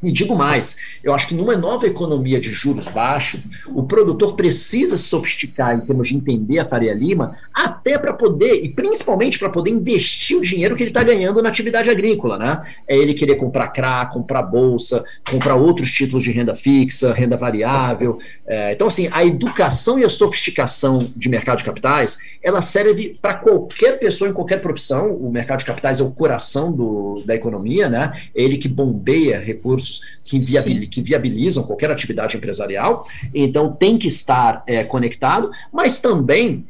E 0.00 0.12
digo 0.12 0.36
mais, 0.36 0.76
eu 1.02 1.12
acho 1.12 1.26
que 1.26 1.34
numa 1.34 1.56
nova 1.56 1.84
economia 1.84 2.38
de 2.38 2.52
juros 2.52 2.86
baixos, 2.86 3.40
o 3.74 3.82
produtor 3.82 4.36
precisa 4.36 4.96
se 4.96 5.08
sofisticar 5.08 5.74
em 5.76 5.80
termos 5.80 6.08
de 6.08 6.14
entender 6.14 6.60
a 6.60 6.64
Faria 6.64 6.94
Lima, 6.94 7.36
até 7.52 7.98
para 7.98 8.12
poder, 8.12 8.64
e 8.64 8.68
principalmente 8.68 9.40
para 9.40 9.50
poder 9.50 9.70
investir 9.70 10.36
o 10.36 10.40
dinheiro 10.40 10.76
que 10.76 10.84
ele 10.84 10.90
está 10.90 11.02
ganhando 11.02 11.42
na 11.42 11.48
atividade 11.48 11.90
agrícola, 11.90 12.38
né? 12.38 12.62
É 12.86 12.96
ele 12.96 13.12
querer 13.12 13.34
comprar 13.34 13.68
CRA, 13.68 14.06
comprar 14.06 14.42
bolsa, 14.42 15.04
comprar 15.28 15.56
outros 15.56 15.90
títulos 15.90 16.22
de 16.22 16.30
renda 16.30 16.54
fixa, 16.54 17.12
renda 17.12 17.36
variável. 17.36 18.18
É, 18.46 18.72
então, 18.72 18.86
assim, 18.86 19.08
a 19.10 19.24
educação 19.24 19.98
e 19.98 20.04
a 20.04 20.08
sofisticação 20.08 21.10
de 21.16 21.28
mercado 21.28 21.58
de 21.58 21.64
capitais, 21.64 22.18
ela 22.40 22.60
serve 22.60 23.18
para 23.20 23.34
qualquer 23.34 23.98
pessoa 23.98 24.30
em 24.30 24.32
qualquer 24.32 24.60
profissão. 24.60 25.12
O 25.12 25.28
mercado 25.28 25.58
de 25.58 25.64
capitais 25.64 25.98
é 25.98 26.04
o 26.04 26.12
coração 26.12 26.70
do, 26.70 27.20
da 27.26 27.34
economia, 27.34 27.88
né? 27.88 28.12
É 28.32 28.40
ele 28.40 28.58
que 28.58 28.68
bombeia 28.68 29.40
recursos 29.40 29.87
recursos 29.88 30.00
que, 30.24 30.38
viabilizam, 30.38 30.90
que 30.90 31.02
viabilizam 31.02 31.62
qualquer 31.64 31.90
atividade 31.90 32.36
empresarial, 32.36 33.04
então 33.34 33.72
tem 33.72 33.96
que 33.98 34.06
estar 34.06 34.62
é, 34.66 34.84
conectado, 34.84 35.50
mas 35.72 36.00
também 36.00 36.66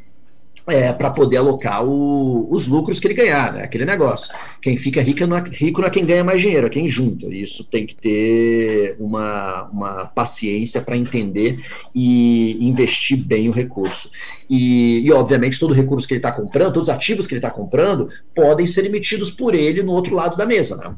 é, 0.67 0.93
para 0.93 1.09
poder 1.09 1.39
alocar 1.39 1.83
o, 1.83 2.47
os 2.53 2.67
lucros 2.67 3.01
que 3.01 3.07
ele 3.07 3.15
ganhar, 3.15 3.55
né? 3.55 3.63
aquele 3.63 3.87
negócio. 3.87 4.35
Quem 4.61 4.77
fica 4.77 5.01
rico 5.01 5.27
não, 5.27 5.39
é, 5.39 5.45
rico 5.51 5.81
não 5.81 5.89
é 5.89 5.91
quem 5.91 6.05
ganha 6.05 6.23
mais 6.23 6.43
dinheiro, 6.43 6.67
é 6.67 6.71
quem 6.71 6.87
junta. 6.87 7.27
Isso 7.27 7.65
tem 7.65 7.87
que 7.87 7.97
ter 7.97 8.97
uma, 9.01 9.65
uma 9.73 10.05
paciência 10.07 10.83
para 10.83 10.97
entender 10.97 11.59
e 11.95 12.59
investir 12.61 13.17
bem 13.17 13.49
o 13.49 13.53
recurso. 13.53 14.11
E, 14.49 15.01
e, 15.01 15.13
obviamente, 15.13 15.59
todo 15.59 15.71
o 15.71 15.75
recurso 15.75 16.07
que 16.07 16.15
ele 16.15 16.19
está 16.19 16.33
comprando, 16.33 16.75
todos 16.75 16.89
os 16.89 16.95
ativos 16.95 17.27
que 17.27 17.33
ele 17.33 17.39
está 17.39 17.51
comprando, 17.51 18.11
podem 18.35 18.67
ser 18.67 18.85
emitidos 18.85 19.31
por 19.31 19.55
ele 19.55 19.83
no 19.83 19.93
outro 19.93 20.15
lado 20.15 20.37
da 20.37 20.45
mesa. 20.45 20.77
Né? 20.77 20.95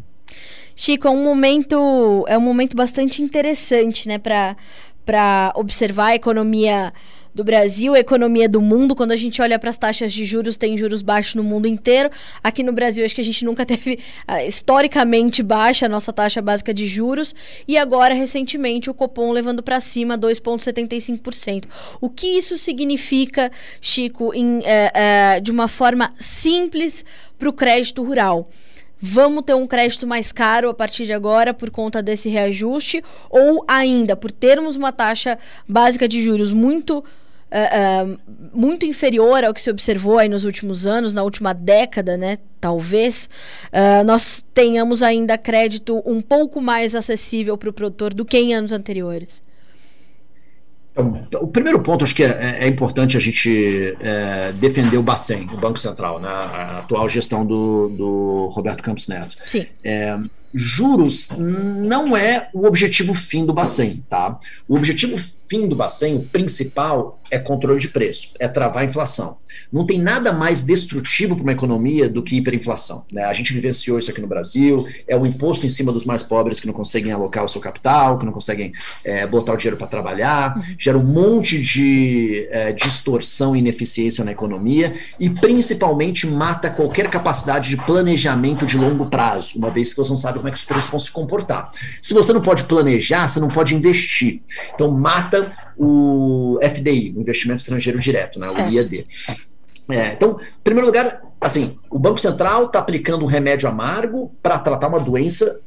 Chico, 0.81 1.07
é 1.07 1.11
um 1.11 1.23
momento, 1.23 2.25
é 2.27 2.39
um 2.39 2.41
momento 2.41 2.75
bastante 2.75 3.21
interessante, 3.21 4.09
né, 4.09 4.17
para 4.17 5.53
observar 5.55 6.07
a 6.07 6.15
economia 6.15 6.91
do 7.35 7.45
Brasil, 7.45 7.93
a 7.93 7.99
economia 7.99 8.49
do 8.49 8.63
mundo. 8.63 8.97
Quando 8.97 9.13
a 9.13 9.17
gente 9.17 9.43
olha 9.43 9.59
para 9.59 9.69
as 9.69 9.77
taxas 9.77 10.11
de 10.11 10.25
juros, 10.25 10.57
tem 10.57 10.79
juros 10.79 11.03
baixos 11.03 11.35
no 11.35 11.45
mundo 11.45 11.69
inteiro. 11.69 12.11
Aqui 12.43 12.63
no 12.63 12.73
Brasil, 12.73 13.05
acho 13.05 13.15
que 13.15 13.21
a 13.21 13.25
gente 13.25 13.45
nunca 13.45 13.67
teve 13.67 13.99
uh, 14.27 14.41
historicamente 14.49 15.43
baixa 15.43 15.85
a 15.85 15.89
nossa 15.89 16.15
taxa 16.15 16.41
básica 16.41 16.73
de 16.73 16.87
juros. 16.87 17.35
E 17.69 17.77
agora, 17.77 18.15
recentemente, 18.15 18.89
o 18.89 18.95
Copom 18.95 19.33
levando 19.33 19.63
para 19.63 19.81
cima 19.81 20.17
2,75%. 20.17 21.67
O 22.01 22.09
que 22.09 22.39
isso 22.39 22.57
significa, 22.57 23.53
Chico, 23.83 24.33
em, 24.35 24.61
uh, 24.61 24.63
uh, 24.63 25.41
de 25.43 25.51
uma 25.51 25.69
forma 25.69 26.15
simples 26.19 27.05
para 27.39 27.51
o 27.51 27.53
crédito 27.53 28.03
rural? 28.03 28.49
Vamos 29.01 29.45
ter 29.45 29.55
um 29.55 29.67
crédito 29.67 30.07
mais 30.07 30.31
caro 30.31 30.69
a 30.69 30.75
partir 30.75 31.07
de 31.07 31.13
agora 31.13 31.55
por 31.55 31.71
conta 31.71 32.03
desse 32.03 32.29
reajuste, 32.29 33.03
ou 33.29 33.65
ainda 33.67 34.15
por 34.15 34.31
termos 34.31 34.77
uma 34.77 34.93
taxa 34.93 35.39
básica 35.69 36.07
de 36.07 36.23
juros 36.23 36.53
muito. 36.53 37.05
Uh, 37.53 38.13
uh, 38.13 38.19
muito 38.55 38.87
inferior 38.87 39.43
ao 39.43 39.53
que 39.53 39.61
se 39.61 39.69
observou 39.69 40.21
aí 40.21 40.29
nos 40.29 40.45
últimos 40.45 40.87
anos, 40.87 41.13
na 41.13 41.25
última 41.25 41.53
década, 41.53 42.17
né? 42.17 42.39
Talvez 42.61 43.29
uh, 43.73 44.05
nós 44.05 44.45
tenhamos 44.55 45.03
ainda 45.03 45.37
crédito 45.37 46.01
um 46.07 46.21
pouco 46.21 46.61
mais 46.61 46.95
acessível 46.95 47.59
para 47.59 47.69
o 47.69 47.73
produtor 47.73 48.15
do 48.15 48.25
que 48.25 48.39
em 48.39 48.55
anos 48.55 48.71
anteriores. 48.71 49.43
Então, 50.93 51.43
o 51.43 51.47
primeiro 51.47 51.81
ponto, 51.81 52.05
acho 52.05 52.15
que 52.15 52.23
é, 52.23 52.57
é 52.59 52.67
importante 52.67 53.17
a 53.17 53.21
gente 53.21 53.97
é, 54.01 54.53
defender 54.53 54.97
o 54.97 55.03
Bacen, 55.03 55.49
o 55.53 55.57
Banco 55.57 55.79
Central, 55.79 56.21
né, 56.21 56.29
a 56.29 56.79
atual 56.79 57.09
gestão 57.09 57.47
do, 57.47 57.89
do 57.89 58.47
Roberto 58.53 58.83
Campos 58.83 59.09
Neto. 59.09 59.37
Sim. 59.47 59.67
É, 59.85 60.19
juros 60.53 61.31
não 61.39 62.17
é 62.17 62.51
o 62.53 62.67
objetivo 62.67 63.15
fim 63.15 63.47
do 63.47 63.53
Bacen, 63.53 64.05
tá? 64.09 64.39
O 64.69 64.77
objetivo 64.77 65.19
fim 65.51 65.67
do 65.67 65.75
Bacen, 65.75 66.15
o 66.15 66.21
principal, 66.21 67.21
é 67.29 67.39
controle 67.39 67.81
de 67.81 67.89
preço, 67.89 68.33
é 68.39 68.47
travar 68.47 68.85
a 68.85 68.87
inflação. 68.87 69.39
Não 69.73 69.85
tem 69.85 69.99
nada 69.99 70.33
mais 70.33 70.63
destrutivo 70.63 71.35
para 71.35 71.43
uma 71.43 71.53
economia 71.53 72.09
do 72.09 72.23
que 72.23 72.37
hiperinflação. 72.37 73.05
Né? 73.13 73.25
A 73.25 73.33
gente 73.33 73.53
vivenciou 73.53 73.99
isso 73.99 74.11
aqui 74.11 74.21
no 74.21 74.29
Brasil, 74.29 74.87
é 75.09 75.17
o 75.17 75.27
imposto 75.27 75.67
em 75.67 75.69
cima 75.69 75.93
dos 75.93 76.05
mais 76.05 76.23
pobres 76.23 76.61
que 76.61 76.69
não 76.69 76.75
conseguem 76.75 77.11
alocar 77.13 77.45
o 77.45 77.49
seu 77.49 77.61
capital, 77.61 78.17
que 78.17 78.25
não 78.25 78.33
conseguem 78.33 78.73
é, 79.05 79.27
botar 79.27 79.53
o 79.53 79.57
dinheiro 79.57 79.77
para 79.77 79.89
trabalhar, 79.89 80.57
uhum. 80.57 80.75
gera 80.79 80.99
um 80.99 81.05
monte 81.05 81.61
de 81.61 82.47
é, 82.51 82.73
distorção 82.73 83.57
e 83.57 83.59
ineficiência 83.59 84.25
na 84.25 84.31
economia 84.31 84.95
e 85.19 85.29
principalmente 85.29 86.29
mata 86.29 86.71
qualquer 86.71 87.11
capacidade 87.11 87.69
de 87.69 87.77
planejamento 87.77 88.65
de 88.65 88.77
longo 88.77 89.07
prazo, 89.07 89.59
uma 89.59 89.71
vez 89.71 89.91
que 89.91 89.97
você 89.97 90.11
não 90.11 90.17
sabe 90.17 90.39
como 90.39 90.49
é 90.49 90.53
que 90.53 90.59
os 90.59 90.65
preços 90.65 90.91
vão 90.91 91.01
se 91.01 91.11
comportar. 91.11 91.73
Se 92.01 92.15
você 92.15 92.33
não 92.33 92.41
pode 92.41 92.65
planejar, 92.65 93.27
você 93.27 93.41
não 93.41 93.49
pode 93.49 93.75
investir. 93.75 94.43
Então 94.75 94.91
mata 94.91 95.40
o 95.77 96.59
FDI, 96.63 97.15
o 97.17 97.21
investimento 97.21 97.61
estrangeiro 97.61 97.99
direto, 97.99 98.39
né, 98.39 98.47
o 98.49 98.71
IAD. 98.71 99.07
É, 99.91 100.13
então, 100.13 100.41
em 100.41 100.63
primeiro 100.63 100.87
lugar, 100.87 101.21
assim, 101.41 101.77
o 101.91 101.99
Banco 101.99 102.19
Central 102.19 102.67
está 102.67 102.79
aplicando 102.79 103.25
um 103.25 103.29
remédio 103.29 103.69
amargo 103.69 104.33
para 104.43 104.59
tratar 104.59 104.89
uma 104.89 105.01
doença 105.01 105.61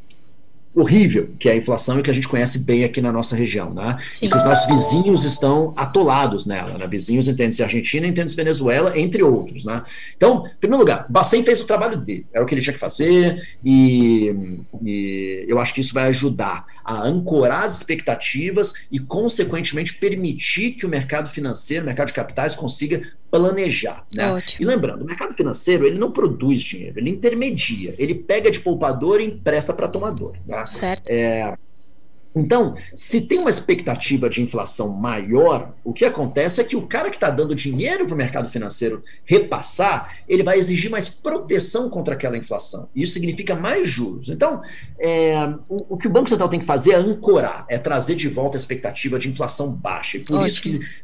horrível, 0.75 1.29
que 1.37 1.47
é 1.47 1.51
a 1.51 1.55
inflação 1.55 1.99
e 1.99 2.03
que 2.03 2.09
a 2.09 2.13
gente 2.13 2.27
conhece 2.27 2.59
bem 2.59 2.83
aqui 2.83 2.99
na 2.99 3.11
nossa 3.11 3.35
região, 3.35 3.73
né? 3.73 3.97
Sim. 4.11 4.25
E 4.25 4.29
que 4.29 4.35
os 4.35 4.43
nossos 4.43 4.67
vizinhos 4.67 5.23
estão 5.23 5.73
atolados 5.75 6.45
nela, 6.45 6.77
né? 6.77 6.87
Vizinhos 6.87 7.27
entende-se 7.27 7.63
Argentina, 7.63 8.07
entende-se 8.07 8.35
Venezuela, 8.35 8.97
entre 8.97 9.21
outros, 9.21 9.65
né? 9.65 9.83
Então, 10.17 10.47
em 10.47 10.59
primeiro 10.59 10.79
lugar, 10.81 11.05
Bacen 11.09 11.43
fez 11.43 11.59
o 11.59 11.65
trabalho 11.65 11.97
dele, 11.97 12.25
era 12.33 12.43
o 12.43 12.47
que 12.47 12.55
ele 12.55 12.61
tinha 12.61 12.73
que 12.73 12.79
fazer 12.79 13.47
e, 13.63 14.57
e 14.81 15.45
eu 15.47 15.59
acho 15.59 15.73
que 15.73 15.81
isso 15.81 15.93
vai 15.93 16.07
ajudar 16.07 16.65
a 16.83 17.01
ancorar 17.01 17.63
as 17.63 17.77
expectativas 17.77 18.73
e, 18.91 18.99
consequentemente, 18.99 19.93
permitir 19.93 20.71
que 20.71 20.85
o 20.85 20.89
mercado 20.89 21.29
financeiro, 21.29 21.83
o 21.83 21.85
mercado 21.85 22.07
de 22.07 22.13
capitais, 22.13 22.55
consiga 22.55 23.01
planejar. 23.33 24.05
Né? 24.13 24.31
Ótimo. 24.31 24.61
E 24.61 24.65
lembrando, 24.65 25.01
o 25.01 25.05
mercado 25.05 25.33
financeiro 25.33 25.87
ele 25.87 25.97
não 25.97 26.11
produz 26.11 26.61
dinheiro, 26.61 26.99
ele 26.99 27.09
intermedia, 27.09 27.95
ele 27.97 28.13
pega 28.13 28.51
de 28.51 28.59
poupador 28.59 29.19
e 29.19 29.25
empresta 29.25 29.73
para 29.73 29.87
tomador. 29.87 30.35
Né? 30.45 30.63
Certo. 30.67 31.09
É, 31.09 31.57
então, 32.35 32.75
se 32.95 33.21
tem 33.21 33.39
uma 33.39 33.49
expectativa 33.49 34.29
de 34.29 34.41
inflação 34.41 34.89
maior, 34.89 35.73
o 35.83 35.93
que 35.93 36.05
acontece 36.05 36.61
é 36.61 36.63
que 36.63 36.75
o 36.75 36.87
cara 36.87 37.09
que 37.09 37.15
está 37.15 37.29
dando 37.29 37.55
dinheiro 37.55 38.05
para 38.05 38.13
o 38.13 38.17
mercado 38.17 38.49
financeiro 38.49 39.03
repassar, 39.23 40.17
ele 40.27 40.43
vai 40.43 40.57
exigir 40.57 40.89
mais 40.89 41.09
proteção 41.09 41.89
contra 41.89 42.13
aquela 42.13 42.37
inflação. 42.37 42.89
Isso 42.95 43.13
significa 43.13 43.55
mais 43.55 43.87
juros. 43.87 44.29
Então, 44.29 44.61
é, 44.99 45.35
o, 45.69 45.93
o, 45.93 45.97
que 45.97 46.07
o 46.07 46.09
Banco 46.09 46.29
Central 46.29 46.49
tem 46.49 46.59
que 46.59 46.65
fazer 46.65 46.93
é 46.93 46.95
ancorar, 46.95 47.65
é 47.69 47.77
trazer 47.77 48.15
de 48.15 48.27
volta 48.27 48.57
a 48.57 48.59
expectativa 48.59 49.19
de 49.19 49.29
inflação 49.29 49.71
baixa. 49.71 50.17
E 50.17 50.21
por 50.21 50.35
Ótimo. 50.35 50.47
isso 50.47 50.61
que 50.61 51.03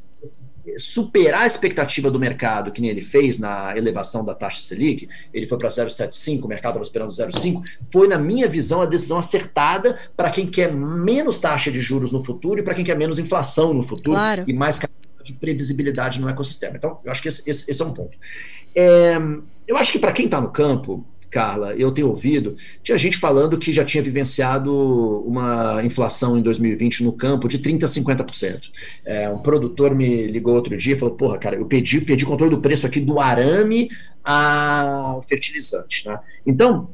superar 0.78 1.42
a 1.42 1.48
expectativa 1.48 2.10
do 2.10 2.20
mercado, 2.20 2.72
que 2.72 2.82
nem 2.82 2.90
ele 2.90 3.02
fez 3.02 3.38
na 3.38 3.76
elevação 3.78 4.24
da 4.24 4.34
taxa 4.34 4.62
Selic, 4.62 5.08
ele 5.34 5.48
foi 5.48 5.58
para 5.58 5.68
0,75, 5.68 6.44
o 6.44 6.48
mercado 6.48 6.82
estava 6.82 7.10
esperando 7.10 7.10
0,5, 7.10 7.64
foi, 7.92 8.08
na 8.08 8.18
minha 8.18 8.48
visão, 8.48 8.82
a 8.82 8.86
decisão 8.86 9.18
acertada 9.18 9.98
para 10.16 10.30
quem 10.30 10.48
quer 10.48 10.74
menos 10.74 11.40
taxa 11.40 11.72
de 11.72 11.80
juros 11.80 12.12
no 12.12 12.24
futuro 12.24 12.60
e 12.60 12.64
para 12.64 12.74
quem 12.74 12.84
quer 12.84 12.98
menos 12.98 13.20
inflação 13.20 13.74
no 13.74 13.84
futuro 13.84 14.16
claro. 14.16 14.44
e 14.48 14.54
mais 14.54 14.80
de 15.24 15.34
previsibilidade 15.34 16.20
no 16.20 16.30
ecossistema. 16.30 16.78
Então, 16.78 17.00
eu 17.04 17.12
acho 17.12 17.22
que 17.22 17.28
esse, 17.28 17.50
esse, 17.50 17.70
esse 17.70 17.82
é 17.82 17.86
um 17.86 17.94
ponto. 17.94 18.18
É, 18.76 19.18
eu 19.68 19.78
acho 19.78 19.92
que 19.92 20.00
para 20.00 20.12
quem 20.12 20.26
está 20.26 20.42
no 20.42 20.50
campo, 20.50 21.06
Carla, 21.30 21.74
eu 21.74 21.92
tenho 21.92 22.10
ouvido, 22.10 22.56
tinha 22.82 22.98
gente 22.98 23.18
falando 23.18 23.58
que 23.58 23.72
já 23.72 23.84
tinha 23.84 24.02
vivenciado 24.02 24.74
uma 25.26 25.84
inflação 25.84 26.38
em 26.38 26.42
2020 26.42 27.04
no 27.04 27.14
campo 27.14 27.48
de 27.48 27.60
30% 27.60 27.84
a 27.84 27.88
50%. 27.88 28.72
É, 29.06 29.30
um 29.30 29.38
produtor 29.38 29.94
me 29.94 30.28
ligou 30.28 30.56
outro 30.56 30.76
dia 30.76 30.94
e 30.94 30.98
falou: 30.98 31.16
Porra, 31.16 31.38
cara, 31.38 31.56
eu 31.56 31.66
pedi, 31.66 32.02
pedi 32.02 32.26
controle 32.26 32.56
do 32.56 32.62
preço 32.62 32.88
aqui 32.88 33.00
do 33.00 33.20
arame 33.20 33.90
ao 34.24 35.22
fertilizante. 35.24 36.08
Né? 36.08 36.20
Então, 36.46 36.90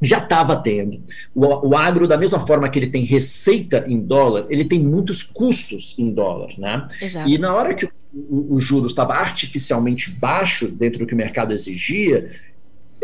já 0.00 0.18
estava 0.18 0.56
tendo. 0.56 1.02
O, 1.34 1.68
o, 1.68 1.76
agro, 1.76 2.06
da 2.06 2.16
mesma 2.16 2.40
forma 2.40 2.68
que 2.68 2.78
ele 2.78 2.88
tem 2.88 3.04
receita 3.04 3.84
em 3.86 4.00
dólar, 4.00 4.46
ele 4.48 4.64
tem 4.64 4.78
muitos 4.78 5.22
custos 5.22 5.94
em 5.98 6.12
dólar. 6.12 6.52
Né? 6.58 6.86
Exato. 7.00 7.28
E 7.28 7.38
na 7.38 7.54
hora 7.54 7.74
que 7.74 7.86
o, 7.86 7.90
o, 8.12 8.54
o 8.54 8.60
juros 8.60 8.92
estava 8.92 9.14
artificialmente 9.14 10.10
baixo 10.10 10.68
dentro 10.68 11.00
do 11.00 11.06
que 11.06 11.14
o 11.14 11.16
mercado 11.16 11.52
exigia, 11.52 12.30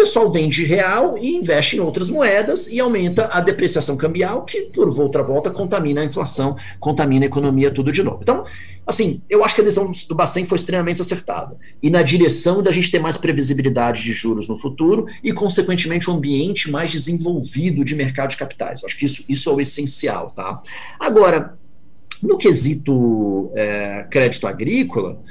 pessoal 0.00 0.32
vende 0.32 0.64
real 0.64 1.18
e 1.18 1.36
investe 1.36 1.76
em 1.76 1.80
outras 1.80 2.08
moedas 2.08 2.66
e 2.68 2.80
aumenta 2.80 3.28
a 3.30 3.38
depreciação 3.38 3.98
cambial, 3.98 4.46
que 4.46 4.62
por 4.62 4.88
outra 4.98 5.22
volta 5.22 5.50
contamina 5.50 6.00
a 6.00 6.04
inflação, 6.04 6.56
contamina 6.78 7.26
a 7.26 7.28
economia 7.28 7.70
tudo 7.70 7.92
de 7.92 8.02
novo. 8.02 8.20
Então, 8.22 8.46
assim, 8.86 9.20
eu 9.28 9.44
acho 9.44 9.54
que 9.54 9.60
a 9.60 9.64
decisão 9.64 9.92
do 10.08 10.14
Bacen 10.14 10.46
foi 10.46 10.56
extremamente 10.56 11.02
acertada 11.02 11.58
e 11.82 11.90
na 11.90 12.00
direção 12.00 12.62
da 12.62 12.70
gente 12.70 12.90
ter 12.90 12.98
mais 12.98 13.18
previsibilidade 13.18 14.02
de 14.02 14.14
juros 14.14 14.48
no 14.48 14.56
futuro 14.56 15.06
e, 15.22 15.34
consequentemente, 15.34 16.08
um 16.08 16.14
ambiente 16.14 16.70
mais 16.70 16.90
desenvolvido 16.90 17.84
de 17.84 17.94
mercado 17.94 18.30
de 18.30 18.38
capitais. 18.38 18.80
Eu 18.80 18.86
acho 18.86 18.96
que 18.96 19.04
isso, 19.04 19.22
isso 19.28 19.50
é 19.50 19.52
o 19.52 19.60
essencial, 19.60 20.30
tá? 20.30 20.62
Agora, 20.98 21.58
no 22.22 22.38
quesito 22.38 23.52
é, 23.54 24.06
crédito 24.10 24.46
agrícola, 24.46 25.22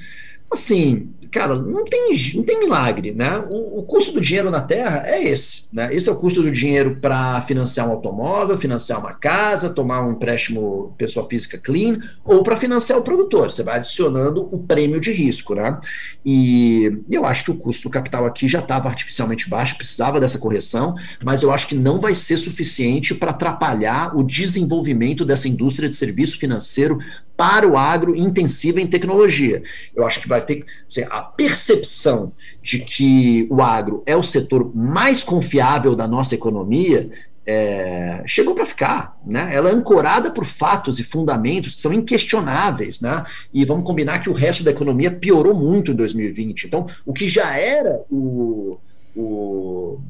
Assim, 0.51 1.13
cara, 1.32 1.55
não 1.55 1.86
tem, 1.86 2.11
não 2.36 2.43
tem 2.43 2.59
milagre, 2.59 3.11
né? 3.11 3.39
O, 3.49 3.80
o, 3.80 3.84
custo 3.84 4.11
do 4.11 4.21
dinheiro 4.21 4.49
na 4.49 4.61
Terra 4.61 5.03
é 5.05 5.23
esse, 5.23 5.73
né? 5.73 5.93
Esse 5.93 6.09
é 6.09 6.11
o 6.11 6.15
custo 6.15 6.41
do 6.41 6.51
dinheiro 6.51 6.97
para 7.01 7.41
financiar 7.41 7.88
um 7.88 7.91
automóvel, 7.91 8.57
financiar 8.57 8.99
uma 8.99 9.13
casa, 9.13 9.69
tomar 9.69 10.05
um 10.05 10.11
empréstimo 10.11 10.93
pessoa 10.97 11.27
física 11.27 11.57
clean, 11.57 11.99
ou 12.23 12.43
para 12.43 12.57
financiar 12.57 12.99
o 12.99 13.03
produtor. 13.03 13.51
Você 13.51 13.63
vai 13.63 13.77
adicionando 13.77 14.47
o 14.51 14.59
prêmio 14.59 14.99
de 14.99 15.11
risco, 15.11 15.55
né? 15.55 15.80
E 16.25 16.91
eu 17.09 17.25
acho 17.25 17.43
que 17.43 17.51
o 17.51 17.57
custo 17.57 17.88
do 17.88 17.91
capital 17.91 18.25
aqui 18.25 18.47
já 18.47 18.59
estava 18.59 18.89
artificialmente 18.89 19.49
baixo, 19.49 19.77
precisava 19.77 20.19
dessa 20.19 20.39
correção, 20.39 20.95
mas 21.23 21.43
eu 21.43 21.51
acho 21.51 21.67
que 21.67 21.75
não 21.75 21.99
vai 21.99 22.15
ser 22.15 22.38
suficiente 22.38 23.13
para 23.13 23.32
atrapalhar 23.32 24.17
o 24.17 24.23
desenvolvimento 24.23 25.23
dessa 25.23 25.47
indústria 25.47 25.88
de 25.88 25.95
serviço 25.95 26.38
financeiro 26.38 26.99
para 27.39 27.65
o 27.65 27.77
agro 27.77 28.17
intensiva 28.17 28.81
em 28.81 28.85
tecnologia. 28.85 29.63
Eu 29.95 30.05
acho 30.05 30.19
que 30.19 30.27
vai 30.27 30.41
ter 30.41 30.65
assim, 30.85 31.05
a 31.09 31.21
percepção 31.21 32.33
de 32.61 32.79
que 32.79 33.47
o 33.49 33.61
agro 33.61 34.03
é 34.05 34.13
o 34.13 34.21
setor 34.21 34.75
mais 34.75 35.23
confiável 35.23 35.95
da 35.95 36.05
nossa 36.05 36.35
economia. 36.35 37.09
É, 37.45 38.21
chegou 38.25 38.53
para 38.53 38.65
ficar, 38.65 39.17
né? 39.25 39.55
Ela 39.55 39.69
é 39.69 39.73
ancorada 39.73 40.29
por 40.29 40.43
fatos 40.43 40.99
e 40.99 41.03
fundamentos 41.03 41.75
que 41.75 41.81
são 41.81 41.93
inquestionáveis, 41.93 42.99
né? 42.99 43.23
E 43.53 43.63
vamos 43.63 43.85
combinar 43.85 44.19
que 44.19 44.29
o 44.29 44.33
resto 44.33 44.61
da 44.61 44.71
economia 44.71 45.09
piorou 45.09 45.53
muito 45.55 45.93
em 45.93 45.95
2020. 45.95 46.65
Então, 46.65 46.87
o 47.05 47.13
que 47.13 47.25
já 47.25 47.55
era 47.55 48.01
o, 48.11 48.77
o 49.15 50.01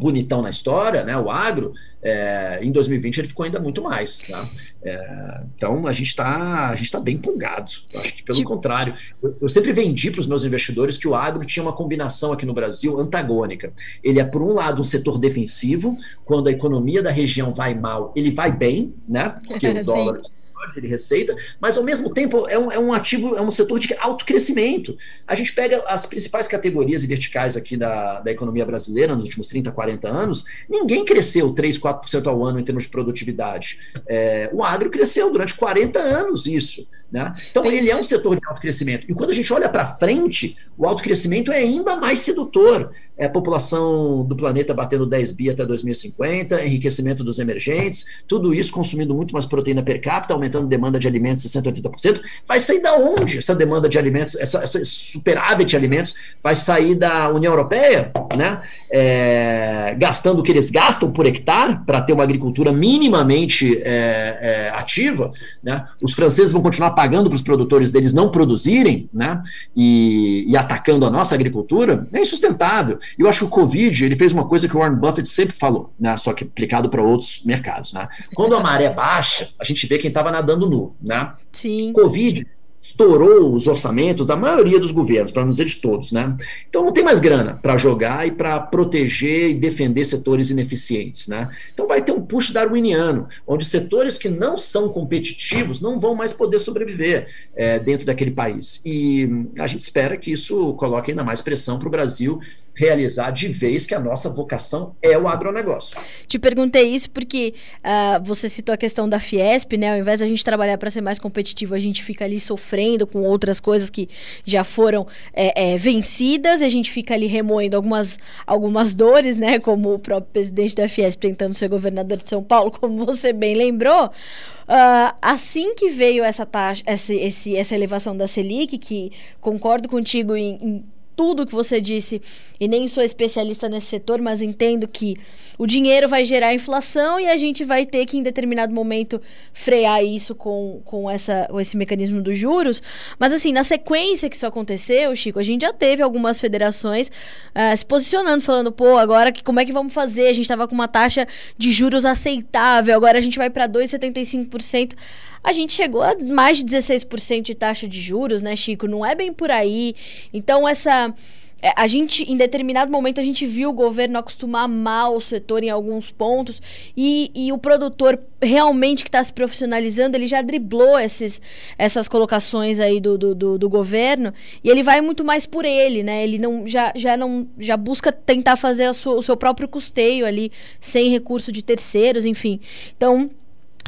bonitão 0.00 0.42
na 0.42 0.50
história, 0.50 1.04
né, 1.04 1.16
o 1.16 1.30
agro, 1.30 1.72
é, 2.02 2.58
em 2.62 2.72
2020 2.72 3.18
ele 3.18 3.28
ficou 3.28 3.44
ainda 3.44 3.60
muito 3.60 3.82
mais. 3.82 4.18
Tá? 4.18 4.48
É, 4.82 5.42
então 5.54 5.86
a 5.86 5.92
gente 5.92 6.08
está 6.08 6.74
tá 6.90 7.00
bem 7.00 7.16
empolgado. 7.16 7.72
Eu 7.92 8.00
acho 8.00 8.14
que 8.14 8.22
pelo 8.22 8.38
tipo... 8.38 8.48
contrário, 8.48 8.94
eu, 9.22 9.36
eu, 9.42 9.48
sempre 9.48 9.72
vendi 9.72 10.10
para 10.10 10.20
os 10.20 10.26
meus 10.26 10.42
investidores 10.42 10.96
que 10.96 11.06
o 11.06 11.14
agro 11.14 11.44
tinha 11.44 11.62
uma 11.62 11.72
combinação 11.72 12.32
aqui 12.32 12.46
no 12.46 12.54
Brasil 12.54 12.98
antagônica. 12.98 13.72
Ele 14.02 14.18
é, 14.18 14.24
por 14.24 14.42
um 14.42 14.52
lado, 14.52 14.80
um 14.80 14.84
setor 14.84 15.18
defensivo, 15.18 15.96
quando 16.24 16.48
a 16.48 16.52
economia 16.52 17.02
da 17.02 17.10
região 17.10 17.52
vai 17.52 17.74
mal, 17.74 18.12
ele 18.16 18.30
vai 18.30 18.50
bem, 18.50 18.94
né? 19.08 19.36
Porque 19.46 19.68
o 19.68 19.84
dólar 19.84 20.22
de 20.68 20.86
receita, 20.86 21.34
mas 21.60 21.76
ao 21.76 21.84
mesmo 21.84 22.12
tempo 22.12 22.46
é 22.48 22.58
um, 22.58 22.70
é 22.70 22.78
um 22.78 22.92
ativo, 22.92 23.36
é 23.36 23.40
um 23.40 23.50
setor 23.50 23.78
de 23.78 23.94
alto 23.94 24.24
crescimento. 24.24 24.96
A 25.26 25.34
gente 25.34 25.52
pega 25.52 25.82
as 25.86 26.06
principais 26.06 26.46
categorias 26.46 27.02
e 27.02 27.06
verticais 27.06 27.56
aqui 27.56 27.76
da, 27.76 28.20
da 28.20 28.30
economia 28.30 28.64
brasileira 28.64 29.14
nos 29.14 29.24
últimos 29.24 29.48
30, 29.48 29.70
40 29.72 30.08
anos, 30.08 30.44
ninguém 30.68 31.04
cresceu 31.04 31.52
3, 31.52 31.78
4% 31.78 32.26
ao 32.26 32.44
ano 32.44 32.60
em 32.60 32.64
termos 32.64 32.84
de 32.84 32.90
produtividade. 32.90 33.78
É, 34.06 34.50
o 34.52 34.62
agro 34.62 34.90
cresceu 34.90 35.30
durante 35.30 35.54
40 35.54 35.98
anos 35.98 36.46
isso. 36.46 36.86
Né? 37.10 37.34
Então, 37.50 37.66
ele 37.66 37.90
é 37.90 37.96
um 37.96 38.02
setor 38.02 38.38
de 38.38 38.46
alto 38.46 38.60
crescimento. 38.60 39.04
E 39.08 39.14
quando 39.14 39.30
a 39.30 39.34
gente 39.34 39.52
olha 39.52 39.68
para 39.68 39.96
frente, 39.96 40.56
o 40.78 40.86
alto 40.86 41.02
crescimento 41.02 41.50
é 41.50 41.58
ainda 41.58 41.96
mais 41.96 42.20
sedutor. 42.20 42.92
É 43.18 43.26
a 43.26 43.30
população 43.30 44.24
do 44.24 44.36
planeta 44.36 44.72
batendo 44.72 45.04
10 45.04 45.32
bi 45.32 45.50
até 45.50 45.66
2050, 45.66 46.64
enriquecimento 46.64 47.22
dos 47.22 47.38
emergentes, 47.38 48.06
tudo 48.26 48.54
isso 48.54 48.72
consumindo 48.72 49.14
muito 49.14 49.32
mais 49.32 49.44
proteína 49.44 49.82
per 49.82 50.00
capita, 50.00 50.32
aumentando 50.32 50.49
a 50.58 50.60
demanda 50.60 50.98
de 50.98 51.06
alimentos 51.06 51.44
60%, 51.44 51.82
80%. 51.82 52.20
Vai 52.46 52.60
sair 52.60 52.80
da 52.80 52.94
onde 52.94 53.38
essa 53.38 53.54
demanda 53.54 53.88
de 53.88 53.98
alimentos, 53.98 54.34
essa, 54.36 54.62
essa 54.62 54.84
superávit 54.84 55.70
de 55.70 55.76
alimentos, 55.76 56.14
vai 56.42 56.54
sair 56.54 56.94
da 56.94 57.28
União 57.30 57.52
Europeia, 57.52 58.12
né? 58.36 58.60
É, 58.90 59.94
gastando 59.98 60.40
o 60.40 60.42
que 60.42 60.52
eles 60.52 60.70
gastam 60.70 61.12
por 61.12 61.26
hectare 61.26 61.80
para 61.86 62.00
ter 62.00 62.12
uma 62.12 62.22
agricultura 62.22 62.72
minimamente 62.72 63.80
é, 63.82 64.38
é, 64.40 64.72
ativa. 64.74 65.32
Né? 65.62 65.84
Os 66.00 66.12
franceses 66.12 66.52
vão 66.52 66.62
continuar 66.62 66.90
pagando 66.92 67.28
para 67.28 67.36
os 67.36 67.42
produtores 67.42 67.90
deles 67.90 68.12
não 68.12 68.30
produzirem, 68.30 69.08
né, 69.12 69.40
e, 69.76 70.44
e, 70.48 70.56
atacando 70.56 71.06
a 71.06 71.10
nossa 71.10 71.34
agricultura, 71.34 72.06
é 72.12 72.20
insustentável. 72.20 72.98
Eu 73.18 73.28
acho 73.28 73.40
que 73.40 73.44
o 73.44 73.48
Covid 73.48 74.04
ele 74.04 74.16
fez 74.16 74.32
uma 74.32 74.46
coisa 74.46 74.68
que 74.68 74.76
o 74.76 74.80
Warren 74.80 74.96
Buffett 74.96 75.28
sempre 75.28 75.54
falou, 75.56 75.92
né, 75.98 76.16
só 76.16 76.32
que 76.32 76.44
aplicado 76.44 76.88
para 76.88 77.02
outros 77.02 77.42
mercados. 77.44 77.92
Né? 77.92 78.08
Quando 78.34 78.54
a 78.54 78.60
maré 78.60 78.88
baixa, 78.90 79.48
a 79.58 79.64
gente 79.64 79.86
vê 79.86 79.98
quem 79.98 80.08
estava 80.08 80.30
nadando 80.40 80.68
nu. 80.68 80.94
Né? 81.00 81.32
Sim. 81.52 81.92
Covid 81.92 82.46
estourou 82.82 83.54
os 83.54 83.66
orçamentos 83.66 84.26
da 84.26 84.34
maioria 84.34 84.80
dos 84.80 84.90
governos, 84.90 85.30
para 85.30 85.42
não 85.42 85.50
dizer 85.50 85.66
de 85.66 85.76
todos, 85.76 86.12
né? 86.12 86.34
Então 86.68 86.82
não 86.82 86.92
tem 86.92 87.04
mais 87.04 87.18
grana 87.18 87.58
para 87.60 87.76
jogar 87.76 88.26
e 88.26 88.30
para 88.30 88.58
proteger 88.58 89.50
e 89.50 89.54
defender 89.54 90.04
setores 90.04 90.50
ineficientes, 90.50 91.28
né? 91.28 91.50
Então 91.72 91.86
vai 91.86 92.02
ter 92.02 92.12
um 92.12 92.22
push 92.22 92.50
darwiniano, 92.50 93.28
onde 93.46 93.64
setores 93.64 94.16
que 94.16 94.28
não 94.28 94.56
são 94.56 94.88
competitivos 94.88 95.80
não 95.80 96.00
vão 96.00 96.14
mais 96.14 96.32
poder 96.32 96.58
sobreviver 96.58 97.28
é, 97.54 97.78
dentro 97.78 98.06
daquele 98.06 98.30
país. 98.30 98.80
E 98.84 99.28
a 99.58 99.66
gente 99.66 99.82
espera 99.82 100.16
que 100.16 100.32
isso 100.32 100.72
coloque 100.74 101.10
ainda 101.10 101.22
mais 101.22 101.40
pressão 101.40 101.78
para 101.78 101.88
o 101.88 101.90
Brasil 101.90 102.40
realizar 102.74 103.30
de 103.30 103.48
vez 103.48 103.84
que 103.86 103.94
a 103.94 104.00
nossa 104.00 104.28
vocação 104.28 104.96
é 105.02 105.16
o 105.16 105.28
agronegócio. 105.28 105.98
Te 106.26 106.38
perguntei 106.38 106.84
isso 106.84 107.10
porque 107.10 107.54
uh, 107.78 108.22
você 108.24 108.48
citou 108.48 108.74
a 108.74 108.76
questão 108.76 109.08
da 109.08 109.20
Fiesp, 109.20 109.76
né? 109.76 109.92
Ao 109.92 109.98
invés 109.98 110.20
da 110.20 110.26
gente 110.26 110.44
trabalhar 110.44 110.78
para 110.78 110.90
ser 110.90 111.00
mais 111.00 111.18
competitivo, 111.18 111.74
a 111.74 111.78
gente 111.78 112.02
fica 112.02 112.24
ali 112.24 112.40
sofrendo 112.40 113.06
com 113.06 113.22
outras 113.22 113.60
coisas 113.60 113.90
que 113.90 114.08
já 114.44 114.64
foram 114.64 115.06
é, 115.32 115.72
é, 115.72 115.76
vencidas, 115.76 116.62
a 116.62 116.68
gente 116.68 116.90
fica 116.90 117.14
ali 117.14 117.26
remoendo 117.26 117.76
algumas, 117.76 118.18
algumas 118.46 118.94
dores, 118.94 119.38
né? 119.38 119.58
Como 119.58 119.94
o 119.94 119.98
próprio 119.98 120.30
presidente 120.32 120.74
da 120.74 120.88
Fiesp 120.88 121.20
tentando 121.20 121.54
ser 121.54 121.68
governador 121.68 122.18
de 122.18 122.28
São 122.28 122.42
Paulo, 122.42 122.70
como 122.78 123.04
você 123.04 123.32
bem 123.32 123.54
lembrou. 123.54 124.06
Uh, 124.06 125.12
assim 125.20 125.74
que 125.74 125.88
veio 125.88 126.22
essa 126.22 126.46
taxa, 126.46 126.82
essa, 126.86 127.12
esse, 127.12 127.56
essa 127.56 127.74
elevação 127.74 128.16
da 128.16 128.28
Selic, 128.28 128.78
que 128.78 129.10
concordo 129.40 129.88
contigo 129.88 130.36
em, 130.36 130.54
em 130.62 130.84
tudo 131.16 131.46
que 131.46 131.54
você 131.54 131.80
disse 131.80 132.20
e 132.58 132.68
nem 132.68 132.88
sou 132.88 133.02
especialista 133.02 133.68
nesse 133.68 133.86
setor, 133.86 134.20
mas 134.20 134.40
entendo 134.40 134.88
que 134.88 135.16
o 135.58 135.66
dinheiro 135.66 136.08
vai 136.08 136.24
gerar 136.24 136.54
inflação 136.54 137.20
e 137.20 137.28
a 137.28 137.36
gente 137.36 137.64
vai 137.64 137.84
ter 137.84 138.06
que, 138.06 138.16
em 138.16 138.22
determinado 138.22 138.72
momento, 138.72 139.20
frear 139.52 140.04
isso 140.04 140.34
com, 140.34 140.80
com, 140.84 141.10
essa, 141.10 141.46
com 141.50 141.60
esse 141.60 141.76
mecanismo 141.76 142.22
dos 142.22 142.38
juros. 142.38 142.82
Mas, 143.18 143.32
assim, 143.32 143.52
na 143.52 143.62
sequência 143.62 144.28
que 144.30 144.36
isso 144.36 144.46
aconteceu, 144.46 145.14
Chico, 145.14 145.38
a 145.38 145.42
gente 145.42 145.62
já 145.62 145.72
teve 145.72 146.02
algumas 146.02 146.40
federações 146.40 147.08
uh, 147.08 147.76
se 147.76 147.84
posicionando, 147.84 148.42
falando, 148.42 148.72
pô, 148.72 148.96
agora 148.96 149.30
que, 149.30 149.42
como 149.42 149.60
é 149.60 149.64
que 149.64 149.72
vamos 149.72 149.92
fazer? 149.92 150.28
A 150.28 150.32
gente 150.32 150.44
estava 150.44 150.66
com 150.66 150.74
uma 150.74 150.88
taxa 150.88 151.26
de 151.58 151.70
juros 151.70 152.04
aceitável, 152.04 152.94
agora 152.94 153.18
a 153.18 153.20
gente 153.20 153.36
vai 153.36 153.50
para 153.50 153.68
2,75% 153.68 154.94
a 155.42 155.52
gente 155.52 155.72
chegou 155.72 156.02
a 156.02 156.14
mais 156.18 156.58
de 156.58 156.64
16% 156.64 157.42
de 157.42 157.54
taxa 157.54 157.88
de 157.88 158.00
juros, 158.00 158.42
né, 158.42 158.54
Chico? 158.54 158.86
Não 158.86 159.04
é 159.04 159.14
bem 159.14 159.32
por 159.32 159.50
aí. 159.50 159.94
Então, 160.32 160.68
essa. 160.68 161.14
É, 161.62 161.74
a 161.76 161.86
gente, 161.86 162.22
em 162.22 162.38
determinado 162.38 162.90
momento, 162.90 163.20
a 163.20 163.22
gente 163.22 163.46
viu 163.46 163.68
o 163.68 163.72
governo 163.74 164.18
acostumar 164.18 164.66
mal 164.66 165.14
o 165.14 165.20
setor 165.20 165.62
em 165.62 165.68
alguns 165.68 166.10
pontos 166.10 166.60
e, 166.96 167.30
e 167.34 167.52
o 167.52 167.58
produtor 167.58 168.18
realmente 168.40 169.04
que 169.04 169.10
está 169.10 169.22
se 169.22 169.30
profissionalizando, 169.30 170.16
ele 170.16 170.26
já 170.26 170.40
driblou 170.40 170.98
esses, 170.98 171.38
essas 171.76 172.08
colocações 172.08 172.80
aí 172.80 172.98
do, 172.98 173.18
do, 173.18 173.34
do, 173.34 173.58
do, 173.58 173.68
governo 173.68 174.32
e 174.64 174.70
ele 174.70 174.82
vai 174.82 175.02
muito 175.02 175.22
mais 175.22 175.44
por 175.44 175.66
ele, 175.66 176.02
né? 176.02 176.24
Ele 176.24 176.38
não, 176.38 176.66
já, 176.66 176.94
já 176.96 177.14
não 177.14 177.46
já 177.58 177.76
busca 177.76 178.10
tentar 178.10 178.56
fazer 178.56 178.88
o 178.88 179.22
seu 179.22 179.36
próprio 179.36 179.68
custeio 179.68 180.24
ali, 180.24 180.50
sem 180.80 181.10
recurso 181.10 181.52
de 181.52 181.62
terceiros, 181.62 182.24
enfim. 182.24 182.58
Então, 182.96 183.30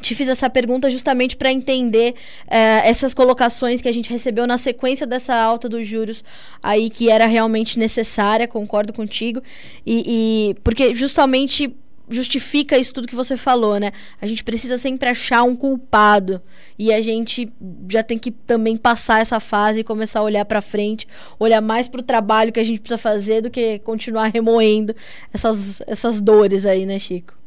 te 0.03 0.15
fiz 0.15 0.29
essa 0.29 0.51
pergunta 0.51 0.91
justamente 0.91 1.37
para 1.37 1.53
entender 1.53 2.15
é, 2.47 2.89
essas 2.89 3.15
colocações 3.15 3.81
que 3.81 3.89
a 3.89 3.93
gente 3.93 4.11
recebeu 4.11 4.47
na 4.47 4.59
sequência 4.59 5.07
dessa 5.07 5.35
alta 5.35 5.69
dos 5.69 5.87
juros 5.87 6.23
aí 6.63 6.91
que 6.91 7.09
era 7.11 7.27
realmente 7.27 7.79
necessária, 7.79 8.47
concordo 8.47 8.93
contigo, 8.93 9.43
e, 9.87 10.51
e 10.51 10.55
porque 10.63 10.95
justamente 10.95 11.75
justifica 12.09 12.77
isso 12.77 12.93
tudo 12.93 13.09
que 13.09 13.15
você 13.15 13.37
falou, 13.37 13.79
né? 13.79 13.93
A 14.21 14.27
gente 14.27 14.45
precisa 14.45 14.77
sempre 14.77 15.09
achar 15.09 15.43
um 15.43 15.55
culpado 15.57 16.43
e 16.79 16.93
a 16.93 17.01
gente 17.01 17.51
já 17.89 18.03
tem 18.03 18.19
que 18.19 18.31
também 18.31 18.77
passar 18.77 19.21
essa 19.21 19.41
fase 19.41 19.81
e 19.81 19.85
começar 19.85 20.21
a 20.21 20.25
olhar 20.25 20.45
para 20.45 20.61
frente, 20.61 21.07
olhar 21.39 21.61
mais 21.61 21.89
para 21.89 22.01
o 22.01 22.05
trabalho 22.05 22.53
que 22.53 22.61
a 22.61 22.65
gente 22.65 22.81
precisa 22.81 22.99
fazer 22.99 23.41
do 23.41 23.51
que 23.51 23.79
continuar 23.81 24.29
remoendo 24.29 24.95
essas, 25.33 25.81
essas 25.87 26.21
dores 26.21 26.67
aí, 26.67 26.85
né, 26.85 26.99
Chico? 26.99 27.42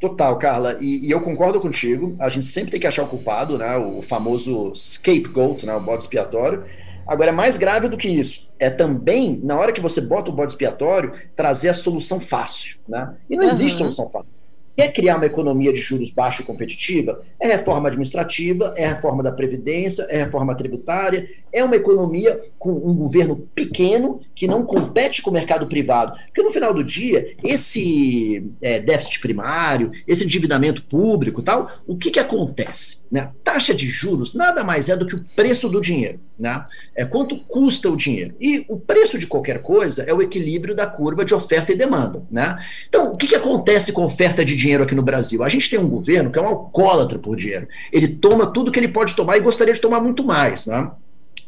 Total, 0.00 0.38
Carla, 0.38 0.78
e, 0.80 1.06
e, 1.06 1.10
eu 1.10 1.20
concordo 1.20 1.60
contigo. 1.60 2.16
A 2.18 2.30
gente 2.30 2.46
sempre 2.46 2.70
tem 2.70 2.80
que 2.80 2.86
achar 2.86 3.02
o 3.02 3.08
culpado, 3.08 3.58
né? 3.58 3.76
O 3.76 4.00
famoso 4.00 4.72
scapegoat, 4.74 5.66
né? 5.66 5.74
O 5.74 5.80
bode 5.80 6.04
expiatório. 6.04 6.64
Agora, 7.06 7.28
é 7.28 7.32
mais 7.32 7.58
grave 7.58 7.86
do 7.86 7.98
que 7.98 8.08
isso. 8.08 8.50
É 8.58 8.70
também, 8.70 9.38
na 9.44 9.58
hora 9.58 9.72
que 9.72 9.80
você 9.80 10.00
bota 10.00 10.30
o 10.30 10.34
bode 10.34 10.52
expiatório, 10.52 11.12
trazer 11.36 11.68
a 11.68 11.74
solução 11.74 12.18
fácil, 12.18 12.78
né? 12.88 13.14
E 13.28 13.36
não 13.36 13.44
existe 13.44 13.82
uhum. 13.82 13.90
solução 13.90 14.08
fácil. 14.08 14.39
Quer 14.80 14.94
criar 14.94 15.16
uma 15.16 15.26
economia 15.26 15.74
de 15.74 15.78
juros 15.78 16.08
baixos 16.08 16.40
e 16.40 16.46
competitiva? 16.46 17.22
É 17.38 17.46
reforma 17.48 17.88
administrativa, 17.88 18.72
é 18.78 18.86
reforma 18.86 19.22
da 19.22 19.30
Previdência, 19.30 20.04
é 20.08 20.24
reforma 20.24 20.54
tributária, 20.54 21.28
é 21.52 21.62
uma 21.62 21.76
economia 21.76 22.40
com 22.58 22.70
um 22.70 22.94
governo 22.94 23.36
pequeno 23.54 24.20
que 24.34 24.46
não 24.46 24.64
compete 24.64 25.20
com 25.20 25.30
o 25.30 25.32
mercado 25.32 25.66
privado. 25.66 26.16
Porque 26.26 26.42
no 26.42 26.50
final 26.50 26.72
do 26.72 26.82
dia, 26.82 27.34
esse 27.44 28.50
é, 28.62 28.80
déficit 28.80 29.20
primário, 29.20 29.92
esse 30.06 30.24
endividamento 30.24 30.82
público 30.84 31.42
tal, 31.42 31.70
o 31.86 31.96
que, 31.96 32.10
que 32.10 32.20
acontece? 32.20 33.00
Né? 33.10 33.30
Taxa 33.42 33.74
de 33.74 33.86
juros 33.86 34.34
nada 34.34 34.62
mais 34.62 34.88
é 34.88 34.96
do 34.96 35.06
que 35.06 35.16
o 35.16 35.24
preço 35.34 35.68
do 35.68 35.80
dinheiro. 35.80 36.20
Né? 36.38 36.64
É 36.94 37.04
quanto 37.04 37.38
custa 37.44 37.90
o 37.90 37.96
dinheiro. 37.96 38.34
E 38.40 38.64
o 38.68 38.78
preço 38.78 39.18
de 39.18 39.26
qualquer 39.26 39.60
coisa 39.60 40.04
é 40.04 40.14
o 40.14 40.22
equilíbrio 40.22 40.74
da 40.74 40.86
curva 40.86 41.24
de 41.24 41.34
oferta 41.34 41.72
e 41.72 41.76
demanda. 41.76 42.22
Né? 42.30 42.56
Então, 42.88 43.12
o 43.12 43.16
que, 43.16 43.26
que 43.26 43.34
acontece 43.34 43.92
com 43.92 44.04
oferta 44.04 44.44
de 44.44 44.54
dinheiro 44.54 44.69
aqui 44.78 44.94
no 44.94 45.02
Brasil? 45.02 45.42
A 45.42 45.48
gente 45.48 45.68
tem 45.68 45.78
um 45.78 45.88
governo 45.88 46.30
que 46.30 46.38
é 46.38 46.42
um 46.42 46.46
alcoólatra 46.46 47.18
por 47.18 47.36
dinheiro. 47.36 47.66
Ele 47.92 48.08
toma 48.08 48.46
tudo 48.46 48.70
que 48.70 48.78
ele 48.78 48.88
pode 48.88 49.14
tomar 49.14 49.36
e 49.36 49.40
gostaria 49.40 49.74
de 49.74 49.80
tomar 49.80 50.00
muito 50.00 50.24
mais. 50.24 50.66
Né? 50.66 50.90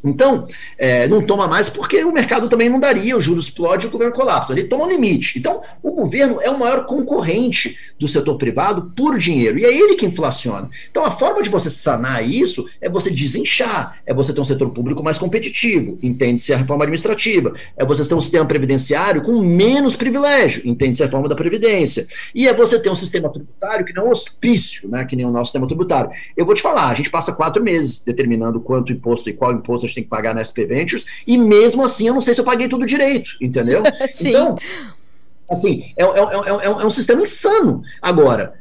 Então, 0.03 0.47
é, 0.77 1.07
não 1.07 1.21
toma 1.21 1.47
mais 1.47 1.69
porque 1.69 2.03
o 2.03 2.11
mercado 2.11 2.49
também 2.49 2.69
não 2.69 2.79
daria, 2.79 3.15
o 3.15 3.21
juros 3.21 3.45
explode 3.45 3.85
e 3.85 3.89
o 3.89 3.91
governo 3.91 4.13
colapsa. 4.13 4.51
Ele 4.51 4.65
toma 4.65 4.85
um 4.85 4.89
limite. 4.89 5.39
Então, 5.39 5.61
o 5.81 5.91
governo 5.91 6.39
é 6.41 6.49
o 6.49 6.59
maior 6.59 6.85
concorrente 6.85 7.77
do 7.99 8.07
setor 8.07 8.37
privado 8.37 8.91
por 8.95 9.17
dinheiro, 9.17 9.57
e 9.57 9.65
é 9.65 9.73
ele 9.73 9.95
que 9.95 10.05
inflaciona. 10.05 10.69
Então, 10.91 11.05
a 11.05 11.11
forma 11.11 11.41
de 11.41 11.49
você 11.49 11.69
sanar 11.69 12.27
isso 12.27 12.69
é 12.81 12.89
você 12.89 13.09
desinchar, 13.09 13.99
é 14.05 14.13
você 14.13 14.33
ter 14.33 14.41
um 14.41 14.43
setor 14.43 14.69
público 14.71 15.03
mais 15.03 15.17
competitivo, 15.17 15.97
entende-se 16.03 16.53
a 16.53 16.57
reforma 16.57 16.83
administrativa, 16.83 17.53
é 17.77 17.85
você 17.85 18.07
ter 18.07 18.15
um 18.15 18.21
sistema 18.21 18.45
previdenciário 18.45 19.21
com 19.21 19.39
menos 19.39 19.95
privilégio, 19.95 20.61
entende-se 20.65 21.03
a 21.03 21.05
reforma 21.05 21.29
da 21.29 21.35
Previdência, 21.35 22.05
e 22.35 22.47
é 22.47 22.53
você 22.53 22.79
ter 22.79 22.89
um 22.89 22.95
sistema 22.95 23.29
tributário 23.31 23.85
que 23.85 23.93
não 23.93 24.07
é 24.07 24.09
hospício, 24.09 24.89
né, 24.89 25.05
que 25.05 25.15
nem 25.15 25.25
o 25.25 25.31
nosso 25.31 25.49
sistema 25.49 25.67
tributário. 25.67 26.11
Eu 26.35 26.45
vou 26.45 26.53
te 26.53 26.61
falar, 26.61 26.89
a 26.89 26.93
gente 26.93 27.09
passa 27.09 27.33
quatro 27.33 27.63
meses 27.63 28.03
determinando 28.03 28.59
quanto 28.59 28.91
imposto 28.91 29.29
e 29.29 29.33
qual 29.33 29.53
imposto 29.53 29.85
a 29.85 29.89
gente 29.93 29.95
tem 29.95 30.03
que 30.03 30.09
pagar 30.09 30.33
na 30.33 30.43
SP 30.43 30.65
Ventures, 30.65 31.05
e 31.25 31.37
mesmo 31.37 31.83
assim 31.83 32.07
eu 32.07 32.13
não 32.13 32.21
sei 32.21 32.33
se 32.33 32.41
eu 32.41 32.45
paguei 32.45 32.67
tudo 32.67 32.85
direito, 32.85 33.31
entendeu? 33.41 33.83
então, 34.19 34.57
assim, 35.49 35.93
é, 35.97 36.03
é, 36.03 36.07
é, 36.07 36.65
é, 36.65 36.85
um 36.85 36.89
sistema 36.89 37.21
insano. 37.21 37.81
Agora, 38.01 38.53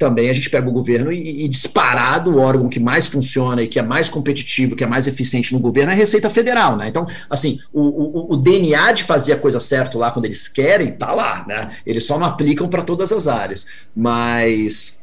também 0.00 0.30
a 0.30 0.32
gente 0.32 0.48
pega 0.48 0.66
o 0.66 0.72
governo 0.72 1.12
e, 1.12 1.44
e 1.44 1.48
disparado 1.48 2.30
o 2.30 2.40
órgão 2.40 2.70
que 2.70 2.80
mais 2.80 3.06
funciona 3.06 3.62
e 3.62 3.68
que 3.68 3.78
é 3.78 3.82
mais 3.82 4.08
competitivo, 4.08 4.74
que 4.74 4.82
é 4.82 4.86
mais 4.86 5.06
eficiente 5.06 5.52
no 5.52 5.60
governo 5.60 5.90
é 5.90 5.94
a 5.94 5.96
Receita 5.96 6.30
Federal, 6.30 6.74
né? 6.74 6.88
Então, 6.88 7.06
assim, 7.28 7.60
o, 7.70 7.82
o, 7.82 8.32
o 8.32 8.36
DNA 8.38 8.92
de 8.92 9.04
fazer 9.04 9.34
a 9.34 9.36
coisa 9.36 9.60
certa 9.60 9.98
lá 9.98 10.10
quando 10.10 10.24
eles 10.24 10.48
querem, 10.48 10.96
tá 10.96 11.12
lá, 11.12 11.44
né? 11.46 11.76
Eles 11.84 12.04
só 12.04 12.18
não 12.18 12.26
aplicam 12.26 12.66
para 12.66 12.82
todas 12.82 13.12
as 13.12 13.28
áreas. 13.28 13.66
Mas 13.94 14.99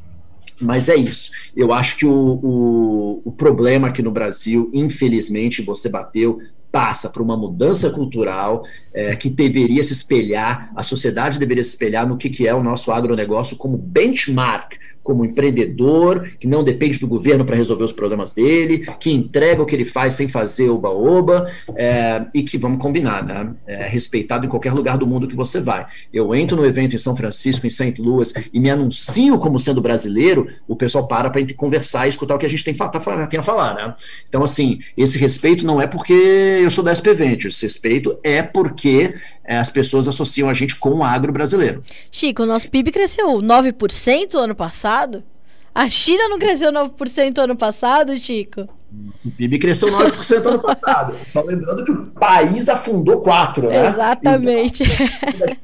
mas 0.60 0.90
é 0.90 0.96
isso. 0.96 1.32
Eu 1.56 1.72
acho 1.72 1.98
que 1.98 2.06
o, 2.06 2.12
o, 2.12 3.22
o 3.26 3.32
problema 3.32 3.88
aqui 3.88 4.02
no 4.02 4.12
Brasil, 4.12 4.70
infelizmente, 4.74 5.62
você 5.62 5.90
bateu, 5.90 6.40
passa 6.72 7.10
por 7.10 7.22
uma 7.22 7.38
mudança 7.38 7.90
cultural 7.90 8.64
é, 8.94 9.16
que 9.16 9.30
deveria 9.30 9.84
se 9.84 9.94
espelhar, 9.94 10.72
a 10.76 10.84
sociedade 10.84 11.40
deveria 11.40 11.64
se 11.64 11.72
espelhar 11.72 12.08
no 12.08 12.18
que, 12.18 12.30
que 12.30 12.48
é 12.48 12.54
o 12.54 12.64
nosso 12.64 12.92
agronegócio 12.92 13.58
como 13.58 13.78
benchmark 13.78 14.74
como 15.08 15.24
empreendedor, 15.24 16.28
que 16.38 16.46
não 16.46 16.66
depende 16.66 17.00
do 17.00 17.08
governo 17.08 17.46
para 17.46 17.56
resolver 17.56 17.86
os 17.86 17.94
problemas 17.94 18.34
dele, 18.34 18.86
que 19.00 19.10
entrega 19.10 19.64
o 19.64 19.66
que 19.66 19.74
ele 19.74 19.86
faz 19.86 20.16
sem 20.16 20.28
fazer 20.28 20.70
oba-oba, 20.70 21.50
é, 21.78 22.26
e 22.34 22.44
que, 22.44 22.58
vamos 22.58 22.82
combinar, 22.82 23.24
né, 23.24 23.54
é 23.66 23.88
respeitado 23.88 24.46
em 24.46 24.50
qualquer 24.50 24.74
lugar 24.74 24.98
do 24.98 25.08
mundo 25.08 25.26
que 25.26 25.34
você 25.34 25.62
vai. 25.62 25.86
Eu 26.12 26.36
entro 26.36 26.58
no 26.58 26.66
evento 26.66 26.94
em 26.94 26.98
São 26.98 27.16
Francisco, 27.16 27.66
em 27.66 27.70
St. 27.70 28.02
Louis, 28.02 28.34
e 28.52 28.60
me 28.60 28.70
anuncio 28.70 29.40
como 29.40 29.58
sendo 29.58 29.80
brasileiro, 29.80 30.50
o 30.68 30.76
pessoal 30.76 31.08
para 31.08 31.30
para 31.30 31.42
conversar 31.56 32.06
e 32.06 32.10
escutar 32.10 32.36
o 32.36 32.38
que 32.38 32.46
a 32.46 32.50
gente 32.50 32.66
tem, 32.66 32.76
tá, 32.76 32.90
tem 33.30 33.40
a 33.40 33.44
falar. 33.44 33.76
Né? 33.76 33.96
Então, 34.28 34.44
assim, 34.44 34.80
esse 34.98 35.18
respeito 35.18 35.66
não 35.66 35.82
é 35.82 35.88
porque 35.88 36.12
eu 36.12 36.70
sou 36.70 36.84
da 36.84 36.94
SP 36.94 37.14
Ventures, 37.14 37.56
esse 37.56 37.66
respeito 37.66 38.20
é 38.26 38.44
porque 38.44 39.14
é, 39.48 39.58
as 39.58 39.70
pessoas 39.70 40.10
associam 40.10 40.50
a 40.50 40.54
gente 40.54 40.76
com 40.76 40.96
o 40.96 41.04
agro 41.04 41.32
brasileiro. 41.32 41.82
Chico, 42.12 42.44
o 42.44 42.46
nosso 42.46 42.70
PIB 42.70 42.92
cresceu 42.92 43.38
9% 43.42 44.36
ano 44.36 44.54
passado? 44.54 44.97
A 45.74 45.90
China 45.90 46.28
não 46.28 46.40
cresceu 46.40 46.72
9% 46.72 47.38
ano 47.38 47.56
passado, 47.56 48.18
Chico? 48.18 48.68
Nosso 48.92 49.30
PIB 49.32 49.60
cresceu 49.60 49.90
9% 49.90 50.46
ano 50.46 50.60
passado. 50.60 51.16
Só 51.26 51.42
lembrando 51.44 51.86
que 51.86 51.92
o 51.92 52.08
país 52.08 52.68
afundou 52.68 53.22
4%, 53.22 53.68
né? 53.68 53.88
Exatamente. 53.90 54.84
Então, 54.84 55.56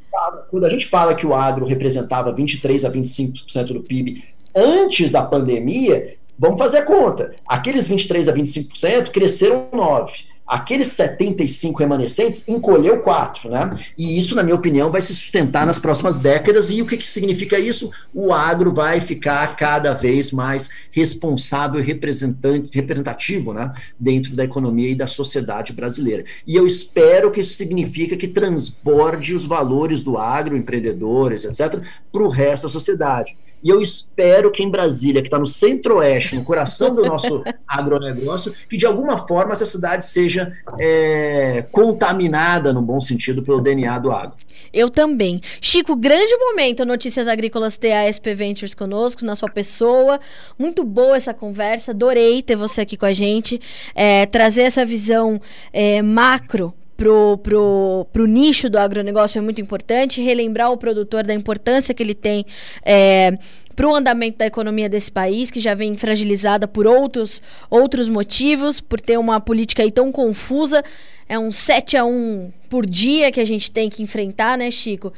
quando, 0.52 0.66
a 0.66 0.70
gente 0.70 0.86
fala 0.86 1.16
que 1.16 1.26
o 1.26 1.34
agro 1.34 1.66
representava 1.66 2.34
23% 2.34 2.86
a 2.86 2.92
25% 2.92 3.74
do 3.74 3.82
PIB 3.82 4.24
antes 4.56 5.10
da 5.10 5.24
pandemia, 5.24 6.16
vamos 6.38 6.60
fazer 6.60 6.80
a 6.80 6.86
conta. 6.86 7.34
Aqueles 7.48 7.90
23% 7.90 8.30
a 8.30 8.36
25% 8.36 9.10
cresceram 9.10 9.68
9% 9.74 10.33
aqueles 10.54 10.90
75 10.90 11.80
remanescentes 11.80 12.48
encolheu 12.48 13.00
4, 13.00 13.50
né? 13.50 13.72
E 13.98 14.18
isso, 14.18 14.36
na 14.36 14.44
minha 14.44 14.56
opinião, 14.56 14.92
vai 14.92 15.02
se 15.02 15.16
sustentar 15.16 15.66
nas 15.66 15.80
próximas 15.80 16.20
décadas. 16.20 16.70
E 16.70 16.80
o 16.80 16.86
que, 16.86 16.96
que 16.96 17.08
significa 17.08 17.58
isso? 17.58 17.92
O 18.14 18.32
agro 18.32 18.72
vai 18.72 19.02
ficar 19.02 19.56
cada 19.56 19.94
vez 19.94 20.32
mais 20.32 20.70
responsável 20.92 21.80
e 21.80 21.84
representante, 21.84 22.70
representativo 22.72 23.52
né? 23.52 23.74
dentro 24.00 24.36
da 24.36 24.44
economia 24.44 24.92
e 24.92 24.96
da 24.96 25.08
sociedade 25.08 25.74
brasileira. 25.74 26.24
E 26.46 26.56
eu 26.56 26.68
espero 26.68 27.32
que 27.32 27.40
isso 27.40 27.56
signifique 27.56 28.16
que 28.16 28.28
transborde 28.28 29.34
os 29.34 29.46
valores 29.46 30.04
do 30.04 30.20
agro, 30.20 30.56
empreendedores, 30.56 31.46
etc., 31.46 31.82
para 32.12 32.24
o 32.24 32.30
resto 32.30 32.64
da 32.64 32.70
sociedade. 32.70 33.36
E 33.64 33.70
eu 33.70 33.82
espero 33.82 34.52
que 34.52 34.62
em 34.62 34.70
Brasília, 34.70 35.22
que 35.22 35.28
está 35.28 35.40
no 35.40 35.46
centro-oeste, 35.46 36.36
no 36.36 36.44
coração 36.44 36.94
do 36.94 37.06
nosso 37.06 37.44
agronegócio, 37.68 38.54
que 38.70 38.76
de 38.76 38.86
alguma 38.86 39.18
forma 39.18 39.54
essa 39.54 39.66
cidade 39.66 40.06
seja 40.06 40.52
é, 40.78 41.66
contaminada, 41.72 42.74
no 42.74 42.82
bom 42.82 43.00
sentido, 43.00 43.42
pelo 43.42 43.62
DNA 43.62 44.00
do 44.00 44.12
agro. 44.12 44.36
Eu 44.74 44.90
também. 44.90 45.40
Chico, 45.62 45.96
grande 45.96 46.36
momento 46.36 46.84
Notícias 46.84 47.28
Agrícolas 47.28 47.78
ter 47.78 47.94
a 47.94 48.12
SP 48.12 48.34
Ventures 48.34 48.74
conosco, 48.74 49.24
na 49.24 49.36
sua 49.36 49.50
pessoa. 49.50 50.20
Muito 50.58 50.84
boa 50.84 51.16
essa 51.16 51.34
conversa, 51.34 51.92
adorei 51.92 52.42
ter 52.42 52.56
você 52.56 52.82
aqui 52.82 52.98
com 52.98 53.06
a 53.06 53.14
gente. 53.14 53.62
É, 53.94 54.26
trazer 54.26 54.64
essa 54.64 54.84
visão 54.84 55.40
é, 55.72 56.02
macro 56.02 56.74
pro, 57.04 57.38
pro, 57.40 58.08
pro 58.14 58.26
nicho 58.26 58.70
do 58.70 58.78
agronegócio 58.78 59.38
é 59.38 59.42
muito 59.42 59.60
importante, 59.60 60.22
relembrar 60.22 60.72
o 60.72 60.78
produtor 60.78 61.22
da 61.26 61.34
importância 61.34 61.94
que 61.94 62.02
ele 62.02 62.16
tem 62.16 62.46
é, 62.82 63.38
para 63.76 63.90
o 63.90 63.94
andamento 63.94 64.38
da 64.38 64.46
economia 64.46 64.88
desse 64.88 65.12
país, 65.12 65.52
que 65.52 65.60
já 65.60 65.76
vem 65.76 65.96
fragilizada 65.96 66.66
por 66.66 66.88
outros, 66.88 67.42
outros 67.70 68.08
motivos, 68.08 68.80
por 68.80 69.02
ter 69.02 69.18
uma 69.18 69.42
política 69.42 69.84
aí 69.84 69.92
tão 69.92 70.14
confusa. 70.14 70.82
É 71.28 71.38
um 71.38 71.52
7 71.52 71.98
a 71.98 72.06
1 72.06 72.52
por 72.70 72.86
dia 72.86 73.34
que 73.34 73.42
a 73.42 73.46
gente 73.46 73.70
tem 73.70 73.90
que 73.90 74.02
enfrentar, 74.02 74.58
né, 74.58 74.72
Chico? 74.72 75.12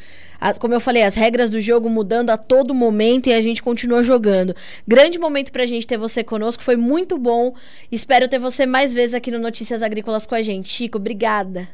Como 0.59 0.73
eu 0.73 0.79
falei, 0.79 1.03
as 1.03 1.15
regras 1.15 1.49
do 1.49 1.59
jogo 1.59 1.89
mudando 1.89 2.29
a 2.29 2.37
todo 2.37 2.73
momento 2.73 3.27
e 3.27 3.33
a 3.33 3.41
gente 3.41 3.61
continua 3.61 4.03
jogando. 4.03 4.55
Grande 4.87 5.17
momento 5.17 5.51
pra 5.51 5.65
gente 5.65 5.87
ter 5.87 5.97
você 5.97 6.23
conosco, 6.23 6.63
foi 6.63 6.75
muito 6.75 7.17
bom. 7.17 7.53
Espero 7.91 8.27
ter 8.27 8.39
você 8.39 8.65
mais 8.65 8.93
vezes 8.93 9.13
aqui 9.13 9.31
no 9.31 9.39
Notícias 9.39 9.81
Agrícolas 9.81 10.25
com 10.25 10.35
a 10.35 10.41
gente. 10.41 10.67
Chico, 10.67 10.97
obrigada. 10.97 11.67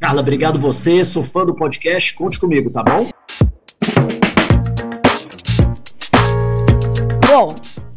Carla, 0.00 0.20
obrigado 0.20 0.58
você, 0.58 1.04
sou 1.04 1.22
fã 1.22 1.46
do 1.46 1.54
podcast, 1.54 2.14
conte 2.14 2.38
comigo, 2.38 2.70
tá 2.70 2.82
bom? 2.82 3.08
Bom, 7.24 7.48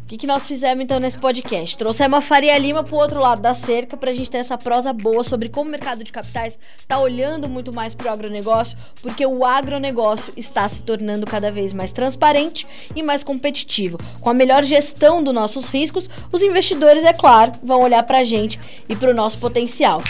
o 0.06 0.08
que, 0.08 0.18
que 0.18 0.26
nós 0.26 0.46
fizemos 0.46 0.84
então 0.84 1.00
nesse 1.00 1.18
podcast? 1.18 1.76
Trouxemos 1.76 2.18
a 2.18 2.20
Faria 2.20 2.56
Lima 2.56 2.84
pro 2.84 2.94
outro 2.94 3.18
lado 3.18 3.42
da 3.42 3.52
cerca 3.54 3.96
pra 3.96 4.12
gente 4.12 4.30
ter 4.30 4.38
essa 4.38 4.56
prosa 4.56 4.92
boa 4.92 5.24
sobre 5.24 5.48
como 5.48 5.66
o 5.66 5.70
mercado 5.72 6.04
de 6.04 6.12
capitais 6.12 6.56
tá 6.86 6.96
olhando 6.96 7.48
muito 7.48 7.74
mais 7.74 7.92
pro 7.92 8.08
agronegócio, 8.08 8.78
porque 9.02 9.26
o 9.26 9.44
agronegócio 9.44 10.32
está 10.36 10.68
se 10.68 10.84
tornando 10.84 11.26
cada 11.26 11.50
vez 11.50 11.72
mais 11.72 11.90
transparente 11.90 12.68
e 12.94 13.02
mais 13.02 13.24
competitivo. 13.24 13.98
Com 14.20 14.30
a 14.30 14.34
melhor 14.34 14.62
gestão 14.62 15.24
dos 15.24 15.34
nossos 15.34 15.68
riscos, 15.70 16.08
os 16.32 16.40
investidores, 16.40 17.02
é 17.02 17.12
claro, 17.12 17.50
vão 17.60 17.80
olhar 17.80 18.04
pra 18.04 18.22
gente 18.22 18.60
e 18.88 18.94
pro 18.94 19.12
nosso 19.12 19.38
potencial. 19.38 20.00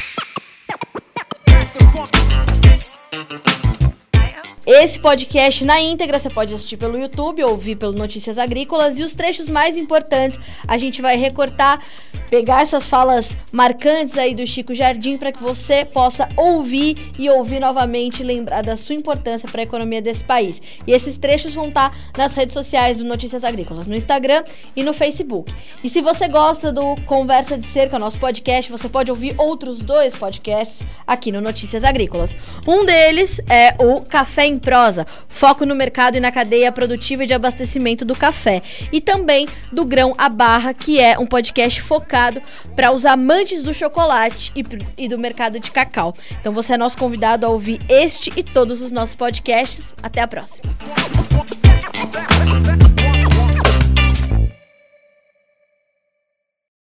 Esse 4.66 4.98
podcast 4.98 5.64
na 5.64 5.80
íntegra 5.80 6.18
você 6.18 6.28
pode 6.28 6.52
assistir 6.52 6.76
pelo 6.76 6.98
YouTube, 6.98 7.40
ouvir 7.44 7.76
pelo 7.76 7.92
Notícias 7.92 8.36
Agrícolas 8.36 8.98
e 8.98 9.04
os 9.04 9.14
trechos 9.14 9.46
mais 9.46 9.78
importantes 9.78 10.40
a 10.66 10.76
gente 10.76 11.00
vai 11.00 11.16
recortar 11.16 11.80
pegar 12.28 12.62
essas 12.62 12.86
falas 12.86 13.36
marcantes 13.52 14.18
aí 14.18 14.34
do 14.34 14.46
Chico 14.46 14.74
Jardim 14.74 15.16
para 15.16 15.32
que 15.32 15.42
você 15.42 15.84
possa 15.84 16.28
ouvir 16.36 17.12
e 17.18 17.30
ouvir 17.30 17.60
novamente 17.60 18.22
lembrar 18.22 18.62
da 18.62 18.76
sua 18.76 18.94
importância 18.94 19.48
para 19.48 19.60
a 19.60 19.64
economia 19.64 20.02
desse 20.02 20.24
país. 20.24 20.60
E 20.86 20.92
esses 20.92 21.16
trechos 21.16 21.54
vão 21.54 21.68
estar 21.68 21.90
tá 21.90 22.22
nas 22.22 22.34
redes 22.34 22.54
sociais 22.54 22.96
do 22.98 23.04
Notícias 23.04 23.44
Agrícolas, 23.44 23.86
no 23.86 23.94
Instagram 23.94 24.44
e 24.74 24.82
no 24.82 24.92
Facebook. 24.92 25.52
E 25.82 25.88
se 25.88 26.00
você 26.00 26.28
gosta 26.28 26.72
do 26.72 26.96
Conversa 27.06 27.56
de 27.56 27.66
Cerca, 27.66 27.98
nosso 27.98 28.18
podcast, 28.18 28.70
você 28.70 28.88
pode 28.88 29.10
ouvir 29.10 29.34
outros 29.38 29.78
dois 29.78 30.14
podcasts 30.14 30.86
aqui 31.06 31.30
no 31.30 31.40
Notícias 31.40 31.84
Agrícolas. 31.84 32.36
Um 32.66 32.84
deles 32.84 33.40
é 33.48 33.76
o 33.78 34.02
Café 34.02 34.46
em 34.46 34.55
Prosa, 34.58 35.06
foco 35.28 35.64
no 35.64 35.74
mercado 35.74 36.16
e 36.16 36.20
na 36.20 36.32
cadeia 36.32 36.70
produtiva 36.72 37.24
e 37.24 37.26
de 37.26 37.34
abastecimento 37.34 38.04
do 38.04 38.14
café. 38.14 38.62
E 38.92 39.00
também 39.00 39.46
do 39.72 39.84
Grão 39.84 40.12
a 40.16 40.28
Barra, 40.28 40.72
que 40.72 41.00
é 41.00 41.18
um 41.18 41.26
podcast 41.26 41.80
focado 41.82 42.40
para 42.74 42.90
os 42.92 43.06
amantes 43.06 43.62
do 43.62 43.74
chocolate 43.74 44.52
e, 44.54 44.64
e 44.96 45.08
do 45.08 45.18
mercado 45.18 45.58
de 45.58 45.70
cacau. 45.70 46.14
Então 46.40 46.52
você 46.52 46.74
é 46.74 46.78
nosso 46.78 46.98
convidado 46.98 47.46
a 47.46 47.48
ouvir 47.48 47.80
este 47.88 48.32
e 48.36 48.42
todos 48.42 48.82
os 48.82 48.92
nossos 48.92 49.14
podcasts. 49.14 49.94
Até 50.02 50.20
a 50.20 50.28
próxima. 50.28 50.72